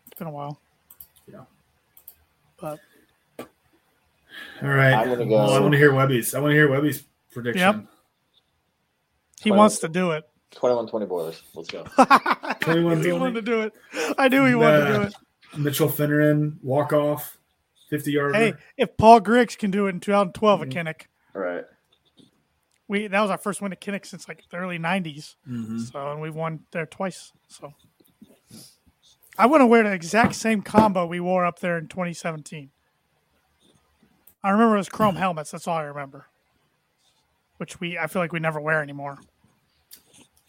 It's 0.08 0.18
been 0.18 0.28
a 0.28 0.32
while. 0.32 0.58
Yeah. 1.30 1.42
But 2.60 2.80
All 4.62 4.70
right. 4.70 4.94
I'm 4.94 5.08
gonna 5.10 5.26
go- 5.26 5.32
Well, 5.36 5.52
I 5.54 5.60
want 5.60 5.72
to 5.74 5.78
hear 5.78 5.94
Webby's. 5.94 6.34
I 6.34 6.40
want 6.40 6.52
to 6.52 6.56
hear 6.56 6.70
Webby's 6.70 7.04
prediction. 7.32 7.60
Yep. 7.62 7.86
he 9.42 9.52
Well- 9.52 9.60
wants 9.60 9.80
to 9.80 9.90
do 9.90 10.12
it. 10.12 10.24
21-20 10.56 11.06
Boilers. 11.08 11.42
Let's 11.54 11.70
go. 11.70 11.84
21 12.62 13.04
he 13.04 13.12
wanted 13.12 13.36
to 13.36 13.42
do 13.42 13.62
it. 13.62 13.74
I 14.18 14.28
knew 14.30 14.46
he 14.46 14.56
wanted 14.56 14.80
to 14.80 14.86
do 14.94 15.02
Uh, 15.02 15.06
it. 15.08 15.14
Mitchell 15.60 15.90
Fineran, 15.90 16.58
walk 16.64 16.92
off, 16.94 17.38
50 17.90 18.12
yarder. 18.14 18.34
Hey, 18.34 18.54
if 18.78 18.98
Paul 18.98 19.20
Griggs 19.20 19.56
can 19.56 19.70
do 19.72 19.86
it 19.88 19.90
in 19.90 20.00
2012 20.00 20.62
at 20.64 20.70
Kinnick, 20.70 21.02
All 21.36 21.42
right. 21.42 21.64
we 22.88 23.08
that 23.08 23.22
was 23.22 23.30
our 23.30 23.38
first 23.38 23.62
win 23.62 23.72
at 23.72 23.80
Kinnick 23.82 24.06
since 24.06 24.28
like 24.28 24.42
the 24.50 24.58
early 24.58 24.80
90s. 24.80 25.36
Mhm. 25.48 25.92
So 25.92 26.12
and 26.12 26.22
we've 26.22 26.36
won 26.36 26.62
there 26.72 26.86
twice. 26.86 27.32
So 27.48 27.74
I 29.38 29.46
want 29.46 29.62
to 29.62 29.66
wear 29.68 29.84
the 29.84 29.92
exact 29.94 30.36
same 30.36 30.62
combo 30.64 31.06
we 31.06 31.20
wore 31.20 31.46
up 31.46 31.60
there 31.60 31.78
in 31.78 31.88
2017. 31.88 32.72
I 34.44 34.52
remember 34.52 34.76
it 34.76 34.80
was 34.80 34.90
chrome 34.90 35.16
helmets. 35.16 35.52
That's 35.52 35.68
all 35.68 35.78
I 35.78 35.84
remember. 35.84 36.28
Which 37.58 37.80
we 37.80 37.98
I 37.98 38.08
feel 38.08 38.22
like 38.22 38.32
we 38.34 38.40
never 38.40 38.60
wear 38.62 38.82
anymore. 38.82 39.18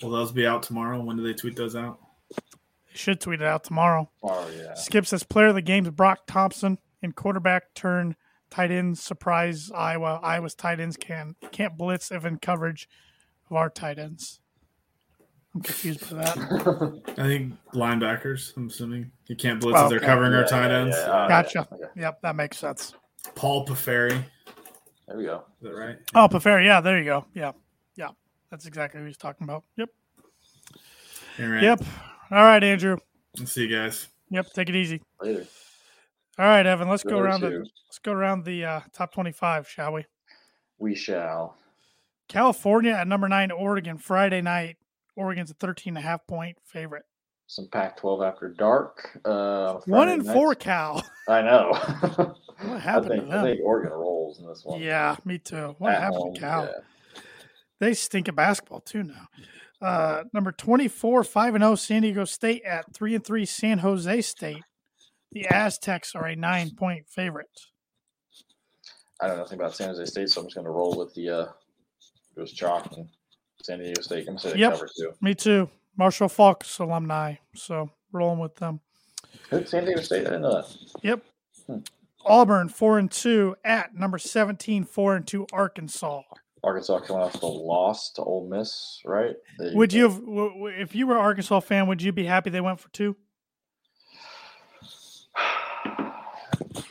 Will 0.03 0.11
those 0.11 0.31
be 0.33 0.47
out 0.47 0.63
tomorrow? 0.63 1.01
When 1.03 1.17
do 1.17 1.23
they 1.23 1.35
tweet 1.35 1.57
those 1.57 1.75
out? 1.75 1.99
They 2.37 2.95
should 2.95 3.21
tweet 3.21 3.41
it 3.41 3.47
out 3.47 3.65
tomorrow. 3.65 4.11
Oh 4.23 4.49
yeah. 4.57 4.75
Skip 4.75 5.07
says 5.07 5.23
player 5.25 5.49
of 5.49 5.55
the 5.55 5.63
game's 5.63 5.91
Broc 5.91 6.27
Thompson 6.27 6.79
and 7.03 7.15
quarterback 7.17 7.75
turn 7.75 8.15
tight 8.51 8.71
end 8.71 8.99
surprise 8.99 9.71
Iowa. 9.75 10.21
Iowa's 10.23 10.55
tight 10.55 10.81
ends 10.81 10.97
can 10.97 11.35
can't 11.51 11.77
blitz 11.79 12.13
if 12.13 12.25
in 12.25 12.39
coverage 12.39 12.89
of 13.51 13.57
our 13.57 13.71
tight 13.71 13.99
ends. 13.99 14.41
I'm 15.55 15.63
confused 15.63 16.01
by 16.15 16.23
that. 16.25 17.03
I 17.19 17.23
think 17.23 17.55
linebackers, 17.75 18.55
I'm 18.57 18.67
assuming. 18.69 19.11
You 19.27 19.35
can't 19.35 19.59
blitz 19.61 19.79
Oh, 19.79 19.85
if 19.85 19.89
they're 19.89 19.99
okay. 19.99 20.07
covering 20.07 20.35
our 20.35 20.45
tight 20.45 20.69
yeah, 20.71 20.79
ends. 20.81 20.97
yeah. 20.99 21.05
Uh, 21.11 21.29
Gotcha. 21.29 21.69
okay. 21.73 21.85
Yep, 21.97 22.21
that 22.21 22.37
makes 22.37 22.59
sense. 22.59 22.95
Paul 23.35 23.67
Paferi. 23.67 24.23
There 25.07 25.17
we 25.17 25.25
go. 25.25 25.45
Is 25.61 25.69
that 25.69 25.75
right? 25.75 25.97
Oh, 26.15 26.29
Paferi, 26.29 26.65
yeah, 26.67 26.81
there 26.81 26.99
you 26.99 27.05
go. 27.05 27.25
Yeah, 27.35 27.53
yeah, 27.97 28.11
that's 28.51 28.67
exactly 28.67 29.01
what 29.01 29.07
he's 29.07 29.17
talking 29.17 29.45
about. 29.45 29.65
Yep, 29.77 29.89
All 31.41 31.47
right. 31.47 31.63
yep. 31.63 31.83
All 32.31 32.45
right, 32.45 32.63
Andrew. 32.63 32.99
Let's 33.39 33.53
see 33.53 33.67
you 33.67 33.75
guys. 33.77 34.09
Yep, 34.31 34.53
take 34.53 34.69
it 34.69 34.77
easy. 34.77 35.01
Later. 35.23 35.47
All 36.39 36.47
right, 36.47 36.67
Evan. 36.67 36.89
Let's 36.89 37.03
go 37.03 37.11
Number 37.17 37.25
around 37.27 37.41
the 37.41 37.51
two. 37.51 37.65
let's 37.89 37.99
go 37.99 38.13
around 38.13 38.45
the 38.45 38.65
uh, 38.65 38.81
top 38.93 39.13
twenty-five, 39.13 39.69
shall 39.69 39.93
we? 39.95 40.05
We 40.79 40.95
shall. 40.95 41.57
California 42.29 42.93
at 42.93 43.09
number 43.09 43.29
nine, 43.29 43.51
Oregon, 43.51 43.97
Friday 43.97 44.43
night. 44.43 44.77
Oregon's 45.17 45.51
a 45.51 45.55
13 45.55 45.97
and 45.97 45.99
a 45.99 46.07
half 46.07 46.25
point 46.27 46.59
favorite. 46.63 47.05
Some 47.51 47.67
Pac-12 47.69 48.27
after 48.29 48.49
dark. 48.51 49.19
Uh, 49.25 49.81
One 49.87 50.11
and 50.11 50.25
four, 50.25 50.55
Cal. 50.55 51.03
I 51.29 51.43
know. 51.43 52.35
What 52.61 52.81
happened 52.81 53.13
I 53.13 53.15
to 53.15 53.21
think, 53.21 53.31
them? 53.31 53.45
I 53.45 53.49
think 53.51 53.61
Oregon 53.65 53.93
rolls 53.93 54.41
in 54.41 54.47
this 54.49 54.65
one. 54.65 54.81
Yeah, 54.81 55.15
me 55.25 55.39
too. 55.39 55.77
What 55.79 55.93
At 55.93 56.01
happened 56.01 56.17
home, 56.23 56.35
to 56.35 56.41
Cal? 56.41 56.65
yeah. 56.65 57.21
They 57.79 57.95
stink 57.95 58.27
at 58.29 58.35
basketball 58.35 58.81
too 58.81 59.05
now. 59.05 59.29
Uh, 59.81 60.25
number 60.35 60.51
24, 60.51 61.23
5 61.23 61.55
and 61.55 61.63
0, 61.63 61.77
San 61.77 62.03
Diego 62.03 62.25
State 62.25 62.65
at 62.65 62.93
3 62.93 63.15
and 63.15 63.25
3, 63.25 63.45
San 63.47 63.79
Jose 63.79 64.21
State. 64.23 64.65
The 65.31 65.47
Aztecs 65.47 66.17
are 66.17 66.27
a 66.27 66.35
nine 66.35 66.73
point 66.73 67.07
favorite. 67.09 67.47
I 69.21 69.29
don't 69.29 69.37
know 69.37 69.43
anything 69.43 69.61
about 69.61 69.77
San 69.77 69.91
Jose 69.91 70.05
State, 70.07 70.29
so 70.29 70.41
I'm 70.41 70.49
just 70.49 70.57
going 70.57 70.65
to 70.65 70.73
roll 70.73 70.97
with 70.99 71.15
the 71.15 71.31
uh, 71.31 71.47
it 72.37 72.41
was 72.41 72.53
chalk 72.53 72.91
and 72.97 73.09
San 73.63 73.79
Diego 73.79 74.03
State. 74.03 74.21
I'm 74.27 74.35
going 74.35 74.39
to 74.39 74.43
say 74.43 74.53
they 74.55 74.59
Yep. 74.59 74.73
cover 74.73 74.89
too. 74.99 75.13
Me 75.21 75.33
too. 75.37 75.71
Marshall 75.99 76.29
Faulk's 76.29 76.79
alumni. 76.79 77.35
So 77.55 77.91
rolling 78.13 78.39
with 78.39 78.55
them. 78.57 78.81
Who- 79.51 79.67
San 79.67 79.85
Diego 79.85 80.01
State. 80.01 80.21
I 80.21 80.31
didn't 80.31 80.43
know 80.43 80.63
that. 80.63 80.77
Yep. 81.03 81.23
Hmm. 81.67 81.79
Auburn, 82.25 82.69
4 82.69 82.99
and 82.99 83.11
2 83.11 83.57
at 83.65 83.95
number 83.95 84.19
17, 84.19 84.85
4 84.85 85.17
and 85.17 85.27
2, 85.27 85.47
Arkansas. 85.53 86.23
Arkansas 86.65 87.01
coming 87.01 87.23
off 87.23 87.39
the 87.41 87.47
loss 87.47 88.13
to 88.13 88.23
Ole 88.23 88.49
Miss, 88.49 89.01
right? 89.05 89.37
They- 89.59 89.73
Would 89.75 89.93
you 89.93 90.03
have, 90.09 90.21
if 90.81 90.95
you 90.95 91.07
were 91.07 91.15
an 91.17 91.21
Arkansas 91.21 91.61
fan, 91.61 91.87
would 91.89 92.03
you 92.03 92.13
be 92.13 92.25
happy 92.25 92.51
they 92.51 92.61
went 92.61 92.81
for 92.81 92.89
two? 92.91 93.17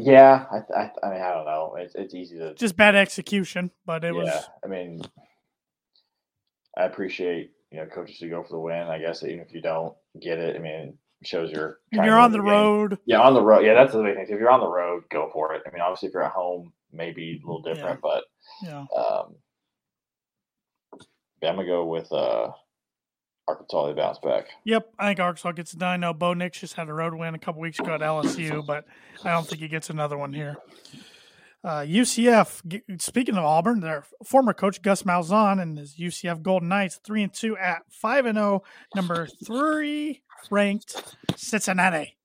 Yeah, 0.00 0.46
I, 0.52 0.58
I, 0.78 0.90
I 1.02 1.10
mean, 1.10 1.20
I 1.20 1.34
don't 1.34 1.44
know. 1.44 1.74
It's, 1.76 1.96
it's 1.96 2.14
easy 2.14 2.38
to. 2.38 2.54
Just 2.54 2.76
bad 2.76 2.94
execution, 2.94 3.72
but 3.84 4.04
it 4.04 4.14
yeah, 4.14 4.22
was 4.22 4.44
I 4.64 4.68
mean, 4.68 5.02
I 6.76 6.84
appreciate 6.84 7.50
you 7.70 7.78
know 7.78 7.86
coaches 7.86 8.18
who 8.20 8.28
go 8.30 8.42
for 8.42 8.50
the 8.50 8.60
win. 8.60 8.82
I 8.88 8.98
guess 8.98 9.22
even 9.22 9.40
if 9.40 9.52
you 9.52 9.60
don't 9.60 9.94
get 10.20 10.38
it, 10.38 10.56
I 10.56 10.58
mean, 10.58 10.98
it 11.20 11.26
shows 11.26 11.50
you're. 11.50 11.78
if 11.92 12.04
you're 12.04 12.18
on 12.18 12.32
win 12.32 12.40
the 12.40 12.42
road. 12.50 12.98
Yeah, 13.06 13.20
on 13.20 13.34
the 13.34 13.42
road. 13.42 13.64
Yeah, 13.64 13.74
that's 13.74 13.92
the 13.92 14.02
big 14.02 14.14
thing. 14.16 14.24
If 14.28 14.38
you're 14.40 14.50
on 14.50 14.60
the 14.60 14.68
road, 14.70 15.04
go 15.10 15.30
for 15.32 15.54
it. 15.54 15.62
I 15.66 15.70
mean, 15.70 15.80
obviously, 15.82 16.08
if 16.08 16.14
you're 16.14 16.24
at 16.24 16.32
home, 16.32 16.72
maybe 16.92 17.40
a 17.42 17.46
little 17.46 17.62
different, 17.62 18.00
but 18.00 18.24
Yeah. 18.62 18.86
um, 18.96 19.34
yeah, 21.42 21.50
I'm 21.50 21.56
gonna 21.56 21.66
go 21.66 21.84
with 21.86 22.10
uh, 22.12 22.50
Arkansas. 23.46 23.86
They 23.88 23.92
bounce 23.92 24.18
back. 24.18 24.46
Yep, 24.64 24.90
I 24.98 25.08
think 25.08 25.20
Arkansas 25.20 25.52
gets 25.52 25.72
it 25.74 25.78
done. 25.78 25.90
I 25.90 25.96
know 25.96 26.14
Bo 26.14 26.34
Nix 26.34 26.58
just 26.60 26.74
had 26.74 26.88
a 26.88 26.92
road 26.94 27.14
win 27.14 27.34
a 27.34 27.38
couple 27.38 27.60
weeks 27.60 27.78
ago 27.78 27.94
at 27.94 28.00
LSU, 28.00 28.64
but 28.66 28.86
I 29.24 29.30
don't 29.32 29.46
think 29.46 29.60
he 29.60 29.68
gets 29.68 29.90
another 29.90 30.16
one 30.16 30.32
here. 30.32 30.56
Uh, 31.64 31.80
UCF. 31.80 33.00
Speaking 33.00 33.36
of 33.36 33.44
Auburn, 33.44 33.80
their 33.80 34.04
former 34.24 34.52
coach 34.52 34.80
Gus 34.80 35.02
Malzahn 35.02 35.60
and 35.60 35.76
his 35.76 35.96
UCF 35.96 36.42
Golden 36.42 36.68
Knights 36.68 37.00
three 37.04 37.22
and 37.22 37.32
two 37.32 37.56
at 37.56 37.82
five 37.90 38.26
and 38.26 38.36
zero, 38.38 38.62
number 38.94 39.26
three 39.44 40.22
ranked 40.50 41.16
Cincinnati. 41.36 42.16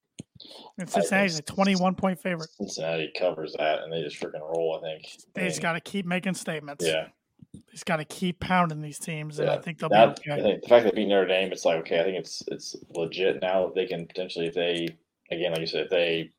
And 0.78 0.90
Cincinnati's 0.90 1.40
a 1.40 1.42
twenty-one 1.42 1.96
point 1.96 2.20
favorite. 2.20 2.50
Cincinnati 2.52 3.12
covers 3.18 3.56
that, 3.58 3.80
and 3.84 3.92
they 3.92 4.02
just 4.04 4.20
freaking 4.22 4.42
roll. 4.42 4.80
I 4.84 4.88
think 4.88 5.08
They 5.34 5.48
just 5.48 5.62
got 5.62 5.74
to 5.74 5.80
keep 5.82 6.06
making 6.06 6.34
statements. 6.36 6.86
yeah. 6.86 7.08
they 7.54 7.60
just 7.72 7.86
got 7.86 7.98
to 7.98 8.06
keep 8.06 8.40
pounding 8.40 8.82
these 8.82 9.00
teams, 9.00 9.40
and 9.40 9.50
I 9.50 9.58
think 9.58 9.80
they'll 9.80 9.90
That, 9.90 10.22
be 10.24 10.32
okay. 10.32 10.60
the 10.62 10.68
fact 10.68 10.86
they 10.86 10.92
beat 10.92 11.08
Notre 11.08 11.28
Dame, 11.28 11.52
it's 11.52 11.66
like 11.66 11.78
okay. 11.80 12.00
I 12.00 12.04
think 12.04 12.18
it's 12.18 12.44
it's 12.48 12.76
legit 12.92 13.42
now. 13.42 13.68
If 13.68 13.74
they 13.74 13.86
can 13.88 14.06
potentially, 14.06 14.48
if 14.48 14.54
they 14.54 14.88
again, 15.32 15.52
like 15.52 15.62
you 15.62 15.68
said, 15.68 15.86
if 15.86 15.90
they 15.90 16.30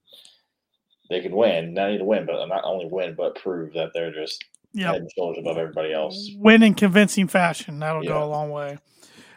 they 1.11 1.21
can 1.21 1.33
win, 1.37 1.75
not 1.75 1.91
need 1.91 1.99
to 1.99 2.05
win, 2.05 2.27
but 2.27 2.45
not 2.47 2.63
only 2.65 2.87
win, 2.91 3.15
but 3.15 3.35
prove 3.37 3.73
that 3.75 3.91
they're 3.95 4.13
just 4.13 4.43
Yep. 4.77 4.87
head 4.93 5.01
and 5.03 5.11
shoulders 5.17 5.39
above 5.41 5.57
everybody 5.59 5.93
else. 5.93 6.31
win 6.37 6.63
in 6.63 6.75
convincing 6.75 7.29
fashion. 7.29 7.79
That'll 7.79 8.03
Yeah. 8.03 8.11
go 8.11 8.25
a 8.25 8.27
long 8.27 8.51
way. 8.51 8.79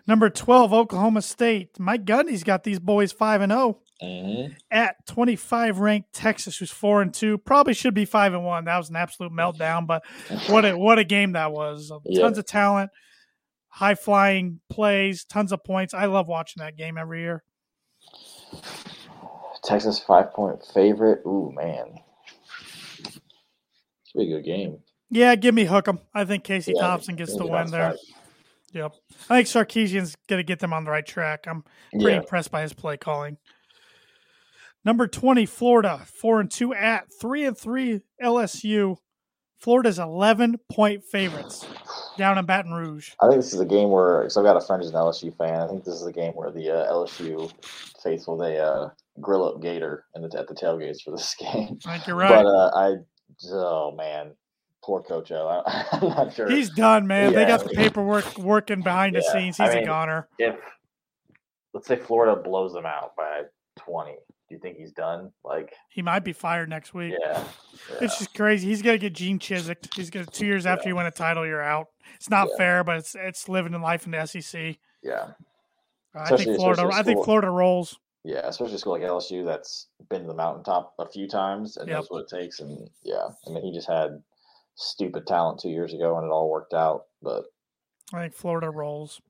Number 0.08 0.30
12, 0.30 0.73
Oklahoma 0.73 1.21
State. 1.21 1.77
Mike 1.80 2.06
Gundy's 2.06 2.43
got 2.43 2.63
these 2.63 2.80
boys 2.80 3.12
5 3.12 3.41
and 3.41 3.51
0 3.51 3.80
Mm-hmm. 4.01 4.53
at 4.71 4.95
25 5.08 5.80
ranked 5.80 6.13
Texas, 6.13 6.58
who's 6.58 6.71
4 6.71 7.01
and 7.01 7.13
2. 7.13 7.38
Probably 7.39 7.73
should 7.73 7.93
be 7.95 8.06
5 8.06 8.34
and 8.34 8.45
1. 8.45 8.65
That 8.65 8.77
was 8.77 8.89
an 8.89 8.95
absolute 8.95 9.32
meltdown, 9.34 9.86
but 9.88 10.03
what 10.47 10.65
a 10.65 10.77
what 10.77 10.97
a 10.99 11.03
game 11.03 11.34
that 11.34 11.51
was. 11.51 11.91
Yeah. 12.06 12.21
Tons 12.21 12.38
of 12.38 12.45
talent, 12.45 12.91
high 13.69 13.95
flying 13.95 14.60
plays, 14.69 15.23
tons 15.25 15.51
of 15.51 15.63
points. 15.63 15.93
I 15.93 16.06
love 16.06 16.27
watching 16.27 16.62
that 16.62 16.77
game 16.77 16.97
every 16.97 17.21
year. 17.21 17.43
Texas 19.63 20.00
five 20.00 20.34
point 20.34 20.63
favorite. 20.74 21.22
Ooh 21.26 21.52
man, 21.56 22.00
it's 23.00 23.17
a 24.15 24.20
a 24.20 24.26
good 24.26 24.43
game. 24.46 24.80
Yeah, 25.10 25.36
give 25.36 25.56
me 25.56 25.65
Hookem. 25.65 26.00
I 26.13 26.26
think 26.26 26.43
Casey 26.43 26.74
Yeah, 26.76 26.82
Thompson 26.82 27.15
gets 27.15 27.36
the 27.36 27.46
win 27.46 27.72
there. 27.72 27.91
five. 27.91 28.00
Yep. 28.74 28.91
I 29.30 29.43
think 29.43 29.48
Sarkisian's 29.48 30.17
going 30.28 30.39
to 30.39 30.43
get 30.43 30.60
them 30.60 30.74
on 30.74 30.84
the 30.84 30.91
right 30.91 31.06
track. 31.06 31.46
I'm 31.48 31.63
pretty 31.91 32.06
Yeah, 32.12 32.17
impressed 32.17 32.52
by 32.52 32.62
his 32.62 32.74
play 32.74 32.98
calling. 32.98 33.38
Number 34.84 35.08
20, 35.08 35.46
Florida, 35.46 36.02
4 36.06 36.41
and 36.41 36.52
2 36.52 36.74
at 36.74 37.08
3 37.20 37.46
and 37.46 37.58
3 37.58 38.02
LSU. 38.22 38.98
Florida's 39.60 39.99
11 39.99 40.60
point 40.71 41.03
favorites 41.03 41.65
down 42.17 42.37
in 42.37 42.45
Baton 42.45 42.73
Rouge. 42.73 43.12
I 43.21 43.27
think 43.27 43.41
this 43.41 43.53
is 43.53 43.60
a 43.60 43.65
game 43.65 43.89
where 43.89 44.21
because 44.21 44.37
I've 44.37 44.43
got 44.43 44.58
a 44.58 44.62
friend 44.62 44.81
who's 44.81 44.91
an 44.91 44.97
LSU 44.97 45.35
fan. 45.37 45.60
I 45.62 45.67
think 45.67 45.83
this 45.83 45.95
is 45.95 46.05
a 46.05 46.12
game 46.12 46.33
where 46.33 46.51
the 46.51 46.69
uh, 46.69 46.91
LSU 46.91 47.51
faithful 48.03 48.37
they 48.37 48.60
uh, 48.60 48.89
grill 49.19 49.45
up 49.47 49.62
Gator 49.62 50.05
in 50.15 50.21
the, 50.21 50.37
at 50.37 50.47
the 50.47 50.53
tailgates 50.53 51.01
for 51.03 51.12
this 51.12 51.35
game. 51.39 51.79
I 51.85 51.93
think 51.93 52.08
you're 52.08 52.15
right. 52.15 52.29
But 52.29 52.45
uh, 52.45 52.71
I, 52.75 52.95
oh 53.51 53.91
man, 53.95 54.31
poor 54.83 55.01
Coach 55.01 55.31
O. 55.31 55.47
I, 55.65 55.85
I'm 55.93 56.10
not 56.10 56.33
sure. 56.33 56.49
He's 56.49 56.69
done, 56.69 57.08
man. 57.08 57.33
they 57.33 57.41
Yeah. 57.41 57.47
got 57.47 57.63
the 57.63 57.69
paperwork 57.75 58.37
working 58.37 58.81
behind 58.83 59.15
the 59.15 59.23
Yeah, 59.23 59.31
scenes. 59.33 59.60
I 59.60 59.65
He's 59.65 59.75
a 59.75 59.85
goner. 59.85 60.27
if 60.37 60.55
let's 61.73 61.87
say 61.87 61.95
Florida 61.95 62.39
blows 62.41 62.73
them 62.73 62.85
out 62.85 63.15
by 63.15 63.43
20, 63.79 64.15
do 64.50 64.56
you 64.56 64.60
think 64.62 64.77
he's 64.77 64.91
done? 64.93 65.31
Like, 65.43 65.73
He 65.89 66.02
might 66.02 66.23
be 66.23 66.33
fired 66.33 66.69
next 66.69 66.93
week. 66.93 67.13
yeah, 67.19 67.43
yeah. 67.91 67.98
It's 68.02 68.17
just 68.17 68.33
crazy. 68.33 68.67
He's 68.67 68.81
gonna 68.81 68.98
get 68.98 69.13
Gene 69.13 69.39
Chizik. 69.39 69.93
He's 69.95 70.10
gonna 70.10 70.25
two 70.25 70.45
years 70.45 70.65
after 70.65 70.87
you 70.87 70.95
win 70.95 71.06
a 71.06 71.12
title, 71.12 71.45
you're 71.45 71.62
out. 71.62 71.87
It's 72.15 72.29
not 72.29 72.48
Yeah. 72.52 72.58
fair, 72.58 72.83
but 72.83 72.98
it's 72.98 73.15
it's 73.15 73.50
living 73.50 73.73
in 73.73 73.81
life 73.81 74.06
in 74.06 74.12
the 74.12 74.19
SEC. 74.25 74.79
yeah. 75.04 75.31
I 76.15 76.23
Especially- 76.23 76.45
think 76.45 76.58
Florida. 76.58 76.89
I 76.91 77.04
think. 77.04 77.23
Florida 77.25 77.50
rolls. 77.52 78.00
Yeah, 78.23 78.48
especially 78.48 78.75
a 78.75 78.77
school 78.79 78.93
like 78.93 79.04
LSU 79.04 79.45
that's 79.45 79.87
been 80.10 80.21
to 80.23 80.27
the 80.27 80.33
mountaintop 80.33 80.93
a 81.00 81.08
few 81.08 81.27
times 81.27 81.77
and 81.77 81.87
Yep. 81.87 81.95
knows 81.95 82.08
what 82.10 82.23
it 82.23 82.27
takes. 82.29 82.60
And 82.60 82.89
yeah, 83.04 83.27
I 83.45 83.50
mean, 83.52 83.63
he 83.63 83.71
just 83.71 83.87
had 83.87 84.21
stupid 84.75 85.27
talent 85.27 85.60
two 85.60 85.69
years 85.69 85.93
ago 85.93 86.17
and 86.17 86.25
it 86.25 86.31
all 86.31 86.50
worked 86.50 86.73
out. 86.73 87.06
But 87.21 87.45
I 88.13 88.21
think 88.21 88.33
Florida 88.33 88.69
rolls. 88.69 89.21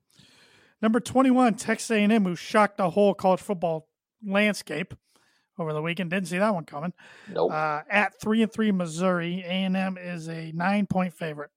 Number 0.80 0.98
21, 1.00 1.54
Texas 1.56 1.90
A&M, 1.90 2.24
who 2.24 2.34
shocked 2.36 2.76
the 2.78 2.90
whole 2.90 3.12
college 3.14 3.40
football 3.40 3.88
landscape 4.24 4.94
over 5.58 5.72
the 5.72 5.82
weekend. 5.82 6.10
Didn't 6.10 6.28
see 6.28 6.38
that 6.38 6.54
one 6.54 6.64
coming. 6.64 6.92
nope. 7.28 7.52
Uh, 7.52 7.80
at 7.90 8.18
three 8.20 8.42
and 8.42 8.52
three, 8.52 8.70
Missouri, 8.72 9.42
A&M 9.46 9.98
is 9.98 10.28
a 10.28 10.52
nine 10.52 10.86
point 10.86 11.14
favorite. 11.14 11.50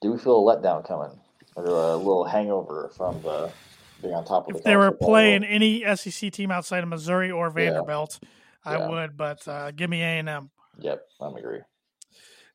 Do 0.00 0.12
we 0.12 0.18
feel 0.18 0.48
a 0.48 0.56
letdown 0.56 0.86
coming? 0.86 1.18
Or 1.56 1.64
a 1.66 1.96
little 1.96 2.24
hangover 2.24 2.90
from 2.96 3.20
the 3.22 3.50
being 4.00 4.14
on 4.14 4.24
top 4.24 4.46
of 4.46 4.54
the 4.54 4.58
If 4.60 4.64
they 4.64 4.76
were 4.76 4.92
playing 4.92 5.42
world? 5.42 5.52
any 5.52 5.96
SEC 5.96 6.30
team 6.30 6.52
outside 6.52 6.84
of 6.84 6.88
Missouri 6.88 7.32
or 7.32 7.50
Vanderbilt, 7.50 8.20
I 8.64 8.76
Yeah. 8.76 8.88
would. 8.88 9.16
But 9.16 9.46
uh, 9.48 9.72
give 9.72 9.90
me 9.90 10.00
A&M. 10.02 10.50
Yep, 10.78 11.04
I'm 11.20 11.34
agree. 11.34 11.60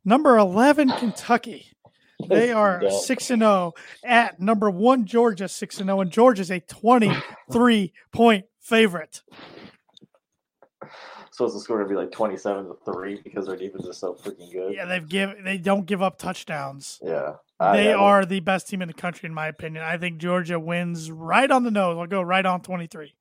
Number 0.06 0.38
11, 0.38 0.90
Kentucky. 0.92 1.68
They 2.26 2.54
are 2.54 2.90
six 2.90 3.30
and 3.32 3.42
zero 3.42 3.74
at 4.06 4.40
number 4.40 4.70
one 4.72 5.04
Georgia 5.04 5.50
six 5.50 5.80
and 5.80 5.88
zero, 5.88 6.00
and 6.00 6.10
Georgia's 6.10 6.50
a 6.52 6.62
twenty 6.62 7.12
three 7.52 7.92
point 8.14 8.46
favorite. 8.64 9.22
So 11.32 11.46
is 11.46 11.54
the 11.54 11.60
score 11.60 11.80
to 11.82 11.86
be 11.90 11.96
like 11.96 12.12
27 12.12 12.66
to 12.66 12.76
3 12.86 13.22
because 13.24 13.48
their 13.48 13.56
defense 13.56 13.86
is 13.88 13.98
so 13.98 14.14
freaking 14.14 14.52
good? 14.52 14.74
Yeah, 14.74 14.86
they've 14.86 15.08
give 15.08 15.36
they 15.44 15.58
don't 15.58 15.86
give 15.86 16.02
up 16.02 16.18
touchdowns. 16.18 17.00
Yeah. 17.02 17.34
I- 17.60 17.78
They 17.78 17.92
I 17.94 17.96
are 17.98 18.26
the 18.26 18.40
best 18.40 18.68
team 18.70 18.82
in 18.82 18.88
the 18.88 18.94
country, 18.94 19.28
in 19.28 19.34
my 19.34 19.48
opinion. 19.48 19.84
I 19.84 19.98
think 19.98 20.18
Georgia 20.20 20.60
wins 20.60 21.10
right 21.12 21.50
on 21.50 21.64
the 21.64 21.72
nose. 21.72 21.98
I'll 21.98 22.08
go 22.08 22.22
right 22.22 22.46
on 22.46 22.62
twenty 22.62 22.88
three. 22.88 23.16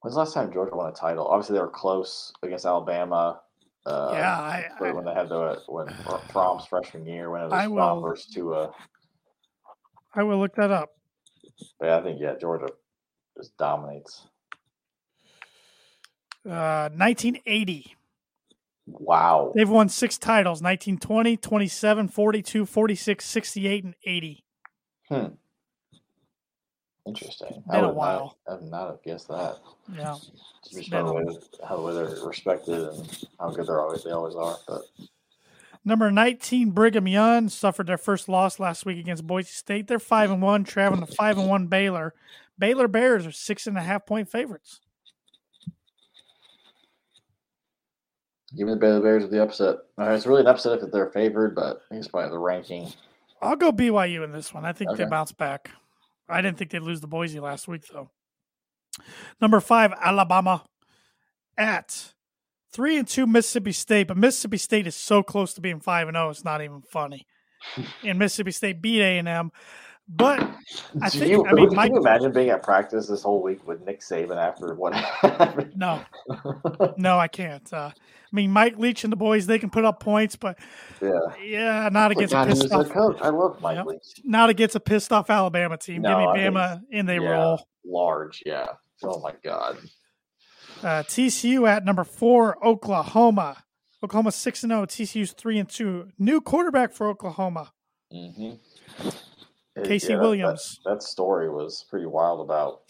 When's 0.00 0.14
the 0.14 0.20
last 0.20 0.34
time 0.34 0.52
Georgia 0.52 0.74
won 0.74 0.88
a 0.90 0.94
title? 0.94 1.26
Obviously, 1.26 1.54
they 1.54 1.60
were 1.60 1.68
close 1.68 2.32
against 2.42 2.64
Alabama. 2.66 3.40
Uh, 3.86 4.10
yeah, 4.12 4.32
I, 4.38 4.64
I, 4.80 4.90
when 4.92 5.04
they 5.04 5.14
had 5.14 5.28
the 5.28 5.60
when 5.68 5.86
Fromm's 6.32 6.66
freshman 6.66 7.06
year 7.06 7.30
when 7.30 7.42
it 7.42 7.44
was 7.44 7.52
I 7.52 7.66
Fromm 7.66 8.02
will- 8.02 8.08
versus 8.08 8.26
Tua. 8.34 8.72
I 10.14 10.22
will 10.24 10.38
look 10.38 10.54
that 10.56 10.70
up. 10.70 10.90
But 11.78 11.86
yeah, 11.86 11.96
I 11.98 12.02
think 12.02 12.20
yeah, 12.20 12.34
Georgia 12.40 12.68
just 13.38 13.56
dominates. 13.56 14.26
Uh, 16.44 16.88
1980. 16.90 17.94
Wow. 18.86 19.52
They've 19.54 19.68
won 19.68 19.88
six 19.88 20.16
titles 20.18 20.62
1920, 20.62 21.36
27, 21.36 22.08
42, 22.08 22.66
46, 22.66 23.24
68, 23.24 23.84
and 23.84 23.94
80. 24.04 24.44
Hmm. 25.08 25.26
Interesting. 27.06 27.62
Been 27.70 27.84
a 27.84 27.88
would 27.88 27.96
while. 27.96 28.36
Not, 28.46 28.52
I 28.52 28.60
would 28.60 28.70
not 28.70 28.90
have 28.90 29.02
guessed 29.02 29.28
that. 29.28 29.56
Yeah. 29.94 30.16
Just 30.70 30.92
on 30.92 31.06
the 31.06 31.10
a- 31.10 31.14
way 31.14 31.36
how 31.66 31.76
the 31.76 31.82
way 31.82 31.94
they're 31.94 32.26
respected 32.26 32.74
and 32.88 33.26
how 33.40 33.50
good 33.50 33.66
they're 33.66 33.80
always 33.80 34.04
they 34.04 34.10
always 34.10 34.34
are. 34.34 34.56
But 34.66 34.82
Number 35.84 36.10
19, 36.10 36.72
Brigham 36.72 37.08
Young 37.08 37.48
suffered 37.48 37.86
their 37.86 37.96
first 37.96 38.28
loss 38.28 38.60
last 38.60 38.84
week 38.84 38.98
against 38.98 39.26
Boise 39.26 39.52
State. 39.52 39.86
They're 39.86 39.98
5 39.98 40.32
and 40.32 40.42
1, 40.42 40.64
traveling 40.64 41.06
to 41.06 41.14
5 41.14 41.38
and 41.38 41.48
1 41.48 41.66
Baylor. 41.68 42.14
Baylor 42.58 42.88
Bears 42.88 43.26
are 43.26 43.32
six 43.32 43.66
and 43.66 43.76
a 43.76 43.82
half 43.82 44.06
point 44.06 44.28
favorites. 44.28 44.80
give 48.56 48.66
me 48.66 48.74
the 48.74 48.80
Baylor 48.80 49.00
Bears 49.00 49.22
with 49.22 49.32
the 49.32 49.42
upset. 49.42 49.76
All 49.98 50.06
right, 50.06 50.14
it's 50.14 50.26
really 50.26 50.40
an 50.40 50.46
upset 50.46 50.80
if 50.82 50.90
they're 50.90 51.10
favored, 51.10 51.54
but 51.54 51.76
I 51.76 51.88
think 51.90 51.98
it's 52.00 52.08
probably 52.08 52.30
the 52.30 52.38
ranking. 52.38 52.92
I'll 53.42 53.56
go 53.56 53.70
BYU 53.70 54.24
in 54.24 54.32
this 54.32 54.52
one. 54.52 54.64
I 54.64 54.72
think 54.72 54.96
they 54.96 55.04
bounce 55.04 55.32
back. 55.32 55.70
I 56.28 56.42
didn't 56.42 56.58
think 56.58 56.70
they'd 56.70 56.82
lose 56.82 57.00
to 57.00 57.06
Boise 57.06 57.40
last 57.40 57.68
week, 57.68 57.86
though. 57.92 58.10
Number 59.40 59.60
five, 59.60 59.92
Alabama 60.00 60.64
at 61.56 62.12
three 62.72 62.98
and 62.98 63.06
two 63.06 63.26
Mississippi 63.26 63.72
State, 63.72 64.08
but 64.08 64.16
Mississippi 64.16 64.56
State 64.56 64.86
is 64.86 64.96
so 64.96 65.22
close 65.22 65.54
to 65.54 65.60
being 65.60 65.80
five 65.80 66.08
and 66.08 66.16
zero. 66.16 66.30
It's 66.30 66.44
not 66.44 66.62
even 66.62 66.82
funny. 66.82 67.26
And 68.04 68.18
Mississippi 68.20 68.52
State 68.52 68.80
beat 68.80 69.02
A 69.02 69.18
and 69.18 69.26
M, 69.26 69.50
but 70.08 70.40
I 71.02 71.08
think 71.10 71.30
you, 71.30 71.46
I 71.46 71.52
mean 71.52 71.68
can 71.68 71.76
Mike. 71.76 71.92
you 71.92 71.98
imagine 71.98 72.32
being 72.32 72.50
at 72.50 72.62
practice 72.62 73.06
this 73.08 73.22
whole 73.22 73.42
week 73.42 73.66
with 73.66 73.84
Nick 73.84 74.00
Saban 74.00 74.36
after 74.36 74.74
what 74.74 74.94
happened? 74.94 75.72
No, 75.76 76.00
no, 76.96 77.18
I 77.18 77.28
can't. 77.28 77.70
Uh, 77.72 77.90
I 77.94 78.36
mean, 78.36 78.50
Mike 78.50 78.78
Leach 78.78 79.04
and 79.04 79.12
the 79.12 79.16
boys 79.16 79.46
they 79.46 79.58
can 79.58 79.70
put 79.70 79.84
up 79.84 80.00
points, 80.00 80.36
but 80.36 80.58
yeah. 81.00 81.18
yeah, 81.42 81.88
not 81.90 82.10
against 82.10 82.34
a 82.34 82.44
pissed 82.46 82.70
off, 82.72 82.90
coach. 82.90 83.18
I 83.22 83.28
love 83.30 83.60
Mike 83.62 83.76
Yep. 83.76 83.86
Leach. 83.86 84.20
not 84.24 84.50
against 84.50 84.74
a 84.76 84.80
pissed 84.80 85.12
off 85.12 85.30
Alabama 85.30 85.76
team. 85.78 86.02
No, 86.02 86.10
Give 86.10 86.18
me 86.18 86.46
I 86.46 86.50
Bama 86.50 86.82
and 86.92 87.08
they 87.08 87.18
yeah, 87.18 87.28
roll. 87.30 87.68
Large, 87.84 88.42
yeah. 88.44 88.66
Oh 89.02 89.20
my 89.20 89.32
God. 89.42 89.78
Uh, 90.82 91.02
TCU 91.04 91.66
at 91.68 91.84
number 91.84 92.04
four, 92.04 92.64
Oklahoma. 92.64 93.64
Oklahoma 94.04 94.30
six 94.30 94.62
and 94.62 94.70
zero. 94.70 94.84
TCU's 94.86 95.32
three 95.32 95.58
and 95.58 95.68
two. 95.68 96.08
New 96.18 96.40
quarterback 96.40 96.92
for 96.92 97.08
Oklahoma, 97.08 97.72
Mm-hmm. 98.12 99.08
Casey 99.84 100.16
Williams. 100.16 100.80
That, 100.84 100.94
that 100.94 101.02
story 101.02 101.50
was 101.50 101.84
pretty 101.88 102.06
wild 102.06 102.40
about. 102.40 102.82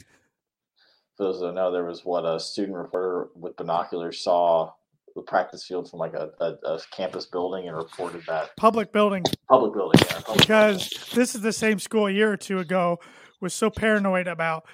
For 1.16 1.24
those 1.24 1.40
that 1.40 1.52
know, 1.52 1.72
there 1.72 1.84
was 1.84 2.04
what 2.04 2.24
a 2.24 2.38
student 2.38 2.76
reporter 2.76 3.28
with 3.34 3.56
binoculars 3.56 4.20
saw 4.20 4.72
the 5.16 5.22
practice 5.22 5.64
field 5.64 5.90
from 5.90 5.98
like 5.98 6.14
a, 6.14 6.30
a, 6.40 6.52
a 6.64 6.80
campus 6.92 7.26
building 7.26 7.66
and 7.66 7.76
reported 7.76 8.22
that 8.26 8.50
public 8.56 8.92
building, 8.92 9.24
public 9.48 9.72
building. 9.72 10.00
Yeah, 10.06 10.20
public 10.20 10.40
because 10.40 10.90
this 11.14 11.34
is 11.34 11.40
the 11.40 11.52
same 11.52 11.78
school 11.78 12.06
a 12.06 12.10
year 12.12 12.32
or 12.32 12.36
two 12.36 12.60
ago 12.60 12.98
was 13.40 13.52
so 13.52 13.68
paranoid 13.68 14.28
about 14.28 14.64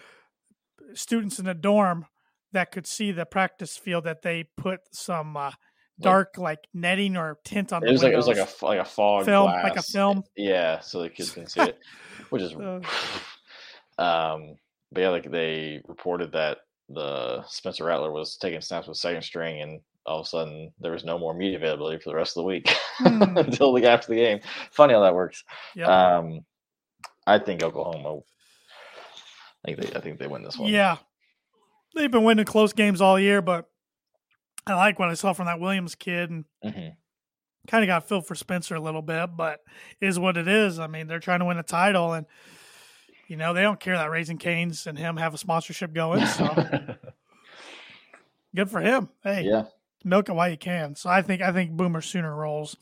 students 0.93 1.39
in 1.39 1.47
the 1.47 1.55
dorm 1.55 2.07
that 2.53 2.71
could 2.71 2.87
see 2.87 3.11
the 3.11 3.27
practice 3.27 3.77
field 3.77 4.05
that 4.05 4.23
they 4.23 4.45
put 4.57 4.81
some 4.93 5.37
uh, 5.37 5.53
dark 6.01 6.39
like 6.39 6.61
netting 6.75 7.17
or 7.17 7.39
tint 7.45 7.73
on 7.73 7.83
It 7.83 7.87
the 7.87 7.93
was 7.93 8.03
like 8.03 8.13
it 8.13 8.17
was 8.17 8.27
like 8.27 8.37
a 8.39 8.49
like 8.65 8.81
a 8.81 8.85
fog 8.85 9.25
Film, 9.25 9.47
like 9.47 9.77
a 9.77 9.83
film? 9.83 10.25
Yeah, 10.37 10.81
so 10.81 11.03
the 11.03 11.09
kids 11.11 11.31
can 11.33 11.47
see 11.47 11.61
it, 11.61 11.79
which 12.31 12.43
is 12.43 12.53
Uh, 12.55 12.81
um. 14.03 14.57
But 14.93 15.01
yeah, 15.01 15.09
like 15.09 15.31
they 15.31 15.81
reported 15.89 16.33
that 16.33 16.59
the 16.89 17.43
Spencer 17.49 17.85
Rattler 17.85 18.13
was 18.13 18.37
taking 18.37 18.61
snaps 18.61 18.87
with 18.87 18.97
second 18.97 19.23
string, 19.23 19.61
and 19.61 19.81
all 20.07 20.21
of 20.21 20.27
a 20.27 20.29
sudden 20.29 20.73
there 20.79 20.93
was 20.93 21.03
no 21.05 21.19
more 21.19 21.35
media 21.35 21.57
availability 21.57 21.99
for 21.99 22.11
the 22.11 22.17
rest 22.17 22.37
of 22.37 22.43
the 22.43 22.47
week 22.47 22.71
Hmm. 22.99 23.23
until 23.37 23.73
the 23.73 23.89
after 23.89 24.09
the 24.09 24.17
game. 24.21 24.41
Funny 24.71 24.95
how 24.95 25.01
that 25.01 25.15
works. 25.15 25.43
Yep. 25.75 25.89
Um, 25.89 26.41
I 27.27 27.39
think 27.39 27.63
Oklahoma. 27.65 28.21
I 29.67 29.73
think 29.75 29.81
they. 29.81 29.99
I 29.99 30.01
think 30.01 30.19
they 30.21 30.27
win 30.29 30.43
this 30.45 30.59
one. 30.59 30.71
Yeah. 30.71 30.99
They've 31.97 32.11
been 32.11 32.25
winning 32.25 32.45
close 32.45 32.73
games 32.73 33.01
all 33.01 33.19
year, 33.19 33.41
but 33.43 33.67
I 34.67 34.75
like 34.75 34.99
what 34.99 35.11
I 35.11 35.15
saw 35.15 35.33
from 35.33 35.47
that 35.47 35.61
Williams 35.61 35.95
kid 35.95 36.31
and 36.31 36.45
hmm 36.63 36.89
kind 37.67 37.83
of 37.83 37.89
got 37.89 38.07
filled 38.07 38.27
for 38.27 38.35
Spencer 38.35 38.75
a 38.75 38.81
little 38.81 39.03
bit, 39.03 39.31
but 39.37 39.61
is 40.01 40.19
what 40.19 40.37
it 40.37 40.47
is. 40.47 40.79
I 40.79 40.87
mean, 40.87 41.07
they're 41.07 41.19
trying 41.19 41.39
to 41.39 41.47
win 41.47 41.59
a 41.59 41.63
title 41.63 42.13
and 42.13 42.27
you 43.27 43.37
know, 43.37 43.55
they 43.55 43.63
don't 43.63 43.81
care 43.81 43.97
that 43.97 44.11
Raising 44.11 44.37
Canes 44.37 44.87
and 44.87 44.99
him 44.99 45.17
have 45.17 45.33
a 45.33 45.39
sponsorship 45.39 45.95
going. 45.95 46.27
So 46.27 46.55
good 48.55 48.71
for 48.71 48.81
him. 48.81 49.09
Hey, 49.23 49.45
yeah. 49.45 49.65
milk 50.05 50.29
it 50.29 50.35
while 50.35 50.51
you 50.51 50.59
can. 50.59 50.95
So 50.95 51.09
I 51.09 51.23
think 51.23 51.41
I 51.41 51.53
think 51.53 51.73
Boomer 51.73 52.03
sooner 52.03 52.35
rolls. 52.35 52.77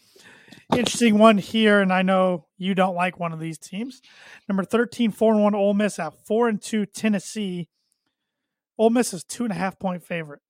Interesting 0.75 1.19
one 1.19 1.39
here, 1.39 1.81
and 1.81 1.93
I 1.93 2.03
know 2.03 2.47
you 2.59 2.75
don't 2.75 2.95
like 2.95 3.21
one 3.21 3.33
of 3.33 3.41
these 3.41 3.59
teams. 3.59 4.03
Number 4.49 4.65
13, 4.65 5.11
4 5.11 5.35
and 5.35 5.43
1 5.43 5.55
Ole 5.55 5.75
Miss 5.75 5.99
at 5.99 6.27
4 6.27 6.49
and 6.49 6.61
2 6.61 6.87
Tennessee. 6.87 7.69
Ole 8.79 8.91
Miss 8.91 9.13
is 9.13 9.23
two 9.23 9.45
and 9.45 9.53
a 9.53 9.57
half 9.57 9.79
point 9.79 10.03
favorite. 10.03 10.41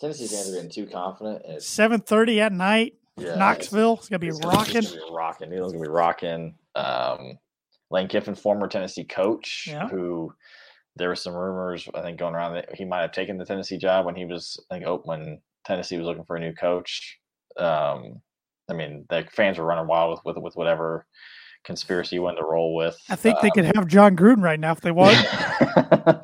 Tennessee 0.00 0.26
fans 0.26 0.50
are 0.50 0.54
getting 0.54 0.70
too 0.70 0.86
confident. 0.86 1.42
And 1.44 1.54
it's 1.56 1.66
Seven 1.66 2.00
thirty 2.00 2.40
at 2.40 2.52
night, 2.52 2.94
yeah, 3.16 3.34
Knoxville. 3.36 3.94
It's 3.94 4.08
gonna 4.08 4.18
be 4.20 4.28
It's 4.28 4.44
rocking. 4.44 4.76
It's 4.76 4.92
gonna 4.92 5.06
be 5.06 5.12
rocking. 5.12 5.50
Neal's 5.50 5.72
gonna 5.72 5.84
be 5.84 5.90
rocking. 5.90 6.54
Um, 6.74 7.38
Lane 7.90 8.08
Kiffin, 8.08 8.34
former 8.34 8.68
Tennessee 8.68 9.04
coach, 9.04 9.66
Yeah. 9.68 9.88
who 9.88 10.32
there 10.96 11.08
were 11.08 11.16
some 11.16 11.34
rumors 11.34 11.88
I 11.94 12.02
think 12.02 12.18
going 12.18 12.34
around 12.34 12.54
that 12.54 12.74
he 12.74 12.84
might 12.84 13.02
have 13.02 13.12
taken 13.12 13.38
the 13.38 13.44
Tennessee 13.44 13.78
job 13.78 14.04
when 14.06 14.14
he 14.14 14.24
was 14.24 14.62
I 14.70 14.74
think 14.74 14.86
oh, 14.86 15.00
when 15.04 15.40
Tennessee 15.64 15.96
was 15.96 16.06
looking 16.06 16.24
for 16.24 16.36
a 16.36 16.40
new 16.40 16.52
coach. 16.52 17.18
Um, 17.56 18.20
I 18.70 18.74
mean, 18.74 19.06
the 19.08 19.26
fans 19.32 19.58
were 19.58 19.64
running 19.64 19.86
wild 19.86 20.20
with 20.24 20.36
with, 20.36 20.42
with 20.42 20.56
whatever 20.56 21.06
conspiracy 21.64 22.16
you 22.16 22.22
wanted 22.22 22.38
to 22.38 22.44
roll 22.44 22.74
with. 22.74 22.96
I 23.08 23.16
think 23.16 23.40
they 23.40 23.48
Um, 23.48 23.52
could 23.54 23.76
have 23.76 23.86
Jon 23.88 24.16
Gruden 24.16 24.42
right 24.42 24.60
now 24.60 24.72
if 24.72 24.80
they 24.80 24.92
want. 24.92 25.16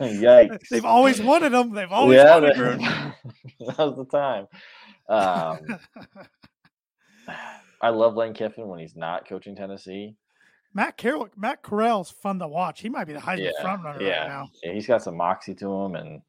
Yikes! 0.01 0.69
They've 0.69 0.85
always 0.85 1.21
wanted 1.21 1.53
him. 1.53 1.73
They've 1.75 1.91
always 1.91 2.17
yeah, 2.17 2.35
wanted 2.35 2.57
Gruden. 2.57 3.14
that 3.67 3.79
was 3.79 3.97
the 3.97 4.05
time. 4.07 4.47
Um, 5.09 5.79
I 7.81 7.91
love 7.91 8.15
Lane 8.17 8.35
Kiffin 8.35 8.67
when 8.69 8.79
he's 8.81 8.97
not 8.97 9.29
coaching 9.29 9.55
Tennessee. 9.57 10.17
Matt 10.73 10.97
Carroll, 10.97 11.29
Matt 11.37 11.63
Corral's 11.63 12.11
fun 12.11 12.39
to 12.41 12.49
watch. 12.49 12.81
He 12.81 12.89
might 12.89 13.05
be 13.05 13.13
the 13.13 13.21
Heisman 13.21 13.53
Yeah, 13.57 13.63
front 13.63 13.85
runner 13.85 14.03
yeah. 14.03 14.21
right 14.21 14.29
now. 14.29 14.51
Yeah, 14.63 14.73
he's 14.73 14.87
got 14.87 15.03
some 15.03 15.17
moxie 15.17 15.55
to 15.55 15.73
him, 15.73 15.95
and 15.95 16.23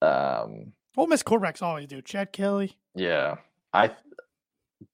um, 0.00 0.72
Ole 0.96 1.06
Miss 1.06 1.22
quarterbacks 1.22 1.62
always 1.62 1.86
do. 1.86 2.00
Chad 2.00 2.32
Kelly. 2.32 2.76
yeah, 2.94 3.36
I 3.74 3.90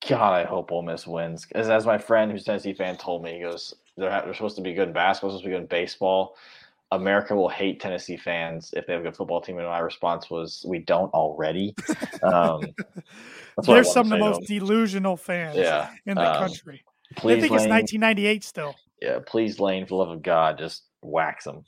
God, 0.09 0.33
I 0.35 0.45
hope 0.45 0.73
Ole 0.73 0.83
Miss 0.83 1.07
wins. 1.07 1.47
As, 1.55 1.69
as 1.69 1.87
my 1.87 1.99
friend 1.99 2.33
who's 2.33 2.43
a 2.43 2.47
Tennessee 2.47 2.73
fan 2.75 2.97
told 2.97 3.23
me, 3.23 3.35
he 3.35 3.41
goes, 3.41 3.75
they're, 3.97 4.09
they're 4.25 4.35
supposed 4.35 4.57
to 4.57 4.63
be 4.63 4.73
good 4.75 4.89
in 4.89 4.95
basketball, 4.95 5.31
supposed 5.31 5.45
to 5.45 5.49
be 5.49 5.55
good 5.55 5.63
in 5.63 5.67
baseball. 5.69 6.37
America 6.95 7.35
will 7.35 7.49
hate 7.49 7.81
Tennessee 7.81 8.17
fans 8.17 8.73
if 8.77 8.87
they 8.87 8.93
have 8.93 9.03
a 9.03 9.05
good 9.05 9.17
football 9.17 9.41
team. 9.41 9.59
And 9.59 9.67
my 9.67 9.79
response 9.79 10.31
was, 10.31 10.65
"We 10.69 10.81
don't 10.81 11.13
already." 11.13 11.75
Um, 12.23 12.63
They're 13.63 13.85
some 13.85 14.07
of 14.07 14.19
the 14.19 14.19
most 14.19 14.49
delusional 14.49 15.17
fans 15.17 15.57
yeah, 15.57 15.91
in 16.07 16.17
the 16.17 16.31
um, 16.31 16.39
country. 16.39 16.85
Please, 17.17 17.37
They 17.37 17.41
think 17.43 17.53
Lane, 17.53 17.61
it's 17.61 17.71
1998 17.71 18.45
still. 18.45 18.75
yeah, 19.01 19.19
please, 19.25 19.61
Lane, 19.61 19.85
for 19.85 19.91
the 19.91 19.97
love 19.97 20.09
of 20.09 20.23
God, 20.23 20.59
just 20.59 20.85
wax 21.03 21.45
them. 21.45 21.65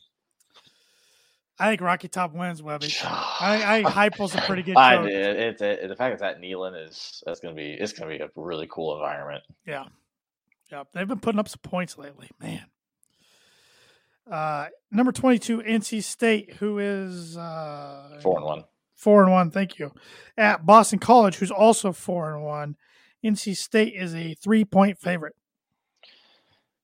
I 1.59 1.71
think 1.71 1.81
Rocky 1.81 2.09
Top 2.09 2.35
wins, 2.35 2.63
Webby. 2.63 2.89
I, 3.05 3.83
I 3.85 4.09
Heupel's 4.09 4.35
a 4.35 4.41
pretty 4.43 4.63
good 4.63 4.77
I 4.77 5.03
did. 5.03 5.37
It's 5.37 5.63
it, 5.63 5.89
the 5.89 5.97
fact 5.97 6.15
it's 6.15 6.23
at 6.23 6.41
Neyland 6.41 6.87
is 6.87 7.23
that's 7.25 7.41
gonna 7.41 7.55
be 7.55 7.73
it's 7.73 7.93
gonna 7.93 8.11
be 8.11 8.23
a 8.23 8.29
really 8.37 8.67
cool 8.71 8.95
environment. 8.95 9.45
Yeah. 9.67 9.85
Yeah. 10.71 10.85
They've 10.93 11.09
been 11.09 11.21
putting 11.21 11.39
up 11.39 11.49
some 11.49 11.61
points 11.63 11.97
lately, 11.97 12.29
man. 12.41 12.67
Uh, 14.31 14.67
number 14.91 15.13
22, 15.13 15.63
NC 15.63 16.03
State, 16.03 16.55
who 16.55 16.79
is 16.79 17.37
uh, 17.37 18.19
Four 18.23 18.37
and 18.39 18.45
one. 18.45 18.65
four 18.95 19.23
and 19.23 19.33
one. 19.33 19.51
Thank 19.51 19.79
you. 19.79 19.93
At 20.37 20.67
Boston 20.67 20.99
College, 20.99 21.37
who's 21.37 21.51
also 21.51 21.93
four 21.93 22.35
and 22.35 22.45
one. 22.45 22.77
NC 23.25 23.57
State 23.57 23.95
is 23.95 24.15
a 24.15 24.35
three 24.35 24.65
point 24.65 24.99
favorite. 24.99 25.35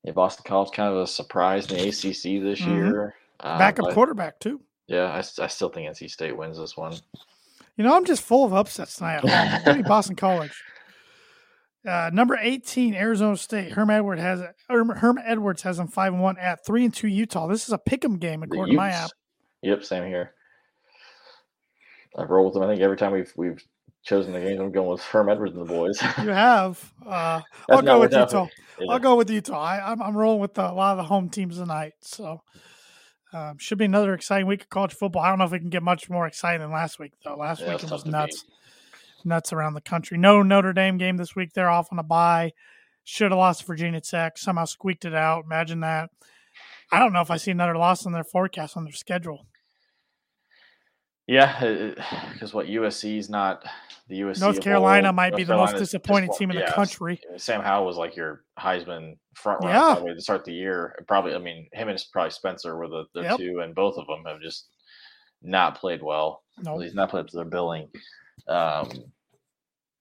Yeah, 0.05 0.12
Boston 0.12 0.45
College 0.47 0.70
kind 0.72 0.93
of 0.93 1.01
a 1.01 1.07
surprise 1.07 1.70
in 1.70 1.76
the 1.78 1.88
ACC 1.88 2.40
this 2.43 2.61
Mhm. 2.61 2.66
year. 2.74 3.14
Uh, 3.40 3.59
Backup 3.59 3.93
quarterback, 3.93 4.38
too. 4.40 4.61
Yeah, 4.88 5.12
I 5.12 5.47
still 5.47 5.68
think 5.68 5.88
NC 5.88 6.09
State 6.11 6.36
wins 6.36 6.59
this 6.59 6.76
one. 6.76 6.95
You 7.76 7.84
know, 7.84 7.97
I'm 7.97 8.05
just 8.05 8.22
full 8.22 8.45
of 8.45 8.53
upsets 8.53 8.97
tonight. 8.97 9.24
at 9.24 9.24
home. 9.55 9.64
Give 9.64 9.76
me 9.78 9.82
Boston 9.88 10.16
College. 10.16 10.53
Uh, 11.87 12.11
number 12.12 12.39
18, 12.41 12.95
Arizona 12.95 13.37
State. 13.37 13.72
Herm 13.72 13.91
Edwards 13.91 14.20
has 14.20 14.43
Herm, 14.68 14.89
Herm 14.91 15.18
Edwards 15.24 15.62
has 15.62 15.78
them 15.78 15.89
five 15.89 16.12
and 16.12 16.22
one 16.22 16.39
at 16.39 16.64
three 16.64 16.85
and 16.85 16.95
two 16.95 17.09
Utah. 17.09 17.49
This 17.49 17.66
is 17.66 17.72
a 17.72 17.78
pick'em 17.78 18.20
game 18.20 18.43
according 18.43 18.74
to 18.74 18.76
my 18.76 18.91
app. 18.91 19.11
Yep, 19.62 19.85
same 19.85 20.07
here. 20.07 20.33
I've 22.16 22.30
rolled 22.30 22.47
with 22.47 22.55
them. 22.55 22.62
I 22.62 22.68
think 22.68 22.83
every 22.83 22.97
time 22.97 23.12
we've 23.12 23.33
we've 23.37 23.62
chosen 24.05 24.33
the 24.33 24.41
games, 24.41 24.61
I'm 24.61 24.70
going 24.70 24.89
with 24.89 25.03
Herm 25.03 25.28
Edwards 25.28 25.55
and 25.55 25.62
the 25.62 25.72
boys. 25.72 26.01
You 26.22 26.30
have. 26.30 26.93
Uh, 27.05 27.41
I'll 27.70 27.83
go 27.83 28.01
with. 28.01 28.12
Utah. 28.12 28.47
Yeah. 28.78 28.93
I'll 28.93 28.99
go 28.99 29.16
with 29.16 29.30
Utah. 29.30 29.61
I, 29.61 29.93
I'm, 29.93 30.01
I'm 30.03 30.16
rolling 30.16 30.41
with 30.41 30.57
a 30.59 30.72
lot 30.72 30.93
of 30.93 30.99
the 30.99 31.05
home 31.05 31.30
teams 31.30 31.59
tonight. 31.59 31.95
So 32.01 32.43
um, 33.33 33.59
should 33.59 33.78
be 33.78 33.87
another 33.87 34.14
exciting 34.14 34.47
week 34.47 34.62
of 34.62 34.68
college 34.68 34.95
football. 34.95 35.22
I 35.22 35.30
don't 35.30 35.39
know 35.39 35.47
if 35.47 35.53
we 35.53 35.59
can 35.59 35.70
get 35.70 35.83
much 35.83 36.11
more 36.11 36.26
exciting 36.26 36.61
than 36.61 36.70
last 36.70 36.99
week 36.99 37.12
though. 37.24 37.37
Last 37.37 37.61
Yeah, 37.61 37.74
week 37.74 37.85
it 37.85 37.91
was 37.91 38.07
nuts. 38.07 38.45
Nuts, 39.25 39.53
around 39.53 39.75
the 39.75 39.81
country. 39.81 40.18
No 40.18 40.43
Notre 40.43 40.73
Dame 40.73 40.99
game 40.99 41.16
this 41.16 41.35
week. 41.37 41.53
They're 41.55 41.70
off 41.70 41.89
on 41.93 41.99
a 41.99 42.03
bye. 42.03 42.53
Should 43.05 43.33
have 43.33 43.39
lost 43.39 43.61
to 43.61 43.66
Virginia 43.66 44.01
Tech. 44.01 44.39
Somehow 44.39 44.64
squeaked 44.64 45.05
it 45.05 45.14
out. 45.14 45.45
Imagine 45.45 45.81
that. 45.81 46.11
I 46.93 46.99
don't 46.99 47.12
know 47.12 47.20
if 47.23 47.31
I 47.31 47.37
see 47.37 47.51
another 47.51 47.77
loss 47.77 48.05
on 48.07 48.12
their 48.12 48.25
forecast 48.25 48.77
on 48.77 48.85
their 48.85 48.93
schedule. 48.93 49.47
Yeah, 51.27 51.57
uh, 51.62 52.01
uh, 52.01 52.33
because 52.33 52.53
what 52.53 52.66
USC 52.66 53.16
is 53.16 53.31
not 53.31 53.62
the 54.09 54.20
USC. 54.20 54.41
North 54.41 54.61
Carolina 54.61 55.12
might 55.12 55.31
North 55.31 55.37
be 55.39 55.45
the 55.45 55.57
most 55.57 55.77
disappointing 55.77 56.31
disappoint- 56.31 56.39
team 56.39 56.51
in 56.51 56.66
the 56.66 56.73
country. 56.73 57.20
Sam 57.37 57.62
Howell 57.62 57.87
was 57.87 57.97
like 57.97 58.16
your 58.16 58.43
Heisman 58.59 59.16
front 59.37 59.64
runner 59.64 60.05
Yeah. 60.09 60.14
to 60.14 60.20
start 60.20 60.45
the 60.45 60.53
year. 60.53 61.03
Probably, 61.07 61.35
I 61.35 61.39
mean, 61.39 61.68
him 61.73 61.89
and 61.89 62.05
probably 62.12 62.31
Spencer 62.33 62.77
were 62.77 62.89
the, 62.89 63.05
the 63.14 63.23
Yep. 63.23 63.37
two, 63.39 63.61
and 63.61 63.75
both 63.75 63.97
of 63.99 64.07
them 64.09 64.25
have 64.27 64.41
just 64.41 64.68
not 65.43 65.79
played 65.79 66.03
well. 66.03 66.43
No, 66.59 66.73
At 66.73 66.79
least 66.81 66.95
not 66.97 67.09
played 67.11 67.20
up 67.20 67.29
to 67.29 67.37
their 67.37 67.45
billing. 67.45 67.89
Um, 68.49 68.91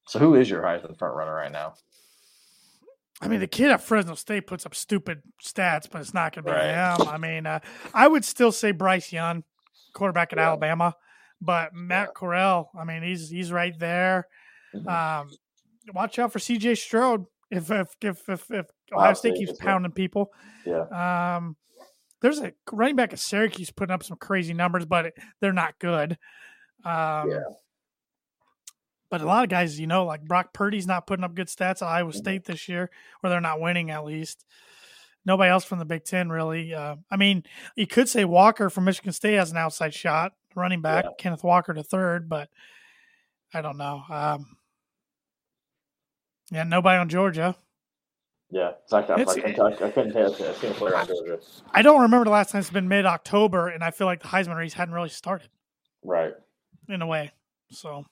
so, 0.07 0.19
who 0.19 0.35
is 0.35 0.49
your 0.49 0.61
Heisman 0.61 0.97
front 0.97 1.15
runner 1.15 1.33
right 1.33 1.51
now? 1.51 1.73
I 3.21 3.27
mean, 3.27 3.39
the 3.39 3.47
kid 3.47 3.69
at 3.69 3.81
Fresno 3.81 4.15
State 4.15 4.47
puts 4.47 4.65
up 4.65 4.73
stupid 4.73 5.21
stats, 5.45 5.87
but 5.89 6.01
it's 6.01 6.13
not 6.13 6.33
going 6.33 6.43
to 6.45 6.51
be 6.51 6.55
Right. 6.57 6.69
him. 6.99 7.07
I 7.07 7.17
mean, 7.17 7.45
uh, 7.45 7.59
I 7.93 8.07
would 8.07 8.25
still 8.25 8.51
say 8.51 8.71
Bryce 8.71 9.11
Young, 9.13 9.43
quarterback 9.93 10.33
at 10.33 10.39
Yeah. 10.39 10.47
Alabama, 10.47 10.95
but 11.39 11.71
Matt 11.73 12.15
Corral. 12.15 12.71
I 12.77 12.83
mean, 12.83 13.03
he's 13.03 13.29
he's 13.29 13.51
right 13.51 13.77
there. 13.77 14.27
Mhm. 14.73 14.87
Um, 15.21 15.29
watch 15.93 16.17
out 16.17 16.31
for 16.33 16.39
C.J. 16.39 16.75
Stroud 16.75 17.25
if 17.51 17.69
if 17.69 17.89
if 18.01 18.27
if, 18.27 18.49
if 18.51 18.65
Ohio 18.91 19.13
State 19.13 19.35
keeps 19.35 19.53
pounding 19.59 19.91
people. 19.91 20.33
yeah, 20.65 21.35
Um, 21.35 21.55
there's 22.21 22.39
a 22.39 22.53
running 22.71 22.95
back 22.95 23.13
at 23.13 23.19
Syracuse 23.19 23.69
putting 23.71 23.93
up 23.93 24.01
some 24.03 24.17
crazy 24.17 24.53
numbers, 24.53 24.85
but 24.85 25.07
it, 25.07 25.13
they're 25.41 25.53
not 25.53 25.77
good. 25.79 26.17
Um, 26.85 27.29
Yeah. 27.29 27.41
But 29.11 29.21
a 29.21 29.25
lot 29.25 29.43
of 29.43 29.49
guys, 29.49 29.79
you 29.79 29.85
know, 29.85 30.05
like 30.05 30.23
Brock 30.23 30.53
Purdy's 30.53 30.87
not 30.87 31.05
putting 31.05 31.23
up 31.25 31.35
good 31.35 31.47
stats 31.47 31.81
at 31.81 31.89
Iowa 31.89 32.11
Mhm. 32.11 32.15
State 32.15 32.45
this 32.45 32.67
year, 32.67 32.89
or 33.21 33.29
they're 33.29 33.39
not 33.41 33.59
winning 33.59 33.91
at 33.91 34.03
least. 34.05 34.45
Nobody 35.25 35.51
else 35.51 35.65
from 35.65 35.77
the 35.77 35.85
Big 35.85 36.03
Ten 36.05 36.29
really. 36.29 36.73
Uh, 36.73 36.95
I 37.11 37.17
mean, 37.17 37.43
you 37.75 37.85
could 37.85 38.09
say 38.09 38.25
Walker 38.25 38.69
from 38.71 38.85
Michigan 38.85 39.11
State 39.13 39.35
has 39.35 39.51
an 39.51 39.57
outside 39.57 39.93
shot, 39.93 40.33
running 40.55 40.81
back, 40.81 41.03
Yeah. 41.05 41.11
Kenneth 41.19 41.43
Walker 41.43 41.73
to 41.73 41.83
third, 41.83 42.27
but 42.29 42.49
I 43.53 43.61
don't 43.61 43.77
know. 43.77 44.03
Um, 44.09 44.55
yeah, 46.51 46.63
nobody 46.63 46.97
on 46.97 47.09
Georgia. 47.09 47.55
yeah. 48.49 48.71
So 48.85 48.97
I, 48.97 49.01
I, 49.01 49.19
It's- 49.21 49.37
I, 49.37 49.41
I 49.85 49.91
couldn't 49.91 50.13
tell. 50.13 50.33
I 50.33 50.53
seen 50.53 50.71
a 50.71 50.73
player 50.73 50.95
on 50.95 51.05
Georgia. 51.07 51.39
I 51.71 51.81
don't 51.81 52.01
remember 52.01 52.25
the 52.25 52.31
last 52.31 52.51
time 52.51 52.59
it's 52.59 52.69
been 52.69 52.87
mid 52.87 53.05
October, 53.05 53.67
and 53.67 53.83
I 53.83 53.91
feel 53.91 54.07
like 54.07 54.21
the 54.21 54.29
Heisman 54.29 54.55
race 54.57 54.73
hadn't 54.73 54.93
really 54.93 55.09
started 55.09 55.49
Right. 56.03 56.33
in 56.89 57.01
a 57.01 57.07
way. 57.07 57.31
So 57.71 58.05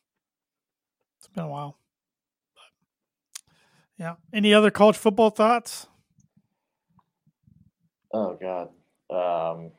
it's 1.19 1.27
been 1.27 1.43
a 1.43 1.49
while. 1.49 1.77
But, 2.55 4.03
yeah. 4.03 4.15
Any 4.33 4.53
other 4.53 4.71
college 4.71 4.97
football 4.97 5.29
thoughts? 5.29 5.87
Oh 8.13 8.37
God. 8.41 8.69
Um, 9.11 9.71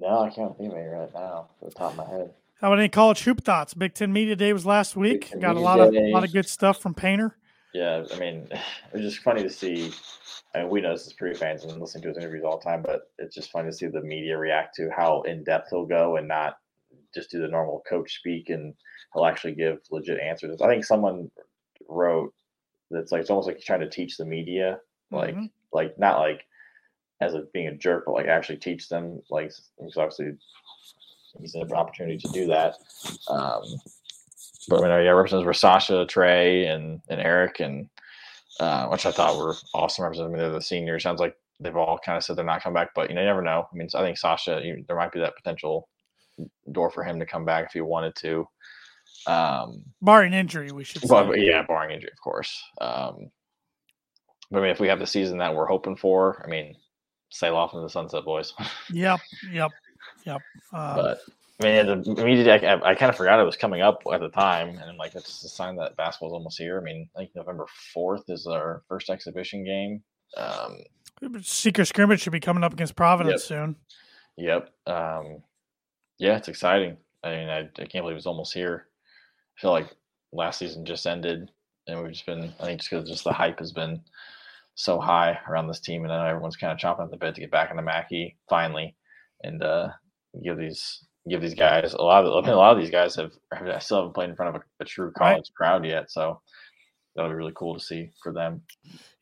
no, 0.00 0.20
I 0.20 0.30
can't 0.30 0.56
think 0.58 0.72
of 0.72 0.78
any 0.78 0.88
right 0.88 1.12
now. 1.14 1.20
Off 1.20 1.50
the 1.62 1.70
top 1.70 1.92
of 1.92 1.96
my 1.98 2.06
head. 2.06 2.34
How 2.60 2.68
about 2.68 2.78
any 2.78 2.88
college 2.88 3.22
hoop 3.22 3.44
thoughts? 3.44 3.74
Big 3.74 3.94
Ten 3.94 4.12
Media 4.12 4.34
Day 4.34 4.52
was 4.52 4.66
last 4.66 4.96
week. 4.96 5.32
Got 5.38 5.56
a 5.56 5.60
lot 5.60 5.78
of 5.78 5.94
a 5.94 6.10
lot 6.10 6.24
of 6.24 6.32
good 6.32 6.48
stuff 6.48 6.80
from 6.80 6.94
Painter. 6.94 7.36
Yeah, 7.74 8.04
I 8.12 8.18
mean, 8.18 8.48
it's 8.92 9.02
just 9.02 9.18
funny 9.20 9.42
to 9.42 9.50
see. 9.50 9.92
I 10.54 10.60
mean, 10.60 10.70
we 10.70 10.80
know 10.80 10.92
this 10.92 11.06
is 11.06 11.12
pretty 11.12 11.38
fans 11.38 11.64
and 11.64 11.80
listen 11.80 12.00
to 12.02 12.08
his 12.08 12.16
interviews 12.16 12.44
all 12.44 12.58
the 12.58 12.64
time, 12.64 12.82
but 12.82 13.10
it's 13.18 13.34
just 13.34 13.50
funny 13.50 13.68
to 13.68 13.76
see 13.76 13.86
the 13.86 14.00
media 14.00 14.38
react 14.38 14.74
to 14.76 14.90
how 14.96 15.22
in 15.22 15.44
depth 15.44 15.68
he'll 15.70 15.84
go 15.84 16.16
and 16.16 16.26
not 16.26 16.56
just 17.16 17.30
do 17.30 17.40
the 17.40 17.48
normal 17.48 17.82
coach 17.88 18.18
speak, 18.18 18.50
and 18.50 18.74
he'll 19.12 19.26
actually 19.26 19.54
give 19.54 19.78
legit 19.90 20.20
answers. 20.20 20.60
I 20.62 20.68
think 20.68 20.84
someone 20.84 21.30
wrote 21.88 22.32
that's 22.90 23.10
like 23.12 23.20
it's 23.22 23.30
almost 23.30 23.48
like 23.48 23.56
he's 23.56 23.64
trying 23.64 23.80
to 23.80 23.90
teach 23.90 24.16
the 24.16 24.24
media, 24.24 24.78
like 25.10 25.34
Mhm. 25.34 25.50
like 25.72 25.98
not 25.98 26.20
like 26.20 26.46
as 27.20 27.34
a 27.34 27.42
being 27.52 27.68
a 27.68 27.76
jerk, 27.76 28.04
but 28.06 28.12
like 28.12 28.26
actually 28.26 28.58
teach 28.58 28.88
them. 28.88 29.20
Like 29.30 29.52
he's 29.80 29.96
obviously 29.96 30.32
he's 31.40 31.54
an 31.54 31.72
opportunity 31.72 32.18
to 32.18 32.28
do 32.28 32.46
that. 32.46 32.76
Um, 33.28 33.62
but 34.68 34.78
I 34.78 34.96
mean, 34.96 35.04
yeah, 35.04 35.10
representatives 35.12 35.46
were 35.46 35.54
Sasha, 35.54 36.06
Trey, 36.06 36.66
and 36.66 37.00
and 37.08 37.20
Eric, 37.20 37.60
and 37.60 37.88
uh, 38.60 38.86
which 38.88 39.06
I 39.06 39.12
thought 39.12 39.36
were 39.38 39.54
awesome 39.74 40.04
representatives. 40.04 40.34
I 40.34 40.42
mean, 40.42 40.50
they're 40.50 40.58
the 40.58 40.64
seniors. 40.64 41.02
Sounds 41.02 41.20
like 41.20 41.36
they've 41.60 41.76
all 41.76 41.98
kind 41.98 42.16
of 42.16 42.24
said 42.24 42.36
they're 42.36 42.44
not 42.44 42.62
coming 42.62 42.74
back, 42.74 42.90
but 42.94 43.08
you 43.08 43.14
know, 43.14 43.20
you 43.22 43.26
never 43.26 43.42
know. 43.42 43.66
I 43.72 43.76
mean, 43.76 43.88
I 43.94 44.02
think 44.02 44.18
Sasha, 44.18 44.60
you, 44.62 44.84
there 44.86 44.96
might 44.96 45.12
be 45.12 45.20
that 45.20 45.36
potential 45.36 45.88
door 46.72 46.90
for 46.90 47.04
him 47.04 47.18
to 47.20 47.26
come 47.26 47.44
back 47.44 47.66
if 47.66 47.72
he 47.72 47.80
wanted 47.80 48.14
to. 48.16 48.46
Um, 49.26 49.82
Barring 50.02 50.32
injury, 50.32 50.70
we 50.72 50.84
should 50.84 51.02
say. 51.02 51.08
but, 51.08 51.26
but 51.28 51.40
yeah, 51.40 51.62
barring 51.62 51.92
injury, 51.92 52.10
of 52.12 52.20
course. 52.22 52.62
Um, 52.80 53.30
but 54.50 54.58
I 54.58 54.62
mean, 54.62 54.70
if 54.70 54.80
we 54.80 54.88
have 54.88 54.98
the 54.98 55.06
season 55.06 55.38
that 55.38 55.54
we're 55.54 55.66
hoping 55.66 55.96
for, 55.96 56.42
I 56.44 56.48
mean, 56.48 56.76
sail 57.30 57.56
off 57.56 57.72
into 57.72 57.82
the 57.82 57.90
sunset, 57.90 58.24
boys. 58.24 58.52
Yep, 58.92 59.20
yep, 59.52 59.70
yep. 60.24 60.40
Uh, 60.72 60.94
but 60.94 61.18
I 61.60 61.64
mean, 61.64 61.86
the 61.86 62.20
immediately, 62.20 62.68
I, 62.68 62.90
I 62.90 62.94
kind 62.94 63.10
of 63.10 63.16
forgot 63.16 63.40
it 63.40 63.44
was 63.44 63.56
coming 63.56 63.80
up 63.80 64.02
at 64.12 64.20
the 64.20 64.28
time, 64.28 64.68
and 64.68 64.82
I'm 64.82 64.96
like, 64.96 65.12
that's 65.12 65.42
a 65.42 65.48
sign 65.48 65.76
that 65.76 65.96
basketball's 65.96 66.34
almost 66.34 66.58
here. 66.58 66.78
I 66.78 66.84
mean, 66.84 67.08
I 67.16 67.20
think 67.20 67.30
November 67.34 67.66
fourth 67.92 68.24
is 68.28 68.46
our 68.46 68.82
first 68.88 69.10
exhibition 69.10 69.64
game. 69.64 70.02
Um, 70.36 70.78
secret 71.42 71.86
scrimmage 71.86 72.20
should 72.20 72.32
be 72.32 72.40
coming 72.40 72.62
up 72.62 72.72
against 72.72 72.94
Providence 72.94 73.44
soon. 73.44 73.76
Yep. 74.36 74.70
Um, 74.86 75.42
yeah, 76.18 76.36
it's 76.36 76.48
exciting. 76.48 76.96
I 77.24 77.30
mean, 77.30 77.48
I, 77.48 77.58
I 77.60 77.86
can't 77.86 78.04
believe 78.04 78.16
it's 78.16 78.26
almost 78.26 78.54
here. 78.54 78.86
I 79.58 79.60
feel 79.60 79.70
like 79.72 79.88
last 80.32 80.58
season 80.58 80.84
just 80.84 81.06
ended, 81.06 81.50
and 81.86 82.02
we've 82.02 82.12
just 82.12 82.26
been. 82.26 82.52
I 82.60 82.64
think 82.64 82.80
just 82.80 82.90
because 82.90 83.08
just 83.08 83.24
the 83.24 83.32
hype 83.32 83.58
has 83.58 83.72
been 83.72 84.00
so 84.74 85.00
high 85.00 85.38
around 85.48 85.68
this 85.68 85.80
team, 85.80 86.04
and 86.04 86.12
I 86.12 86.22
know 86.22 86.28
everyone's 86.30 86.56
kind 86.56 86.72
of 86.72 86.78
chomping 86.78 87.04
at 87.04 87.10
the 87.10 87.16
bit 87.16 87.34
to 87.34 87.40
get 87.40 87.50
back 87.50 87.70
into 87.70 87.82
Mackey 87.82 88.36
finally, 88.48 88.94
and 89.42 89.62
uh, 89.62 89.88
give 90.44 90.58
these 90.58 91.04
give 91.28 91.40
these 91.40 91.54
guys 91.54 91.94
a 91.94 92.02
lot 92.02 92.24
of. 92.24 92.32
I 92.44 92.46
mean, 92.46 92.54
a 92.54 92.58
lot 92.58 92.76
of 92.76 92.82
these 92.82 92.90
guys 92.90 93.16
have 93.16 93.32
I 93.52 93.78
still 93.78 93.98
haven't 93.98 94.14
played 94.14 94.30
in 94.30 94.36
front 94.36 94.54
of 94.56 94.62
a, 94.62 94.82
a 94.82 94.84
true 94.86 95.12
Right. 95.18 95.32
college 95.32 95.50
crowd 95.56 95.84
yet, 95.84 96.10
so 96.10 96.40
that'll 97.16 97.30
be 97.30 97.34
really 97.36 97.52
cool 97.56 97.74
to 97.74 97.80
see 97.80 98.10
for 98.22 98.32
them. 98.32 98.62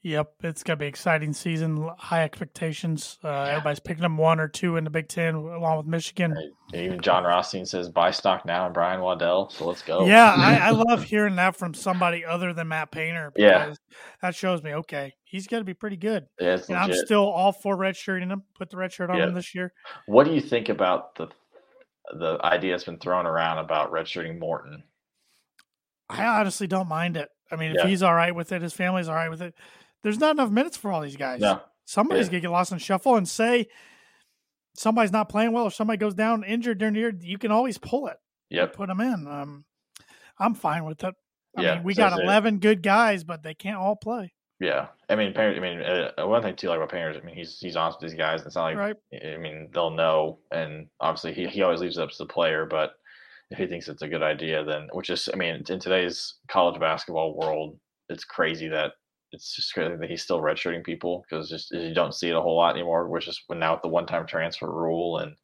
Yep, 0.02 0.34
it's 0.42 0.62
gonna 0.62 0.76
be 0.76 0.86
exciting 0.86 1.32
season. 1.32 1.88
High 1.96 2.24
expectations. 2.24 3.18
Uh, 3.24 3.44
Everybody's 3.44 3.80
picking 3.80 4.02
them 4.02 4.18
one 4.18 4.38
or 4.38 4.48
two 4.48 4.76
in 4.76 4.84
the 4.84 4.90
Big 4.90 5.08
Ten, 5.08 5.34
along 5.34 5.78
with 5.78 5.86
Michigan. 5.86 6.32
Right. 6.32 6.78
Even 6.84 7.00
Jon 7.00 7.24
Rothstein 7.24 7.64
says 7.64 7.88
buy 7.88 8.10
stock 8.10 8.44
now 8.44 8.66
and 8.66 8.74
Brian 8.74 9.00
Waddell, 9.00 9.48
so 9.48 9.66
let's 9.66 9.80
go. 9.80 10.04
Yeah, 10.04 10.34
I, 10.36 10.56
I 10.56 10.70
love 10.88 11.04
hearing 11.04 11.36
that 11.36 11.56
from 11.56 11.72
somebody 11.72 12.22
other 12.22 12.52
than 12.52 12.68
Matt 12.68 12.90
Painter. 12.90 13.32
Yeah. 13.36 13.72
that 14.20 14.34
shows 14.34 14.62
me 14.62 14.74
okay, 14.74 15.14
he's 15.24 15.46
gonna 15.46 15.64
be 15.64 15.72
pretty 15.72 15.96
good. 15.96 16.26
Yeah, 16.38 16.56
it's 16.56 16.68
And 16.68 16.76
I'm 16.76 16.92
still 16.92 17.24
all 17.24 17.52
for 17.52 17.74
redshirting 17.74 18.28
him. 18.28 18.42
Put 18.58 18.68
the 18.68 18.76
red 18.76 18.92
shirt 18.92 19.08
on 19.08 19.16
Yeah. 19.16 19.28
him 19.28 19.34
this 19.34 19.54
year. 19.54 19.72
What 20.06 20.24
do 20.26 20.34
you 20.34 20.42
think 20.42 20.68
about 20.68 21.14
the 21.14 21.28
the 22.18 22.38
idea 22.44 22.72
that's 22.72 22.84
been 22.84 22.98
thrown 22.98 23.24
around 23.26 23.56
about 23.56 23.90
redshirting 23.90 24.38
Morton? 24.38 24.82
I 26.10 26.26
honestly 26.26 26.66
don't 26.66 26.88
mind 26.88 27.16
it. 27.16 27.30
I 27.50 27.56
mean, 27.56 27.70
if 27.72 27.76
Yeah. 27.78 27.86
he's 27.86 28.02
all 28.02 28.14
right 28.14 28.34
with 28.34 28.52
it, 28.52 28.62
his 28.62 28.72
family's 28.72 29.08
all 29.08 29.14
right 29.14 29.30
with 29.30 29.42
it. 29.42 29.54
There's 30.02 30.18
not 30.18 30.32
enough 30.32 30.50
minutes 30.50 30.76
for 30.76 30.90
all 30.92 31.00
these 31.00 31.16
guys. 31.16 31.40
No, 31.40 31.60
Somebody's 31.86 32.26
Yeah. 32.26 32.32
gonna 32.32 32.40
get 32.40 32.50
lost 32.50 32.72
in 32.72 32.78
shuffle 32.78 33.14
and 33.16 33.28
say 33.28 33.66
somebody's 34.74 35.12
not 35.12 35.28
playing 35.28 35.52
well 35.52 35.64
or 35.64 35.70
somebody 35.70 35.98
goes 35.98 36.14
down 36.14 36.42
injured 36.44 36.78
during 36.78 36.94
the 36.94 37.00
year. 37.00 37.12
You 37.20 37.38
can 37.38 37.50
always 37.52 37.78
pull 37.78 38.06
it. 38.08 38.16
Yeah, 38.50 38.66
Put 38.66 38.88
them 38.88 39.00
in. 39.00 39.26
Um, 39.26 39.64
I'm 40.38 40.54
fine 40.54 40.84
with 40.84 41.02
it. 41.04 41.14
I 41.56 41.62
Yeah, 41.62 41.74
mean, 41.76 41.84
we 41.84 41.94
got 41.94 42.12
is 42.12 42.18
it- 42.18 42.24
11 42.24 42.58
good 42.58 42.82
guys, 42.82 43.24
but 43.24 43.42
they 43.42 43.54
can't 43.54 43.76
all 43.76 43.96
play. 43.96 44.32
yeah. 44.60 44.88
I 45.08 45.16
mean, 45.16 45.32
Painter, 45.34 45.56
I 45.56 45.60
mean, 45.60 45.82
uh, 45.82 46.26
one 46.26 46.42
thing 46.42 46.56
too, 46.56 46.68
like 46.68 46.78
about 46.78 46.88
parents. 46.90 47.18
I 47.22 47.24
mean, 47.24 47.34
he's 47.34 47.58
he's 47.60 47.76
honest 47.76 48.00
with 53.50 53.58
these 53.58 53.70
guys. 53.70 53.90
It's 53.90 54.02
not 54.02 54.10
like 54.10 54.14
Right. 54.18 54.50
I 54.50 54.50
mean, 54.50 54.50
they'll 54.50 54.50
know, 54.50 54.70
and 54.72 54.90
obviously 54.90 55.00
he, 55.00 55.00
he 55.00 55.04
always 55.04 55.08
leaves 55.08 55.08
it 55.08 55.08
up 55.08 55.08
to 55.08 55.08
the 55.08 55.08
player. 55.08 55.08
But 55.08 55.08
if 55.08 55.08
he 55.08 55.08
thinks 55.08 55.08
it's 55.08 55.10
a 55.10 55.10
good 55.10 55.10
idea, 55.10 55.10
then 55.10 55.10
which 55.10 55.10
is, 55.10 55.28
I 55.32 55.36
mean, 55.36 55.62
in 55.68 55.80
today's 55.80 56.36
college 56.48 56.80
basketball 56.80 57.36
world, 57.36 57.78
it's 58.08 58.24
crazy 58.24 58.68
that 58.68 58.92
it's 59.32 59.54
just 59.56 59.72
crazy 59.74 59.96
that 59.96 60.10
he's 60.10 60.22
still 60.22 60.40
redshirting 60.40 60.84
people 60.84 61.24
because 61.28 61.50
just 61.50 61.70
you 61.72 61.94
don't 61.94 62.14
see 62.14 62.28
it 62.30 62.36
a 62.36 62.40
whole 62.40 62.56
lot 62.56 62.74
anymore. 62.74 63.08
Which 63.08 63.28
is 63.28 63.40
now 63.50 63.74
with 63.74 63.82
the 63.82 63.88
one-time 63.88 64.26
transfer 64.26 64.70
rule 64.70 65.18
and 65.18 65.36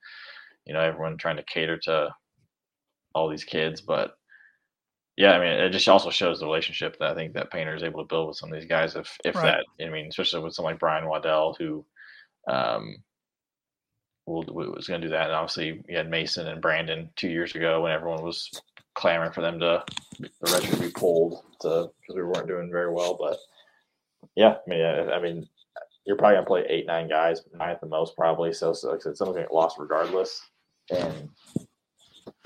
you 0.67 0.75
know 0.75 0.81
everyone 0.81 1.19
trying 1.19 1.37
to 1.39 1.45
cater 1.45 1.79
to 1.85 2.11
all 3.15 3.29
these 3.29 3.45
kids, 3.45 3.81
but. 3.81 4.13
Yeah, 5.17 5.33
I 5.33 5.39
mean, 5.41 5.49
it 5.49 5.71
just 5.71 5.89
also 5.89 6.11
shows 6.11 6.41
the 6.41 6.47
relationship 6.47 6.97
that 6.99 7.11
I 7.11 7.15
think 7.15 7.35
that 7.35 7.51
Painter 7.51 7.75
is 7.75 7.83
able 7.83 8.03
to 8.03 8.09
build 8.09 8.29
with 8.29 8.37
some 8.39 8.53
of 8.53 8.59
these 8.59 8.69
guys. 8.69 8.97
If 8.97 9.19
if 9.25 9.35
Right. 9.35 9.63
that, 9.79 9.87
I 9.87 9.91
mean, 9.91 10.07
especially 10.09 10.43
with 10.43 10.55
someone 10.55 10.75
like 10.75 10.81
Brian 10.81 11.07
Waddell, 11.09 11.55
who 11.59 11.85
um, 12.49 13.05
will, 14.31 14.73
was 14.75 14.87
going 14.87 15.01
to 15.01 15.07
do 15.07 15.13
that. 15.13 15.27
And 15.27 15.35
obviously, 15.35 15.83
you 15.89 15.97
had 15.97 16.11
Mason 16.11 16.47
and 16.47 16.63
Brandon 16.63 17.11
two 17.17 17.29
years 17.29 17.55
ago 17.55 17.83
when 17.83 17.93
everyone 17.93 18.23
was 18.23 18.51
clamoring 18.95 19.33
for 19.33 19.41
them 19.41 19.61
to 19.61 19.85
the 20.19 20.53
record 20.53 20.71
to 20.71 20.81
be 20.81 20.91
pulled 20.91 21.43
because 21.53 21.91
we 22.15 22.23
weren't 22.23 22.49
doing 22.49 22.71
very 22.71 22.93
well. 22.93 23.17
But 23.19 23.39
yeah, 24.37 24.57
I 24.67 24.71
mean, 24.71 24.83
I, 24.83 25.13
I 25.13 25.23
mean, 25.23 25.49
you're 26.05 26.17
probably 26.17 26.37
going 26.37 26.45
to 26.45 26.49
play 26.49 26.65
eight, 26.69 26.87
nine 26.87 27.09
guys, 27.09 27.43
nine 27.55 27.71
at 27.71 27.81
the 27.81 27.87
most, 27.87 28.17
probably. 28.17 28.53
So, 28.53 28.73
so 28.73 28.91
like 28.91 29.01
I 29.01 29.03
said, 29.03 29.17
someone's 29.17 29.37
going 29.37 29.47
to 29.47 29.49
get 29.49 29.55
lost 29.55 29.77
regardless, 29.79 30.43
and 30.91 31.29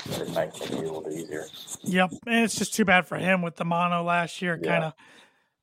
it 0.07 0.35
might 0.35 0.53
make 0.53 0.71
it 0.71 0.71
a 0.73 0.81
little 0.81 1.03
bit 1.03 1.15
easier. 1.15 1.47
Yep. 1.83 2.11
And 2.27 2.45
it's 2.45 2.57
just 2.57 2.75
too 2.75 2.85
bad 2.85 3.07
for 3.07 3.17
him 3.17 3.43
with 3.43 3.57
the 3.57 3.65
mono 3.65 4.03
last 4.03 4.43
year. 4.43 4.59
Yeah. 4.61 4.71
Kind 4.71 4.85
of 4.85 4.93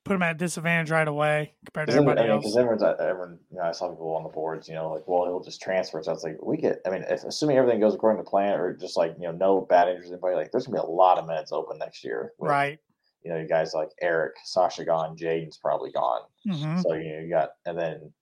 put 0.04 0.14
him 0.14 0.22
at 0.22 0.36
disadvantage 0.38 0.90
right 0.90 1.06
away 1.06 1.54
compared 1.64 1.88
to 1.88 1.92
Because 1.92 2.00
everybody 2.08 2.20
I 2.20 2.34
mean, 2.34 2.44
else. 2.44 2.56
everyone's, 2.56 2.82
uh, 2.82 2.96
everyone, 2.98 3.38
you 3.50 3.58
know, 3.58 3.64
I 3.64 3.72
saw 3.72 3.88
people 3.88 4.16
on 4.16 4.24
the 4.24 4.28
boards, 4.28 4.68
you 4.68 4.74
know, 4.74 4.90
like, 4.92 5.06
well, 5.06 5.24
he'll 5.26 5.42
just 5.42 5.62
transfer. 5.62 6.02
So 6.02 6.12
it's 6.12 6.24
like, 6.24 6.38
we 6.42 6.56
get, 6.56 6.80
I 6.86 6.90
mean, 6.90 7.04
if 7.08 7.22
assuming 7.24 7.56
everything 7.56 7.80
goes 7.80 7.94
according 7.94 8.22
to 8.22 8.28
plan 8.28 8.58
or 8.58 8.74
just 8.74 8.96
like, 8.96 9.14
you 9.18 9.24
know, 9.24 9.32
no 9.32 9.60
bad 9.60 9.88
injuries, 9.88 10.10
anybody, 10.10 10.34
like, 10.34 10.50
there's 10.50 10.66
going 10.66 10.76
to 10.76 10.82
be 10.82 10.88
a 10.88 10.90
lot 10.90 11.18
of 11.18 11.26
minutes 11.26 11.52
open 11.52 11.78
next 11.78 12.02
year. 12.04 12.32
with, 12.38 12.50
Right. 12.50 12.78
You 13.24 13.30
know, 13.32 13.38
you 13.38 13.46
guys 13.46 13.72
like 13.74 13.90
Eric, 14.00 14.34
Sasha 14.44 14.84
gone, 14.84 15.16
Jaden's 15.16 15.56
probably 15.56 15.92
gone. 15.92 16.22
hmm 16.44 16.80
So, 16.80 16.94
you 16.94 17.12
know, 17.14 17.20
you 17.20 17.28
got, 17.30 17.50
and 17.66 17.78
then 17.78 18.12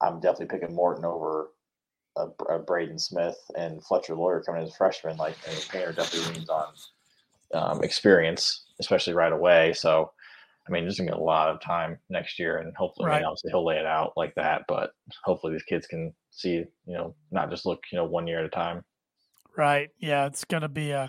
I'm 0.00 0.20
definitely 0.20 0.58
picking 0.58 0.74
Morton 0.74 1.04
over 1.04 1.50
a, 2.16 2.28
a 2.48 2.58
Braden 2.58 2.98
Smith 2.98 3.38
and 3.56 3.84
Fletcher 3.84 4.14
Loyer 4.14 4.42
coming 4.42 4.62
as 4.62 4.70
a 4.70 4.74
freshman. 4.74 5.18
Like, 5.18 5.36
Painter 5.68 5.92
definitely 5.92 6.34
leans 6.34 6.48
on 6.48 6.66
um, 7.52 7.82
experience, 7.84 8.64
especially 8.80 9.12
right 9.12 9.32
away. 9.32 9.74
So, 9.74 10.12
I 10.68 10.72
mean, 10.72 10.84
there's 10.84 10.98
gonna 10.98 11.12
be 11.12 11.16
a 11.16 11.20
lot 11.20 11.48
of 11.50 11.60
time 11.60 11.98
next 12.10 12.38
year, 12.38 12.58
and 12.58 12.76
hopefully, 12.76 13.06
I 13.06 13.10
Right. 13.12 13.16
mean, 13.20 13.26
obviously, 13.26 13.50
he'll 13.50 13.64
lay 13.64 13.78
it 13.78 13.86
out 13.86 14.12
like 14.16 14.34
that. 14.36 14.62
But 14.68 14.90
hopefully, 15.24 15.52
these 15.54 15.62
kids 15.64 15.86
can 15.86 16.14
see, 16.30 16.54
you 16.56 16.66
know, 16.86 17.14
not 17.30 17.50
just 17.50 17.64
look, 17.66 17.80
you 17.90 17.96
know, 17.98 18.04
one 18.04 18.26
year 18.26 18.40
at 18.40 18.44
a 18.44 18.48
time. 18.50 18.84
Right. 19.56 19.88
Yeah. 19.98 20.26
It's 20.26 20.44
going 20.44 20.60
to 20.62 20.68
be 20.68 20.92
uh, 20.92 21.08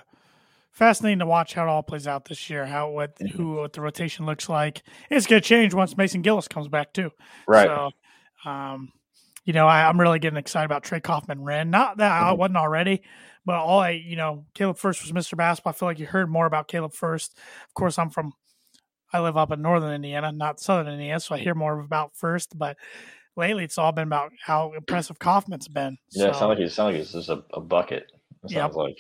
fascinating 0.71 1.19
to 1.19 1.25
watch 1.25 1.53
how 1.53 1.63
it 1.63 1.69
all 1.69 1.83
plays 1.83 2.07
out 2.07 2.25
this 2.25 2.49
year, 2.49 2.65
how 2.65 2.89
what 2.89 3.17
Mhm. 3.19 3.31
who 3.31 3.55
what 3.57 3.73
the 3.73 3.81
rotation 3.81 4.25
looks 4.25 4.49
like. 4.49 4.81
It's 5.09 5.27
going 5.27 5.41
to 5.41 5.47
change 5.47 5.73
once 5.73 5.95
Mason 5.97 6.21
Gillis 6.21 6.47
comes 6.47 6.67
back 6.67 6.93
too. 6.93 7.11
Right. 7.47 7.67
So, 7.67 7.91
um, 8.49 8.91
you 9.45 9.53
know, 9.53 9.67
I, 9.67 9.87
I'm 9.87 9.99
really 9.99 10.19
getting 10.19 10.37
excited 10.37 10.65
about 10.65 10.83
Trey 10.83 10.99
Kaufman-Renn. 10.99 11.69
Not 11.69 11.97
that 11.97 12.11
I 12.11 12.31
Mhm. 12.33 12.37
wasn't 12.37 12.57
already, 12.57 13.03
but 13.45 13.55
all 13.55 13.79
I, 13.79 13.91
you 13.91 14.15
know, 14.15 14.45
Caleb 14.53 14.77
Furst 14.77 15.01
was 15.03 15.11
Mr. 15.11 15.35
Basketball. 15.37 15.71
I 15.71 15.73
feel 15.75 15.87
like 15.89 15.99
you 15.99 16.05
heard 16.07 16.29
more 16.29 16.45
about 16.45 16.67
Caleb 16.67 16.93
Furst. 16.93 17.37
Of 17.67 17.73
course, 17.73 17.97
I'm 17.99 18.09
from, 18.09 18.33
I 19.11 19.19
live 19.21 19.37
up 19.37 19.51
in 19.51 19.61
northern 19.61 19.93
Indiana, 19.93 20.31
not 20.31 20.59
southern 20.59 20.87
Indiana, 20.93 21.19
so 21.19 21.35
I 21.35 21.39
hear 21.39 21.55
more 21.55 21.79
about 21.79 22.15
Furst. 22.15 22.57
But 22.57 22.77
lately, 23.35 23.63
it's 23.63 23.77
all 23.77 23.91
been 23.91 24.07
about 24.07 24.31
how 24.45 24.73
impressive 24.73 25.19
Kaufman's 25.19 25.67
been. 25.67 25.97
yeah, 26.11 26.27
it 26.29 26.35
sounds 26.35 26.49
like 26.49 26.57
he's 26.59 26.73
sounds 26.73 26.93
like 26.93 26.95
he's 26.97 27.11
just 27.13 27.29
a, 27.29 27.43
a 27.53 27.61
bucket. 27.61 28.11
It 28.43 28.51
Yep. 28.51 28.61
sounds 28.61 28.75
like 28.75 28.97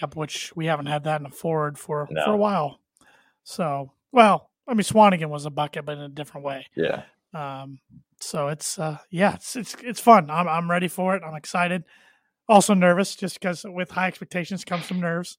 Yep, 0.00 0.16
which 0.16 0.52
we 0.56 0.66
haven't 0.66 0.86
had 0.86 1.04
that 1.04 1.20
in 1.20 1.26
a 1.26 1.30
forward 1.30 1.78
for 1.78 2.06
for 2.06 2.32
a 2.32 2.36
while. 2.36 2.80
So, 3.44 3.92
well, 4.10 4.50
I 4.66 4.74
mean, 4.74 4.82
Swanigan 4.82 5.28
was 5.28 5.46
a 5.46 5.50
bucket, 5.50 5.84
but 5.84 5.98
in 5.98 6.04
a 6.04 6.08
different 6.08 6.44
way. 6.44 6.66
yeah, 6.74 7.02
Um, 7.32 7.78
so 8.20 8.48
it's 8.48 8.78
uh, 8.78 8.98
yeah, 9.10 9.34
it's 9.34 9.54
it's 9.54 9.76
it's 9.82 10.00
fun. 10.00 10.30
I'm 10.30 10.48
I'm 10.48 10.70
ready 10.70 10.88
for 10.88 11.14
it. 11.14 11.22
I'm 11.24 11.34
excited. 11.36 11.84
Also 12.48 12.74
nervous, 12.74 13.14
just 13.16 13.40
because 13.40 13.64
with 13.64 13.90
high 13.90 14.08
expectations 14.08 14.64
comes 14.64 14.86
some 14.86 15.00
nerves, 15.00 15.38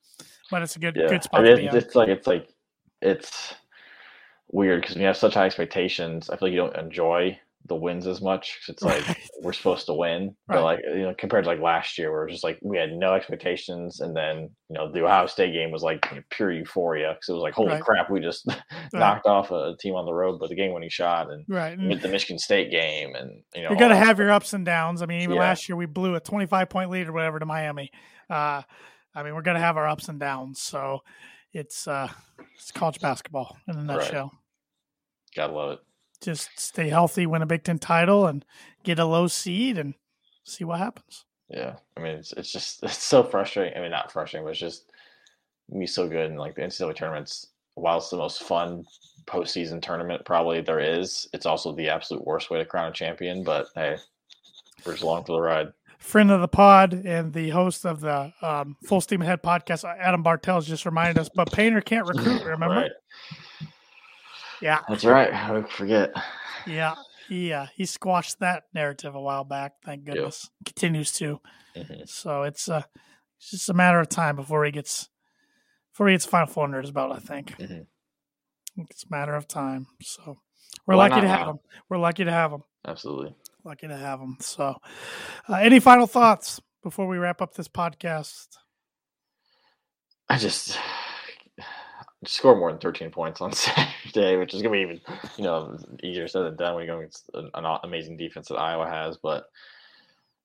but 0.50 0.62
it's 0.62 0.76
a 0.76 0.80
good 0.80 0.96
yeah. 0.96 1.08
good 1.08 1.22
I 1.22 1.26
spot 1.26 1.42
mean, 1.42 1.52
to 1.52 1.58
be 1.58 1.66
it's, 1.66 1.76
it's 1.76 1.96
like 1.96 2.10
it's 2.10 2.28
like 2.28 2.50
it's 3.02 3.54
weird 4.50 4.82
because 4.82 4.96
when 4.96 5.02
you 5.02 5.08
have 5.08 5.18
such 5.18 5.34
high 5.34 5.46
expectations, 5.46 6.30
I 6.30 6.38
feel 6.38 6.48
like 6.48 6.54
you 6.54 6.60
don't 6.62 6.76
enjoy 6.78 7.40
the 7.68 7.76
wins 7.76 8.06
as 8.06 8.22
much. 8.22 8.60
it's 8.70 8.84
like 8.84 9.08
Right. 9.08 9.18
we're 9.42 9.52
supposed 9.52 9.88
to 9.88 9.94
win, 9.96 10.36
Right. 10.48 10.58
but 10.58 10.64
like 10.64 10.80
you 10.86 11.02
know, 11.02 11.16
compared 11.18 11.46
to 11.46 11.50
like 11.50 11.60
last 11.60 11.98
year, 11.98 12.12
where 12.12 12.22
it 12.22 12.26
was 12.26 12.34
just 12.36 12.44
like 12.44 12.60
we 12.62 12.78
had 12.78 12.92
no 12.94 13.16
expectations, 13.16 14.02
and 14.02 14.16
then 14.16 14.52
you 14.70 14.76
know 14.76 14.92
the 14.92 15.04
Ohio 15.04 15.26
State 15.26 15.52
game 15.54 15.72
was 15.72 15.82
like 15.82 16.06
you 16.12 16.18
know, 16.18 16.24
pure 16.30 16.52
euphoria 16.52 17.14
because 17.14 17.30
it 17.30 17.34
was 17.34 17.42
like 17.42 17.56
holy 17.56 17.70
Right. 17.72 17.82
crap, 17.82 18.12
we 18.12 18.20
just 18.20 18.48
knocked 18.94 19.26
off 19.26 19.50
a 19.50 19.76
team 19.80 19.96
on 19.96 20.06
the 20.06 20.14
road 20.14 20.40
with 20.40 20.52
a 20.52 20.56
game-winning 20.56 20.90
shot, 20.92 21.32
and 21.32 21.44
right. 21.48 21.76
you 21.80 21.90
And 21.90 22.00
the 22.02 22.08
Michigan 22.08 22.38
State 22.38 22.70
game, 22.70 23.16
and 23.16 23.42
you 23.56 23.64
know 23.64 23.70
you're 23.70 23.80
gonna 23.80 23.96
all 23.96 24.00
that 24.00 24.06
have 24.06 24.20
your 24.20 24.30
ups 24.32 24.54
and 24.54 24.64
downs. 24.64 25.02
I 25.02 25.08
mean, 25.08 25.22
even 25.22 25.36
Yeah. 25.36 25.42
last 25.42 25.68
year 25.68 25.76
we 25.76 25.88
blew 25.88 26.14
a 26.14 26.20
25 26.20 26.70
point 26.70 26.92
lead 26.92 27.08
or 27.08 27.14
whatever 27.14 27.40
to 27.40 27.48
Miami. 27.48 27.90
Uh, 28.30 28.62
I 29.16 29.24
mean, 29.24 29.34
we're 29.34 29.42
gonna 29.42 29.60
have 29.60 29.76
our 29.78 29.88
ups 29.88 30.08
and 30.08 30.20
downs. 30.20 30.62
So 30.62 31.00
it's 31.56 31.88
uh, 31.88 32.10
it's 32.56 32.72
college 32.72 33.00
basketball 33.00 33.58
in 33.68 33.76
a 33.76 33.78
Right. 33.80 33.88
nutshell. 33.88 34.32
Gotta 35.36 35.54
love 35.54 35.72
it. 35.72 35.80
Just 36.22 36.50
stay 36.60 36.90
healthy, 36.90 37.26
win 37.26 37.42
a 37.42 37.46
Big 37.46 37.64
Ten 37.64 37.80
title, 37.80 38.28
and 38.28 38.46
get 38.84 39.00
a 39.00 39.06
low 39.06 39.28
seed, 39.28 39.78
and 39.78 39.96
see 40.44 40.64
what 40.64 40.80
happens. 40.80 41.26
Yeah, 41.50 41.76
I 41.98 42.02
mean 42.02 42.14
it's 42.18 42.34
it's 42.34 42.52
just 42.52 42.84
it's 42.84 43.02
so 43.04 43.24
frustrating. 43.24 43.78
I 43.78 43.82
mean, 43.82 43.92
not 43.92 44.12
frustrating, 44.12 44.46
but 44.46 44.52
it's 44.52 44.60
just 44.60 44.92
me 45.70 45.88
so 45.88 46.08
good 46.08 46.30
in 46.32 46.38
like 46.38 46.56
the 46.56 46.62
NCAA 46.62 46.96
tournaments. 46.96 47.48
While 47.76 47.98
it's 47.98 48.10
the 48.10 48.18
most 48.18 48.44
fun 48.44 48.86
postseason 49.26 49.82
tournament 49.82 50.24
probably 50.26 50.62
there 50.62 50.80
is, 50.80 51.28
it's 51.34 51.46
also 51.46 51.74
the 51.74 51.90
absolute 51.90 52.26
worst 52.26 52.50
way 52.50 52.60
to 52.60 52.66
crown 52.66 52.90
a 52.90 52.94
champion. 52.94 53.44
But 53.44 53.68
hey, 53.76 53.98
we're 54.86 54.94
just 54.94 55.04
along 55.04 55.26
for 55.26 55.34
the 55.34 55.42
ride. 55.42 55.74
Friend 56.00 56.32
of 56.32 56.42
the 56.42 56.48
pod 56.48 56.94
and 56.94 57.34
the 57.34 57.50
host 57.50 57.86
of 57.86 58.00
the 58.00 58.34
um, 58.42 58.78
Full 58.88 59.02
Steam 59.02 59.22
Ahead 59.22 59.42
podcast, 59.44 59.84
Adam 59.84 60.24
Bartels, 60.24 60.68
just 60.68 60.86
reminded 60.86 61.18
us. 61.20 61.30
But 61.34 61.52
Painter 61.52 61.82
can't 61.82 62.08
recruit. 62.08 62.44
Remember? 62.46 62.76
Right. 62.76 62.92
Yeah, 64.62 64.82
That's 64.88 65.04
right. 65.06 65.32
To 65.32 65.64
forget? 65.70 66.14
yeah, 66.66 66.96
he 67.28 67.52
uh, 67.52 67.68
he 67.76 67.86
squashed 67.86 68.40
that 68.40 68.64
narrative 68.74 69.14
a 69.16 69.22
while 69.22 69.44
back. 69.44 69.74
Thank 69.84 70.06
goodness. 70.06 70.50
Continues 70.66 71.12
to. 71.14 71.40
Mhm. 71.76 72.08
So 72.08 72.44
it's 72.44 72.70
uh, 72.70 72.84
it's 73.38 73.52
just 73.52 73.70
a 73.70 73.74
matter 73.74 74.00
of 74.00 74.08
time 74.10 74.36
before 74.38 74.64
he 74.66 74.72
gets 74.72 75.10
before 75.92 76.08
he 76.08 76.14
gets 76.14 76.26
Final 76.26 76.48
Four 76.48 76.64
under 76.64 76.82
his 76.82 76.92
belt. 76.92 77.12
I 77.14 77.20
think. 77.20 77.58
Mhm. 77.58 77.86
It's 78.90 79.04
a 79.04 79.12
matter 79.12 79.36
of 79.36 79.48
time. 79.48 79.88
So 80.02 80.38
we're 80.88 80.96
Why 80.96 81.10
lucky 81.10 81.22
to 81.22 81.28
have 81.28 81.40
now? 81.42 81.50
him. 81.52 81.60
We're 81.90 81.98
lucky 81.98 82.24
to 82.24 82.32
have 82.32 82.52
him. 82.52 82.64
Absolutely. 82.88 83.36
Lucky 83.66 83.88
to 83.88 83.98
have 83.98 84.20
him. 84.20 84.38
So, 84.42 84.76
uh, 85.50 85.56
any 85.56 85.80
final 85.80 86.06
thoughts 86.06 86.62
before 86.84 87.08
we 87.08 87.18
wrap 87.18 87.42
up 87.42 87.56
this 87.56 87.68
podcast? 87.68 88.46
I 90.30 90.38
just 90.38 90.78
score 92.28 92.56
more 92.56 92.72
than 92.72 92.80
13 92.80 93.10
points 93.10 93.42
on 93.42 93.52
Saturday, 93.54 94.38
which 94.38 94.54
is 94.54 94.62
going 94.62 94.72
to 94.72 94.88
be 94.88 94.94
even, 94.94 95.02
you 95.38 95.46
know, 95.46 95.76
easier 96.04 96.28
said 96.28 96.44
than 96.44 96.56
done 96.58 96.76
when 96.76 96.84
you 96.86 96.92
go 96.92 97.00
against 97.00 97.28
an, 97.34 97.50
an 97.56 97.80
amazing 97.84 98.18
defense 98.18 98.50
that 98.50 98.58
Iowa 98.58 98.88
has. 98.88 99.18
But 99.18 99.46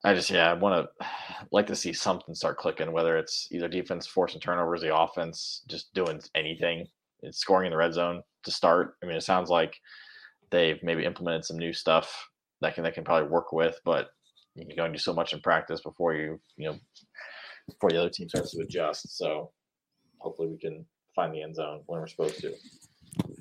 I 0.02 0.14
just, 0.14 0.30
yeah, 0.30 0.50
I 0.50 0.54
want 0.54 0.88
to 1.00 1.06
like 1.52 1.66
to 1.66 1.76
see 1.76 1.92
something 1.92 2.34
start 2.34 2.56
clicking, 2.56 2.90
whether 2.90 3.18
it's 3.18 3.48
either 3.50 3.68
defense 3.68 4.06
forcing 4.06 4.40
turnovers, 4.40 4.80
the 4.80 4.96
offense 4.96 5.62
just 5.68 5.92
doing 5.92 6.22
anything. 6.34 6.86
It's 7.22 7.38
scoring 7.38 7.66
in 7.66 7.72
the 7.72 7.76
red 7.76 7.92
zone 7.92 8.22
to 8.44 8.50
start. 8.50 8.94
I 9.02 9.06
mean, 9.06 9.16
it 9.16 9.24
sounds 9.24 9.50
like 9.50 9.76
they've 10.50 10.82
maybe 10.82 11.04
implemented 11.04 11.44
some 11.44 11.58
new 11.58 11.74
stuff 11.74 12.29
that 12.60 12.74
can 12.74 12.84
that 12.84 12.94
can 12.94 13.04
probably 13.04 13.28
work 13.28 13.52
with, 13.52 13.78
but 13.84 14.08
you 14.54 14.66
can 14.66 14.80
only 14.80 14.92
do 14.92 14.98
so 14.98 15.12
much 15.14 15.32
in 15.32 15.40
practice 15.40 15.80
before 15.80 16.14
you, 16.14 16.40
you 16.56 16.68
know, 16.70 16.76
before 17.68 17.90
the 17.90 17.98
other 17.98 18.10
team 18.10 18.28
starts 18.28 18.52
to 18.52 18.62
adjust. 18.62 19.16
So 19.16 19.50
hopefully 20.18 20.48
we 20.48 20.58
can 20.58 20.84
find 21.14 21.32
the 21.34 21.42
end 21.42 21.56
zone 21.56 21.82
when 21.86 22.00
we're 22.00 22.06
supposed 22.06 22.40
to. 22.40 22.52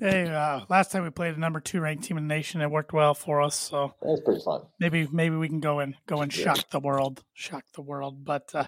Hey, 0.00 0.28
uh, 0.28 0.60
last 0.68 0.90
time 0.90 1.04
we 1.04 1.10
played 1.10 1.36
a 1.36 1.40
number 1.40 1.60
two 1.60 1.80
ranked 1.80 2.04
team 2.04 2.16
in 2.18 2.26
the 2.26 2.34
nation, 2.34 2.60
it 2.60 2.70
worked 2.70 2.92
well 2.92 3.14
for 3.14 3.40
us. 3.40 3.54
So 3.54 3.94
That 4.00 4.08
was 4.08 4.20
pretty 4.24 4.40
fun. 4.42 4.62
maybe 4.80 5.08
maybe 5.12 5.36
we 5.36 5.48
can 5.48 5.60
go 5.60 5.78
and 5.80 5.94
go 6.06 6.22
and 6.22 6.32
shock 6.32 6.70
the 6.70 6.80
world, 6.80 7.22
shock 7.34 7.64
the 7.74 7.82
world. 7.82 8.24
But 8.24 8.50
uh, 8.54 8.66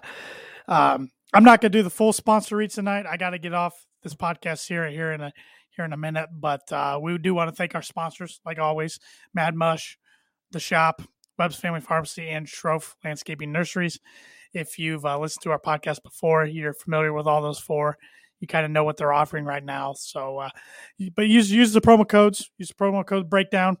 um, 0.67 1.09
I'm 1.33 1.43
not 1.43 1.59
gonna 1.61 1.71
do 1.71 1.83
the 1.83 1.89
full 1.89 2.13
sponsor 2.13 2.55
reads 2.57 2.75
tonight. 2.75 3.05
I 3.09 3.17
got 3.17 3.31
to 3.31 3.39
get 3.39 3.53
off 3.53 3.73
this 4.03 4.13
podcast 4.15 4.67
here 4.67 4.87
here 4.89 5.11
in 5.11 5.21
a 5.21 5.31
here 5.75 5.85
in 5.85 5.91
a 5.93 5.97
minute. 5.97 6.29
But 6.31 6.71
uh, 6.71 6.99
we 7.01 7.17
do 7.17 7.33
want 7.33 7.49
to 7.49 7.55
thank 7.55 7.75
our 7.75 7.81
sponsors, 7.81 8.39
like 8.45 8.59
always, 8.59 8.99
Mad 9.33 9.55
Mush, 9.55 9.97
the 10.53 10.59
shop, 10.59 11.01
Webb's 11.37 11.57
Family 11.57 11.81
Pharmacy, 11.81 12.29
and 12.29 12.47
Schroff 12.47 12.95
Landscaping 13.03 13.51
Nurseries. 13.51 13.99
If 14.53 14.79
you've 14.79 15.05
uh, 15.05 15.19
listened 15.19 15.43
to 15.43 15.51
our 15.51 15.59
podcast 15.59 16.03
before, 16.03 16.45
you're 16.45 16.73
familiar 16.73 17.11
with 17.11 17.27
all 17.27 17.41
those 17.41 17.59
four. 17.59 17.97
You 18.39 18.47
kind 18.47 18.65
of 18.65 18.71
know 18.71 18.83
what 18.83 18.97
they're 18.97 19.13
offering 19.13 19.45
right 19.45 19.63
now. 19.63 19.93
So, 19.93 20.37
uh, 20.37 20.49
but 21.15 21.27
use 21.27 21.51
use 21.51 21.73
the 21.73 21.81
promo 21.81 22.07
codes. 22.07 22.49
Use 22.57 22.69
the 22.69 22.75
promo 22.75 23.05
code 23.05 23.29
breakdown 23.29 23.77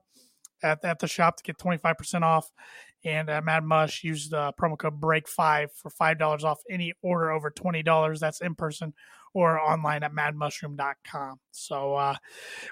at, 0.63 0.83
at 0.83 0.99
the 0.99 1.07
shop 1.07 1.37
to 1.37 1.43
get 1.43 1.57
25% 1.57 2.21
off. 2.23 2.49
And 3.05 3.29
at 3.29 3.43
Mad 3.43 3.65
Mush, 3.65 4.03
use 4.03 4.29
the 4.29 4.53
promo 4.59 4.77
code 4.77 5.01
break5 5.01 5.67
for 5.75 5.91
$5 5.91 6.43
off 6.43 6.61
any 6.69 6.93
order 7.01 7.31
over 7.31 7.51
$20. 7.51 8.19
That's 8.19 8.39
in 8.39 8.55
person 8.55 8.93
or 9.33 9.59
online 9.59 10.03
at 10.03 10.13
madmushroom.com. 10.13 11.39
So, 11.51 11.95
uh, 11.95 12.15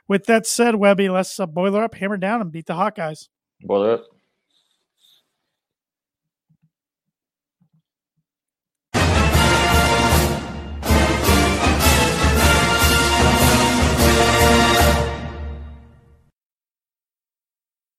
with 0.08 0.26
that 0.26 0.48
said, 0.48 0.76
Webby, 0.76 1.10
let's 1.10 1.40
uh, 1.40 1.46
boiler 1.46 1.84
up, 1.84 1.96
hammer 1.96 2.18
down, 2.18 2.40
and 2.40 2.52
beat 2.52 2.68
the 2.68 2.74
Hawkeyes. 2.74 3.28
Boiler 3.64 3.94
up. 3.96 4.21